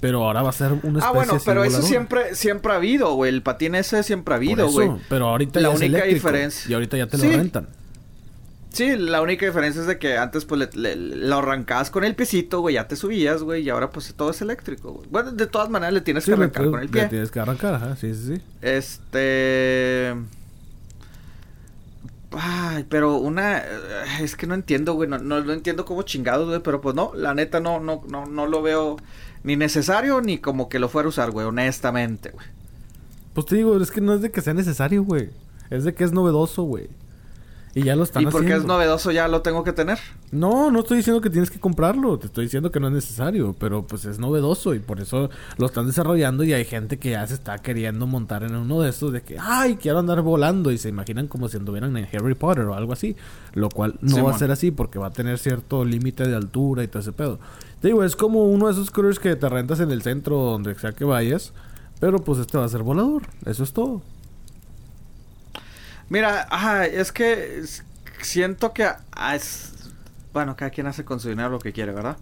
[0.00, 3.14] Pero ahora va a ser una especie Ah, bueno, pero eso siempre, siempre ha habido,
[3.14, 3.32] güey.
[3.32, 4.90] El patín ese siempre ha habido, güey.
[5.08, 7.26] Pero ahorita La ya es única eléctrico, diferencia- Y ahorita ya te Sí.
[7.30, 7.68] lo rentan.
[8.70, 12.14] Sí, la única diferencia es de que antes pues le, le- lo arrancabas con el
[12.14, 15.08] piecito, güey, ya te subías, güey, y ahora pues todo es eléctrico, güey.
[15.10, 17.06] Bueno, de todas maneras le tienes Sí, que le arrancar puedes- con el le pie.
[17.08, 18.42] tienes que arrancar, ajá, sí, sí, sí.
[18.60, 20.14] Este...
[22.38, 23.62] Ay, pero una...
[24.20, 27.12] Es que no entiendo, güey, no, no, no entiendo cómo chingados, güey, pero pues no,
[27.14, 28.96] la neta no, no, no, no lo veo
[29.46, 32.46] ni necesario ni como que lo fuera a usar, güey, honestamente, güey.
[33.32, 35.30] Pues te digo, es que no es de que sea necesario, güey.
[35.70, 36.88] Es de que es novedoso, güey.
[37.74, 38.72] Y ya lo están Y porque es haciendo.
[38.72, 39.98] novedoso ya lo tengo que tener.
[40.32, 43.54] No, no estoy diciendo que tienes que comprarlo, te estoy diciendo que no es necesario,
[43.58, 45.28] pero pues es novedoso y por eso
[45.58, 48.88] lo están desarrollando y hay gente que ya se está queriendo montar en uno de
[48.88, 52.34] estos de que, ay, quiero andar volando y se imaginan como si anduvieran en Harry
[52.34, 53.14] Potter o algo así,
[53.52, 56.82] lo cual no va a ser así porque va a tener cierto límite de altura
[56.82, 57.38] y todo ese pedo.
[57.80, 60.74] Te digo, es como uno de esos scooters que te rentas en el centro donde
[60.74, 61.52] sea que vayas,
[62.00, 64.02] pero pues este va a ser volador, eso es todo.
[66.08, 67.62] Mira, ajá, es que
[68.22, 68.88] siento que
[69.34, 69.72] es
[70.32, 72.16] bueno, cada quien hace con su dinero lo que quiere, ¿verdad?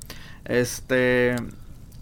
[0.45, 1.37] Este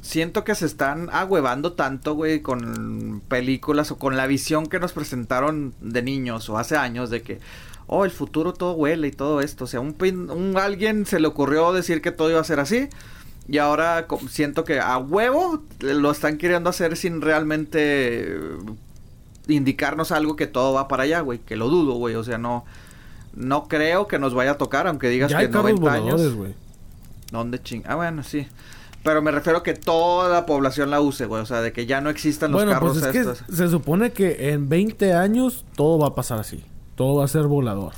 [0.03, 4.93] siento que se están ahuevando tanto, güey, con películas o con la visión que nos
[4.93, 7.41] presentaron de niños o hace años de que
[7.87, 11.21] oh, el futuro todo huele y todo esto, o sea, un, pin- un alguien se
[11.21, 12.89] le ocurrió decir que todo iba a ser así
[13.49, 18.39] y ahora siento que a huevo lo están queriendo hacer sin realmente
[19.49, 21.39] indicarnos algo que todo va para allá, güey.
[21.41, 22.15] Que lo dudo, güey.
[22.15, 22.65] O sea, no...
[23.35, 26.21] No creo que nos vaya a tocar, aunque digas Ya que hay carros 90 voladores,
[26.21, 26.35] años...
[26.35, 26.55] güey.
[27.31, 27.83] ¿Dónde ching?
[27.87, 28.47] Ah, bueno, sí.
[29.03, 31.41] Pero me refiero a que toda la población la use, güey.
[31.43, 33.43] O sea, de que ya no existan los Bueno, carros pues es estos.
[33.43, 36.63] que se supone que en 20 años todo va a pasar así.
[36.95, 37.95] Todo va a ser volador.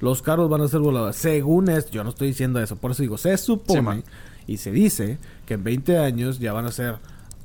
[0.00, 1.14] Los carros van a ser voladores.
[1.14, 2.74] Según esto, yo no estoy diciendo eso.
[2.74, 4.02] Por eso digo, se supone.
[4.46, 6.96] Y se dice que en 20 años ya van a ser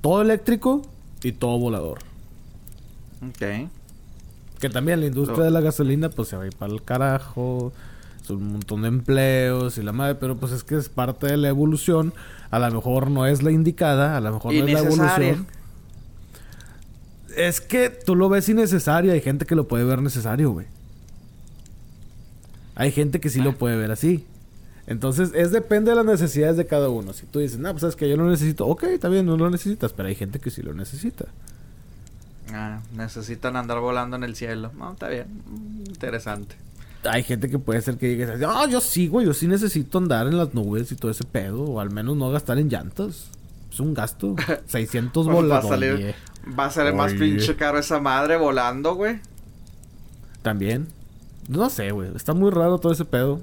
[0.01, 0.81] todo eléctrico
[1.23, 1.99] y todo volador.
[3.27, 3.69] Ok.
[4.59, 7.71] Que también la industria de la gasolina pues se va a ir para el carajo.
[8.21, 11.37] Es un montón de empleos y la madre, pero pues es que es parte de
[11.37, 12.13] la evolución.
[12.49, 15.47] A lo mejor no es la indicada, a lo mejor no es la evolución.
[17.35, 20.65] Es que tú lo ves innecesario, hay gente que lo puede ver necesario, güey.
[22.75, 24.25] Hay gente que sí lo puede ver así.
[24.87, 27.11] Entonces, es depende de las necesidades de cada uno.
[27.13, 28.65] Si tú dices, no, pues es que yo no lo necesito.
[28.67, 31.25] Ok, está bien, no lo necesitas, pero hay gente que sí lo necesita.
[32.53, 34.71] Ah, necesitan andar volando en el cielo.
[34.77, 35.25] No, está bien.
[35.45, 36.55] Mm, Interesante.
[37.03, 40.27] Hay gente que puede ser que diga, ah, yo sí, güey, yo sí necesito andar
[40.27, 43.29] en las nubes y todo ese pedo, o al menos no gastar en llantas.
[43.71, 44.35] Es un gasto.
[44.67, 45.67] 600 Pues va a bolas.
[45.67, 46.15] salir...
[46.57, 49.19] Va a ser más pinche caro esa madre volando, güey.
[50.41, 50.87] También.
[51.49, 52.09] No sé, güey.
[52.15, 53.41] Está muy raro todo ese pedo.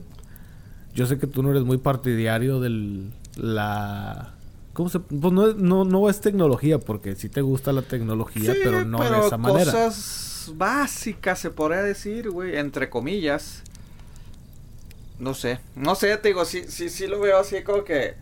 [0.94, 3.10] Yo sé que tú no eres muy partidario del...
[3.36, 4.34] La...
[4.72, 5.00] ¿Cómo se...?
[5.00, 8.84] Pues no, es- no, no es tecnología, porque sí te gusta la tecnología, Sí, pero
[8.84, 9.64] no de esa manera.
[9.64, 13.62] cosas básicas se podría decir, güey, entre comillas.
[15.18, 18.14] No sé, no sé, te digo, sí, sí, sí lo veo así como que...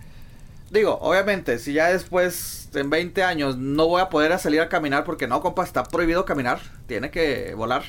[0.71, 5.05] Digo, obviamente, si ya después, en 20 años, no voy a poder salir a caminar
[5.05, 7.83] porque no, compa, está prohibido caminar, tiene que volar.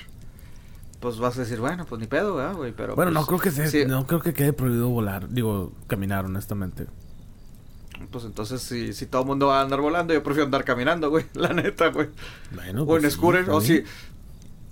[1.04, 2.72] Pues vas a decir, bueno, pues ni pedo, ¿verdad, güey?
[2.72, 5.74] Pero Bueno, pues, no creo que se, sí, no creo que quede prohibido volar, digo,
[5.88, 6.88] caminar, honestamente.
[8.12, 11.10] Pues entonces, si, si todo el mundo va a andar volando, yo prefiero andar caminando,
[11.10, 12.10] güey, la neta, güey.
[12.52, 13.84] Bueno, o pues en sí, scooter, o si,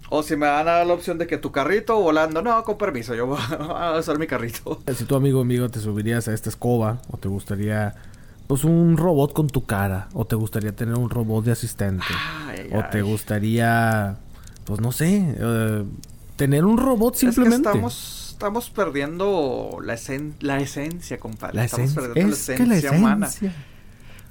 [0.10, 2.78] o si me van a dar la opción de que tu carrito volando, no, con
[2.78, 4.86] permiso, yo voy a usar mi carrito.
[4.96, 7.96] Si tu amigo amigo te subirías a esta escoba, o te gustaría,
[8.48, 12.70] pues, un robot con tu cara, o te gustaría tener un robot de asistente, Ay,
[12.72, 13.04] o te ay.
[13.04, 14.18] gustaría,
[14.66, 15.86] pues, no sé, eh,
[16.46, 17.56] tener un robot simplemente.
[17.58, 21.56] Es que estamos, estamos perdiendo la, esen- la esencia, compadre.
[21.56, 22.02] La estamos esencia.
[22.08, 23.28] perdiendo Es que la humana.
[23.28, 23.54] esencia.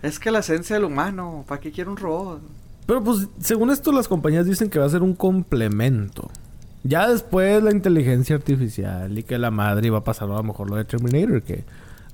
[0.03, 2.41] Es que la esencia del humano, ¿para qué quiere un robot?
[2.87, 6.31] Pero pues, según esto, las compañías dicen que va a ser un complemento.
[6.83, 10.71] Ya después la inteligencia artificial y que la madre va a pasar a lo mejor
[10.71, 11.65] lo de Terminator, que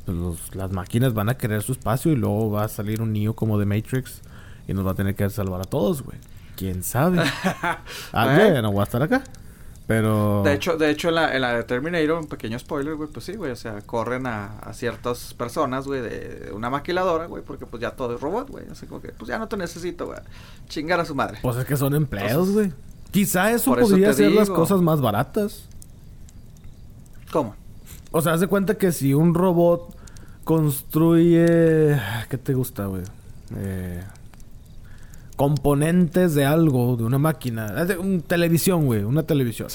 [0.04, 3.12] pues, los- las máquinas van a querer su espacio y luego va a salir un
[3.12, 4.20] niño como de Matrix
[4.68, 6.18] y nos va a tener que salvar a todos, güey.
[6.56, 7.20] ¿Quién sabe?
[8.12, 8.60] ah, ¿Eh?
[8.62, 9.22] no voy a estar acá.
[9.86, 10.42] Pero...
[10.44, 13.24] De hecho, de hecho en, la, en la de Terminator, un pequeño spoiler, güey, pues
[13.24, 17.66] sí, güey, o sea, corren a, a ciertas personas, güey, de una maquiladora, güey, porque
[17.66, 20.18] pues ya todo es robot, güey, así como que, pues ya no te necesito, güey,
[20.68, 21.38] chingar a su madre.
[21.40, 22.72] Pues es que son empleos, güey.
[23.12, 25.68] Quizá eso podría ser las cosas más baratas.
[27.30, 27.54] ¿Cómo?
[28.10, 29.96] O sea, haz de cuenta que si un robot
[30.44, 31.98] construye...
[32.28, 33.02] ¿Qué te gusta, güey?
[33.56, 34.02] Eh,
[35.36, 37.84] componentes de algo, de una máquina.
[37.84, 39.04] De- un televisión, güey.
[39.04, 39.70] Una televisión.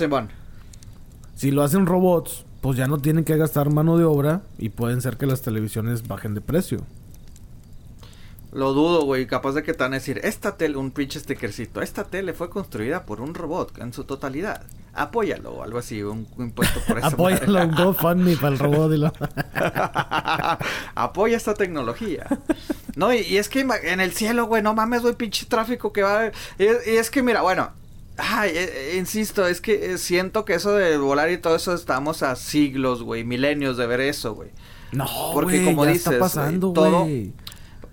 [1.35, 5.01] Si lo hacen robots, pues ya no tienen que gastar mano de obra y pueden
[5.01, 6.79] ser que las televisiones bajen de precio.
[8.53, 9.27] Lo dudo, güey.
[9.27, 12.49] Capaz de que te van a decir, esta tele, un pinche stickercito, esta tele fue
[12.49, 14.63] construida por un robot en su totalidad.
[14.93, 17.07] Apóyalo o algo así, un, un impuesto por eso.
[17.07, 19.13] Apóyalo un GoFundMe para el robot y lo...
[20.95, 22.25] Apoya esta tecnología.
[22.95, 26.03] No, y, y es que en el cielo, güey, no mames, güey, pinche tráfico que
[26.03, 26.33] va a haber.
[26.59, 27.71] Y, y es que, mira, bueno,
[28.17, 31.73] ay, eh, eh, insisto, es que eh, siento que eso de volar y todo eso
[31.73, 34.49] estamos a siglos, güey, milenios de ver eso, güey.
[34.91, 37.31] No, Porque como ya dices, está pasando, todo- güey.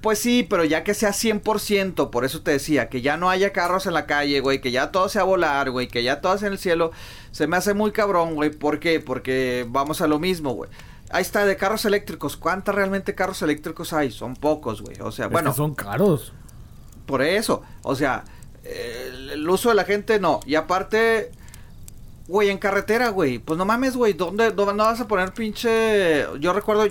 [0.00, 3.52] Pues sí, pero ya que sea 100%, por eso te decía, que ya no haya
[3.52, 6.46] carros en la calle, güey, que ya todo sea volar, güey, que ya todo sea
[6.46, 6.92] en el cielo,
[7.32, 8.50] se me hace muy cabrón, güey.
[8.50, 9.00] ¿Por qué?
[9.00, 10.70] Porque vamos a lo mismo, güey.
[11.10, 12.36] Ahí está, de carros eléctricos.
[12.36, 14.10] ¿Cuántos realmente carros eléctricos hay?
[14.12, 14.96] Son pocos, güey.
[15.00, 16.32] O sea, Es bueno, que son caros.
[17.06, 17.62] por eso.
[17.82, 18.24] O sea,
[18.62, 20.38] eh, el, el uso de la gente no.
[20.46, 21.32] Y aparte,
[22.28, 23.38] güey, en carretera, güey.
[23.38, 24.12] Pues no mames, güey.
[24.12, 26.26] ¿dónde, ¿Dónde vas a poner pinche...?
[26.40, 26.86] Yo recuerdo,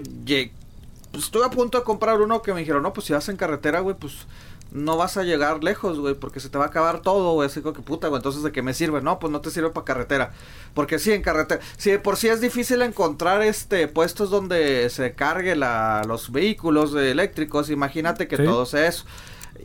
[1.17, 3.37] pues estuve a punto de comprar uno que me dijeron, no, pues si vas en
[3.37, 4.27] carretera, güey, pues
[4.71, 7.47] no vas a llegar lejos, güey, porque se te va a acabar todo, güey.
[7.47, 9.85] Así que puta, güey, entonces de qué me sirve, no, pues no te sirve para
[9.85, 10.33] carretera.
[10.73, 15.13] Porque sí, en carretera, si de por sí es difícil encontrar este puestos donde se
[15.15, 18.43] cargue la, los vehículos eléctricos, imagínate que Sí.
[18.43, 19.05] todo sea eso.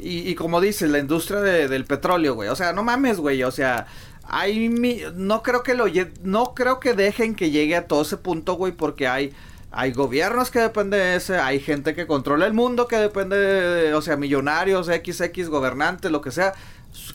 [0.01, 2.49] Y, y como dices, la industria de- del petróleo, güey.
[2.49, 3.43] O sea, no mames, güey.
[3.43, 3.87] O sea,
[4.25, 5.85] hay mi- no creo que lo
[6.23, 9.35] no creo que dejen que llegue a todo ese punto, güey, porque hay
[9.73, 13.95] hay gobiernos que dependen de ese, hay gente que controla el mundo que depende de,
[13.95, 16.53] o sea, millonarios, XX gobernantes, lo que sea,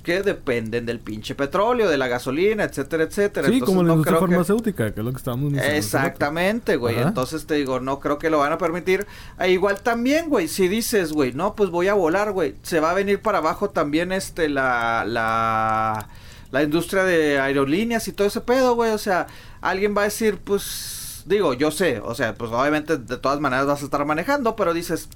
[0.01, 3.47] que dependen del pinche petróleo, de la gasolina, etcétera, etcétera.
[3.47, 4.99] Sí, Entonces, como la no industria que- farmacéutica, que...
[5.01, 5.77] es lo que estábamos diciendo.
[5.77, 6.97] Exactamente, güey.
[6.97, 9.05] Entonces te digo, no creo que lo van a permitir.
[9.39, 12.89] E igual también, güey, si dices, güey, no, pues voy a volar, güey, se va
[12.89, 16.07] a venir para abajo también este la la
[16.49, 19.27] la industria de aerolíneas y todo ese pedo, güey, o sea,
[19.61, 20.96] alguien va a decir, pues
[21.27, 24.73] digo, yo sé, o sea, pues obviamente de todas maneras vas a estar manejando, pero
[24.73, 25.09] dices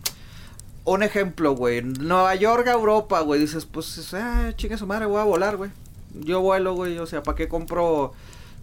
[0.83, 5.21] un ejemplo, güey, Nueva York a Europa, güey, dices, pues, ah, chingue su madre, voy
[5.21, 5.69] a volar, güey.
[6.19, 8.13] Yo vuelo, güey, o sea, ¿para qué compro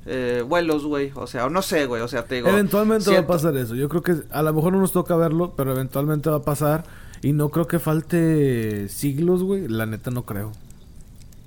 [0.05, 1.13] eh, vuelos, güey?
[1.15, 2.49] O sea, no sé, güey, o sea, te digo...
[2.49, 3.75] Eventualmente siento- va a pasar eso.
[3.75, 6.85] Yo creo que a lo mejor no nos toca verlo, pero eventualmente va a pasar.
[7.23, 9.67] Y no creo que falte siglos, güey.
[9.69, 10.53] La neta no creo.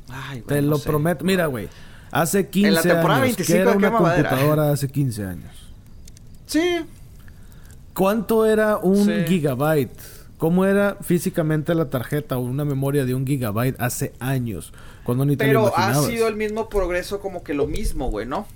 [0.09, 0.89] Ay, güey, Te no lo sé.
[0.89, 1.23] prometo.
[1.23, 1.69] Mira, güey.
[2.11, 3.37] Hace 15 En la temporada años.
[3.37, 4.29] 25 ¿Qué era de una madera.
[4.29, 5.70] computadora hace 15 años?
[6.51, 6.85] Sí,
[7.93, 9.25] ¿Cuánto era un Sí.
[9.27, 9.91] gigabyte?
[10.37, 14.73] ¿Cómo era físicamente la tarjeta o una memoria de un gigabyte hace años?
[15.03, 18.25] Cuando ni te lo pero ha sido el mismo progreso como que lo mismo, güey,
[18.25, 18.47] ¿no?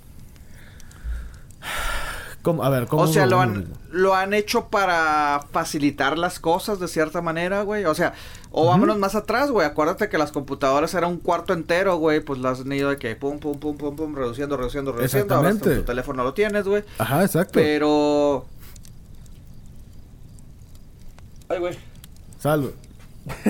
[2.42, 2.62] ¿Cómo?
[2.64, 3.02] A ver, ¿cómo?
[3.02, 7.84] O sea, lo han, lo han hecho para facilitar las cosas de cierta manera, güey.
[7.86, 8.12] O sea,
[8.58, 9.66] o vámonos más atrás, güey.
[9.66, 12.20] Acuérdate que las computadoras eran un cuarto entero, güey.
[12.20, 15.34] Pues las han ido de que pum, pum, pum, pum, pum, reduciendo, reduciendo, reduciendo.
[15.34, 16.82] Ahora hasta tu teléfono lo tienes, güey.
[16.98, 17.52] Ajá, exacto.
[17.54, 18.46] Pero...
[21.48, 21.78] Ay, güey.
[22.38, 22.72] Salve.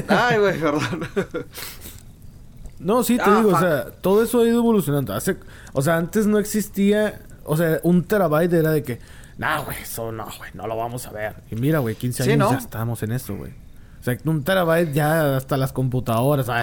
[0.09, 1.09] Ay, güey, perdón.
[2.79, 5.15] No, sí, te Ah, digo, o sea, todo eso ha ido evolucionando.
[5.15, 5.37] Hace,
[5.73, 8.99] o sea, antes no existía, o sea, un terabyte era de que,
[9.39, 11.37] no, güey, eso no, güey, no lo vamos a ver.
[11.51, 12.53] Y mira, güey, 15 Sí, años ¿no?
[12.53, 13.53] ya estamos en eso, güey.
[14.07, 16.63] Sea, un terabyte ya hasta las computadoras, ah,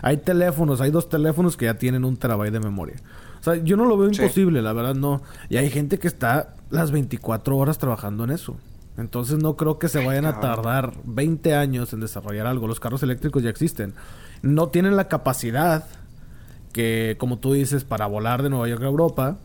[0.00, 2.96] hay teléfonos, hay dos teléfonos que ya tienen un terabyte de memoria.
[3.38, 4.22] O sea, yo no lo veo Sí.
[4.22, 5.20] imposible, la verdad no.
[5.50, 8.56] Y hay gente que está las 24 horas trabajando en eso.
[8.96, 12.66] Entonces no creo que se vayan a tardar 20 años en desarrollar algo.
[12.66, 13.92] Los carros eléctricos ya existen.
[14.40, 15.84] No tienen la capacidad
[16.72, 19.36] que, como tú dices, para volar de Nueva York a Europa.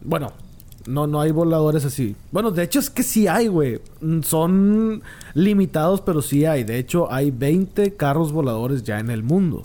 [0.00, 0.32] Bueno,
[0.86, 2.16] no, no hay voladores así.
[2.32, 3.80] Bueno, de hecho es que sí hay, güey.
[4.00, 5.02] Mm, Son
[5.34, 6.64] limitados, pero sí hay.
[6.64, 9.62] De hecho, hay 20 carros voladores ya en el mundo.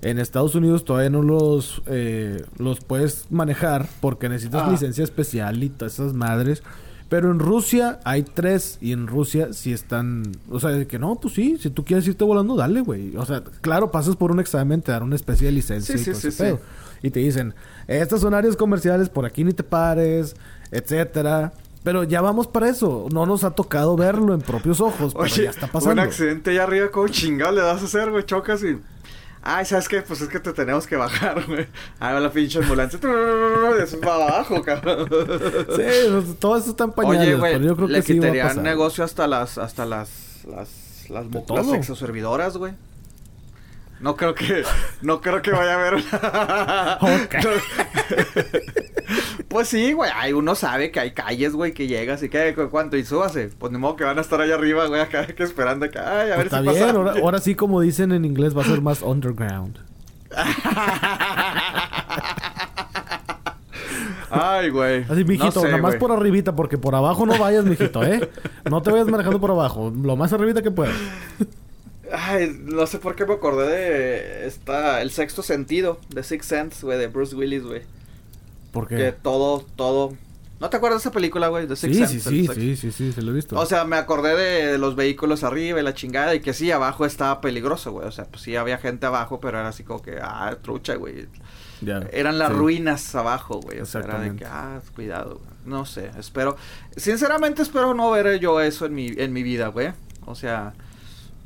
[0.00, 4.70] En Estados Unidos todavía no los, eh, los puedes manejar porque necesitas Ah.
[4.70, 6.62] licencia especial y todas esas madres.
[7.08, 10.24] Pero en Rusia hay tres y en Rusia sí están...
[10.50, 13.16] O sea, de que no, pues sí, si tú quieres irte volando, dale, güey.
[13.16, 16.04] O sea, claro, pasas por un examen, te dan una especie de licencia Sí, y
[16.04, 16.42] sí, todo sí, ese sí.
[16.42, 16.60] pedo.
[17.02, 17.54] Y te dicen,
[17.88, 20.36] estas son áreas comerciales, por aquí ni te pares,
[20.70, 21.52] etcétera.
[21.84, 23.06] Pero ya vamos para eso.
[23.12, 25.92] No nos ha tocado verlo en propios ojos, pero Oye, ya está pasando.
[26.02, 28.24] un accidente allá arriba, ¿cómo chingado le vas a hacer, güey?
[28.24, 28.78] Chocas y...
[29.40, 30.02] Ay, ¿sabes qué?
[30.02, 31.66] Pues es que te tenemos que bajar, güey.
[32.00, 32.98] Ahí va la pinche ambulancia.
[33.78, 35.08] Y eso para abajo, cabrón.
[35.08, 38.18] Sí, pues, todo eso está en pañales, Oye, güey, pero yo creo le que sí
[38.18, 38.62] va a quitarían pasar.
[38.64, 39.56] negocio hasta las...
[39.56, 40.10] Hasta las...
[40.46, 40.68] Las...
[41.08, 41.56] Las, todo.
[41.56, 42.74] las exoservidoras, güey.
[44.00, 44.62] No creo que,
[45.02, 46.04] no creo que vaya a haber.
[49.48, 50.10] pues sí, güey.
[50.14, 53.50] Hay uno sabe que hay calles, güey, que llegas y que cuánto y súbase.
[53.58, 56.20] Pues ni modo que van a estar allá arriba, güey, acá que esperando acá.
[56.20, 56.96] Ay, a Pues ver está si bien, pasa.
[56.96, 59.78] ahora, ahora sí, como dicen en inglés, va a ser más underground.
[64.30, 65.04] Ay, güey.
[65.08, 68.28] Así, mijito, No sé, nada más por arribita, porque por abajo no vayas, mijito, ¿eh?
[68.70, 70.94] No te vayas manejando por abajo, lo más arribita que puedas.
[72.12, 76.86] Ay, no sé por qué me acordé de esta, el sexto sentido, de Six Sense,
[76.86, 77.80] güey, de Bruce Willis, güey.
[77.80, 77.86] Que
[78.72, 79.12] Porque...
[79.12, 80.14] todo, todo.
[80.60, 81.66] ¿No te acuerdas de esa película, güey?
[81.66, 82.20] De Six Sí, Sense.
[82.30, 83.58] sí, sí, sí, sí, sí, se lo he visto.
[83.58, 87.06] O sea, me acordé de, los vehículos arriba y la chingada y que sí, abajo
[87.06, 88.08] estaba peligroso, güey.
[88.08, 91.28] O sea, pues sí había gente abajo, pero era así como que, ah, trucha, güey.
[91.80, 92.54] Ya, Eran las sí.
[92.54, 93.78] ruinas abajo, güey.
[93.80, 95.58] O sea, era de que, ah, cuidado, güey.
[95.64, 96.56] No sé, espero.
[96.96, 99.92] Sinceramente, espero no ver yo eso en mi, en mi vida, güey.
[100.26, 100.74] O sea,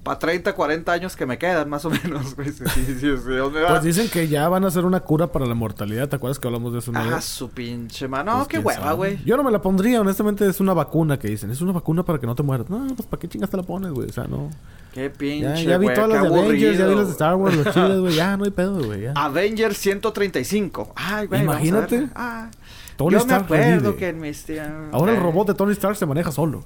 [0.02, 2.50] para 30, 40 años que me quedan, más o menos, güey.
[2.50, 3.68] Sí, sí, sí, sí, Dios me va.
[3.68, 6.08] Pues dicen que ya van a hacer una cura para la mortalidad.
[6.08, 8.32] ¿Te acuerdas que hablamos de eso Ah, su pinche mano.
[8.32, 8.96] No, Pues, qué hueva, sabe.
[8.96, 9.24] güey.
[9.24, 11.50] Yo no me la pondría, honestamente es una vacuna que dicen.
[11.50, 12.68] Es una vacuna para que no te mueras.
[12.68, 14.08] No, pues ¿para qué chingas te la pones, güey?
[14.08, 14.50] O sea, no.
[14.92, 17.34] Qué Ya, pinche, ya vi güey, todas las de Avengers, ya vi las de Star
[17.36, 18.14] Wars, los chiles, güey.
[18.14, 19.02] Ya, no hay pedo, güey.
[19.02, 19.12] Ya.
[19.14, 20.92] Avengers 135.
[20.96, 21.42] Ay, güey.
[21.42, 22.08] Imagínate.
[22.14, 22.50] Ah,
[22.96, 23.96] Tony yo me Stark acuerdo revive.
[23.96, 26.62] que en mis tiempos- Ahora el eh, robot de Tony Stark se maneja solo.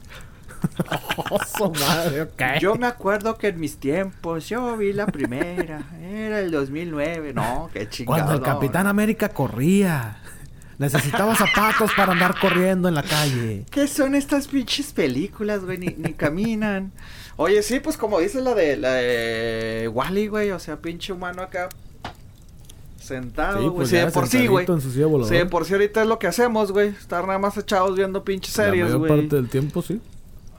[1.60, 2.28] Oh, madre.
[2.60, 5.82] Yo me acuerdo que en mis tiempos yo vi la primera.
[6.00, 7.32] Era el 2009.
[7.32, 8.16] No, qué chingado.
[8.16, 10.18] Cuando el no, Capitán América corría.
[10.78, 13.64] Necesitaba zapatos para andar corriendo en la calle.
[13.70, 15.78] ¿Qué son estas pinches películas, güey?
[15.78, 16.92] Ni, ni caminan.
[17.36, 20.50] Oye, sí, pues como dice la de la de Wally, güey.
[20.50, 21.68] O sea, pinche humano acá.
[23.00, 23.76] Sentado, Sí, güey.
[23.76, 24.66] pues Sí, ya de por sí, güey.
[24.66, 26.88] Sí, por sí ahorita es lo que hacemos, güey.
[26.88, 29.08] Estar nada más echados viendo pinches series, güey.
[29.08, 30.00] parte del tiempo, sí.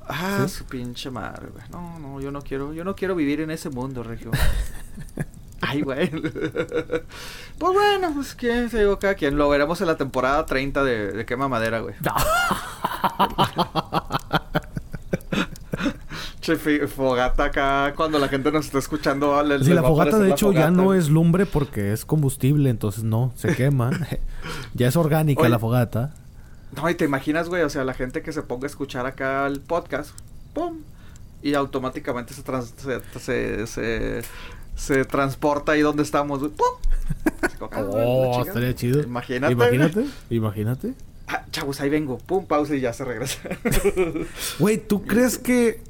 [0.09, 0.55] Ah, Sí.
[0.55, 1.63] su pinche madre, güey.
[1.71, 4.31] No, no, yo no quiero, yo no quiero vivir en ese mundo, Regio.
[5.61, 6.09] Ay, güey.
[6.11, 9.37] pues bueno, pues quién se digo cada quien.
[9.37, 11.95] Lo veremos en la temporada 30 de, de Quema Madera, güey.
[16.41, 16.55] Che,
[16.87, 19.37] fogata acá cuando la gente nos está escuchando.
[19.41, 23.33] Sí, les la fogata de hecho ya no es lumbre porque es combustible, entonces no,
[23.35, 23.89] se quema.
[24.73, 25.49] ya es orgánica Oye.
[25.49, 26.13] la fogata.
[26.75, 29.47] No, y te imaginas, güey, o sea, la gente que se ponga a escuchar acá
[29.47, 30.11] el podcast,
[30.53, 30.79] ¡pum!
[31.41, 34.21] Y automáticamente se, trans- se, se, se,
[34.75, 36.67] se transporta ahí donde estamos, güey, ¡pum!
[37.71, 39.01] Ah, Oh, estaría chido.
[39.01, 39.53] Imagínate.
[39.53, 40.93] Imagínate, imagínate.
[41.27, 43.39] Ah, chavos, ahí vengo, pum, pausa y ya se regresa.
[44.59, 45.81] Güey, ¿tú crees que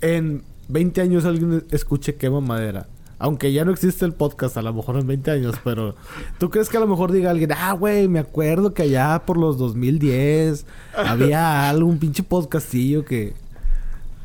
[0.00, 2.86] en 20 años alguien escuche quema madera?
[3.20, 5.94] Aunque ya no existe el podcast, a lo mejor en 20 años, pero
[6.38, 9.36] ¿tú crees que a lo mejor diga alguien, ah, güey, me acuerdo que allá por
[9.36, 10.64] los 2010
[10.96, 13.34] había algún pinche podcastillo que...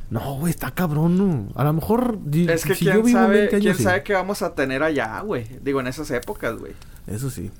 [0.09, 1.47] No, güey, está cabrón, ¿no?
[1.55, 2.19] A lo mejor...
[2.33, 3.83] es que si yo quién vivo sabe, 20 años, quién sí.
[3.83, 5.45] sabe qué vamos a tener allá, güey.
[5.61, 6.71] Digo, en esas épocas, güey.
[7.05, 7.51] Eso sí.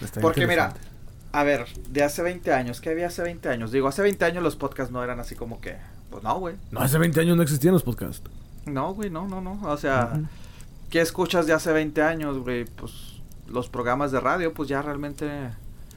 [0.00, 0.74] Está Porque mira,
[1.32, 3.72] a ver, de hace 20 años, ¿qué había hace 20 años?
[3.72, 5.74] Digo, hace 20 años los podcasts no eran así como que,
[6.08, 6.54] pues no, güey.
[6.70, 8.22] No, hace 20 años no existían los podcasts.
[8.64, 9.58] No, güey, no, no, no.
[9.64, 10.20] O sea.
[10.92, 12.66] ¿Qué escuchas de hace 20 años, güey?
[12.66, 12.92] Pues
[13.48, 15.50] los programas de radio, pues ya realmente...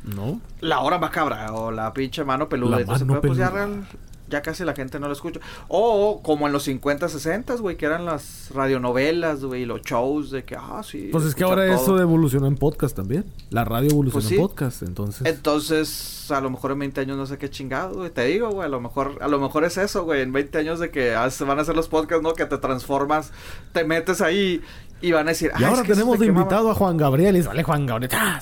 [0.05, 0.39] ¿No?
[0.61, 2.79] La hora macabra o la pinche mano peluda.
[2.79, 3.85] La mano pedo, pues ya, real-
[4.29, 5.39] ya casi la gente no lo escucha.
[5.67, 10.31] O como en los 50, 60, güey, que eran las radionovelas, güey, y los shows
[10.31, 11.09] de que, ah, sí.
[11.11, 11.75] Pues es que ahora todo.
[11.75, 13.25] eso evolucionó en podcast también.
[13.49, 14.35] La radio evolucionó Pues sí.
[14.35, 15.25] en podcast, entonces...
[15.25, 18.09] Entonces, a lo mejor en 20 años no sé qué chingado, güey.
[18.11, 20.21] Te digo, güey, a lo mejor, a lo mejor es eso, güey.
[20.21, 22.33] En 20 años de que ah, van a hacer los podcasts, ¿no?
[22.33, 23.31] Que te transformas,
[23.73, 24.61] te metes ahí
[25.01, 26.41] y van a decir, Y "Ah, ahora es que eso tenemos te de quemaba".
[26.43, 28.11] invitado a Juan Gabriel y sale Juan Gabriel.
[28.13, 28.39] Ah,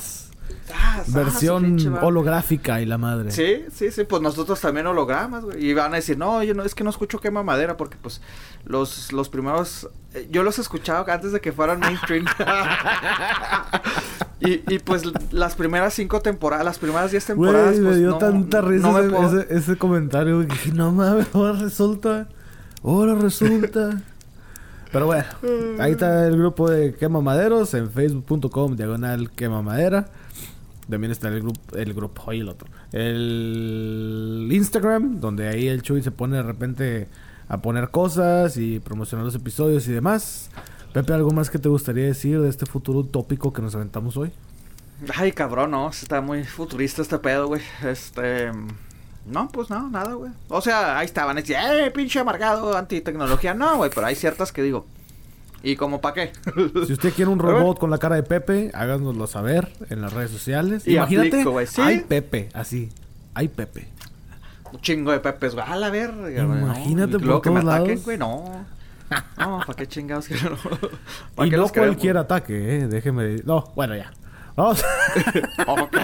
[1.08, 3.30] Versión holográfica y la madre.
[3.32, 5.64] Sí, sí, sí, pues nosotros también hologramas, güey.
[5.68, 8.22] Y van a decir, no, yo no, es que no escucho quema madera porque pues
[8.66, 12.26] los, los primeros, eh, yo los escuchaba antes de que fueran mainstream.
[14.40, 18.10] y, y pues las primeras cinco temporadas, las primeras diez Güey, temporadas, me pues dio
[18.12, 20.36] no, tanta risa no ese, puedo- ese- ese comentario.
[20.38, 22.28] güey, que no mames, ahora resulta.
[22.84, 24.02] Ahora resulta.
[24.94, 25.26] Pero bueno,
[25.80, 30.06] ahí está el grupo de Quema Maderos en facebook.com diagonal Quema Madera.
[30.88, 32.68] También está el grupo, el grupo, y el otro.
[32.92, 37.08] El Instagram, donde ahí el Chuy se pone de repente
[37.48, 40.52] a poner cosas y promocionar los episodios y demás.
[40.94, 44.32] Pepe, ¿algo más que te gustaría decir de este futuro utópico que nos aventamos hoy?
[45.16, 47.64] Ay, cabrón, no, está muy futurista este pedo, güey.
[47.84, 48.52] Este...
[49.26, 50.32] No, pues no, nada, güey.
[50.50, 53.54] O sea, ahí estaban, es, eh, pinche amargado, antitecnología.
[53.54, 54.86] No, güey, pero hay ciertas que digo.
[55.64, 56.34] ¿Y como para qué?
[56.86, 60.32] Si usted quiere un robot con la cara de Pepe, háganoslo saber en las redes
[60.32, 60.86] sociales.
[60.86, 61.82] Y Imagínate, aplico, güey, ¿sí?
[61.82, 62.90] hay Pepe, así.
[63.34, 63.88] Hay Pepe.
[64.74, 65.66] Un chingo de pepes, güey.
[65.68, 66.30] A la verga.
[66.42, 67.34] Imagínate no.
[67.34, 68.06] Por que me todos ataquen, lados.
[68.06, 68.66] güey, no.
[69.38, 71.46] No, ¿para qué chingados que no?
[71.46, 72.88] y no cualquier ataque, ¿eh?
[72.88, 73.38] Déjeme...
[73.46, 74.12] No, bueno, ya.
[74.56, 74.84] Vamos.
[75.68, 75.98] ok.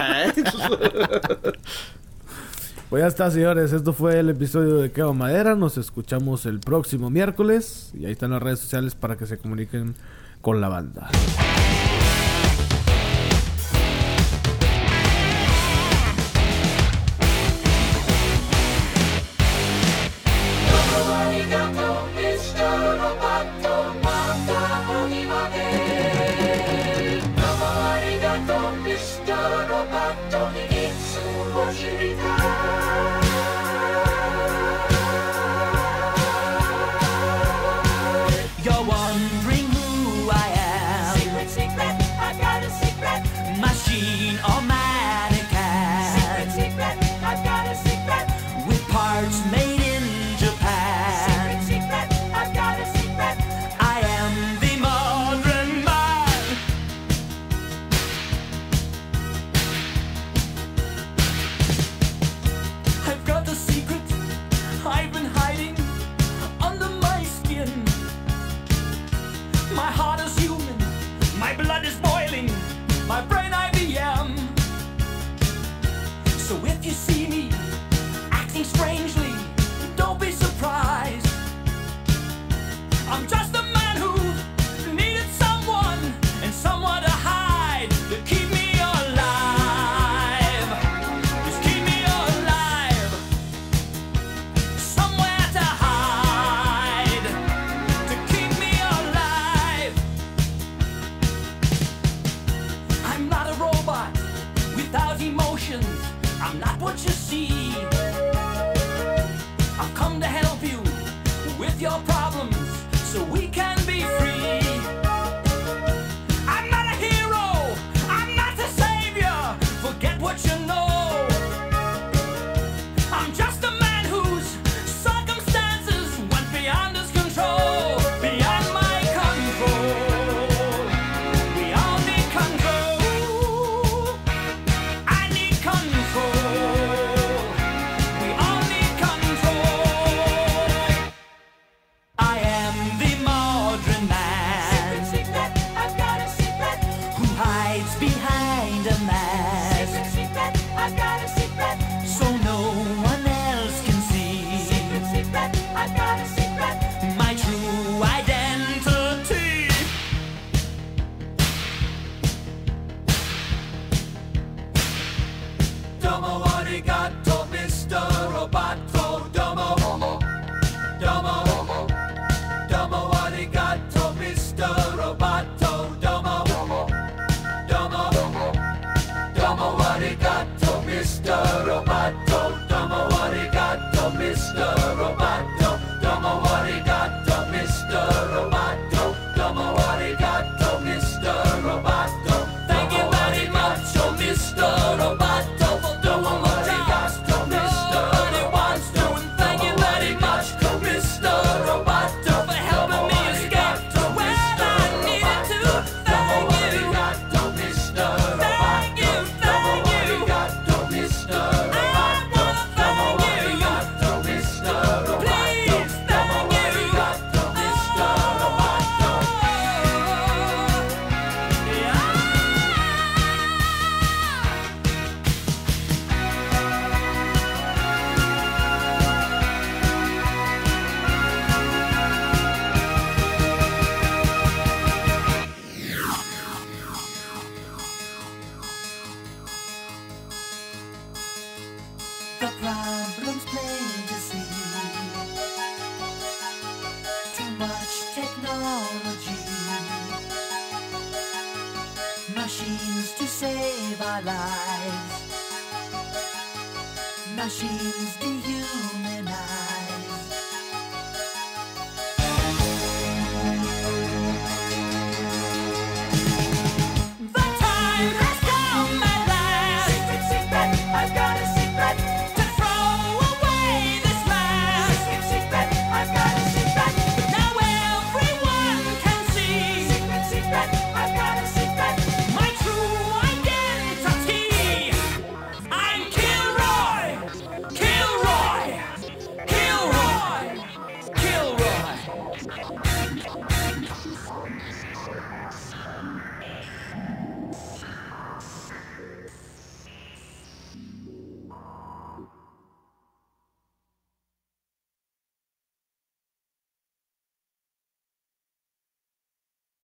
[2.90, 3.72] Pues ya está, señores.
[3.72, 5.54] Esto fue el episodio de Queo Madera.
[5.54, 7.92] Nos escuchamos el próximo miércoles.
[7.94, 9.94] Y ahí están las redes sociales para que se comuniquen
[10.42, 11.08] con la banda.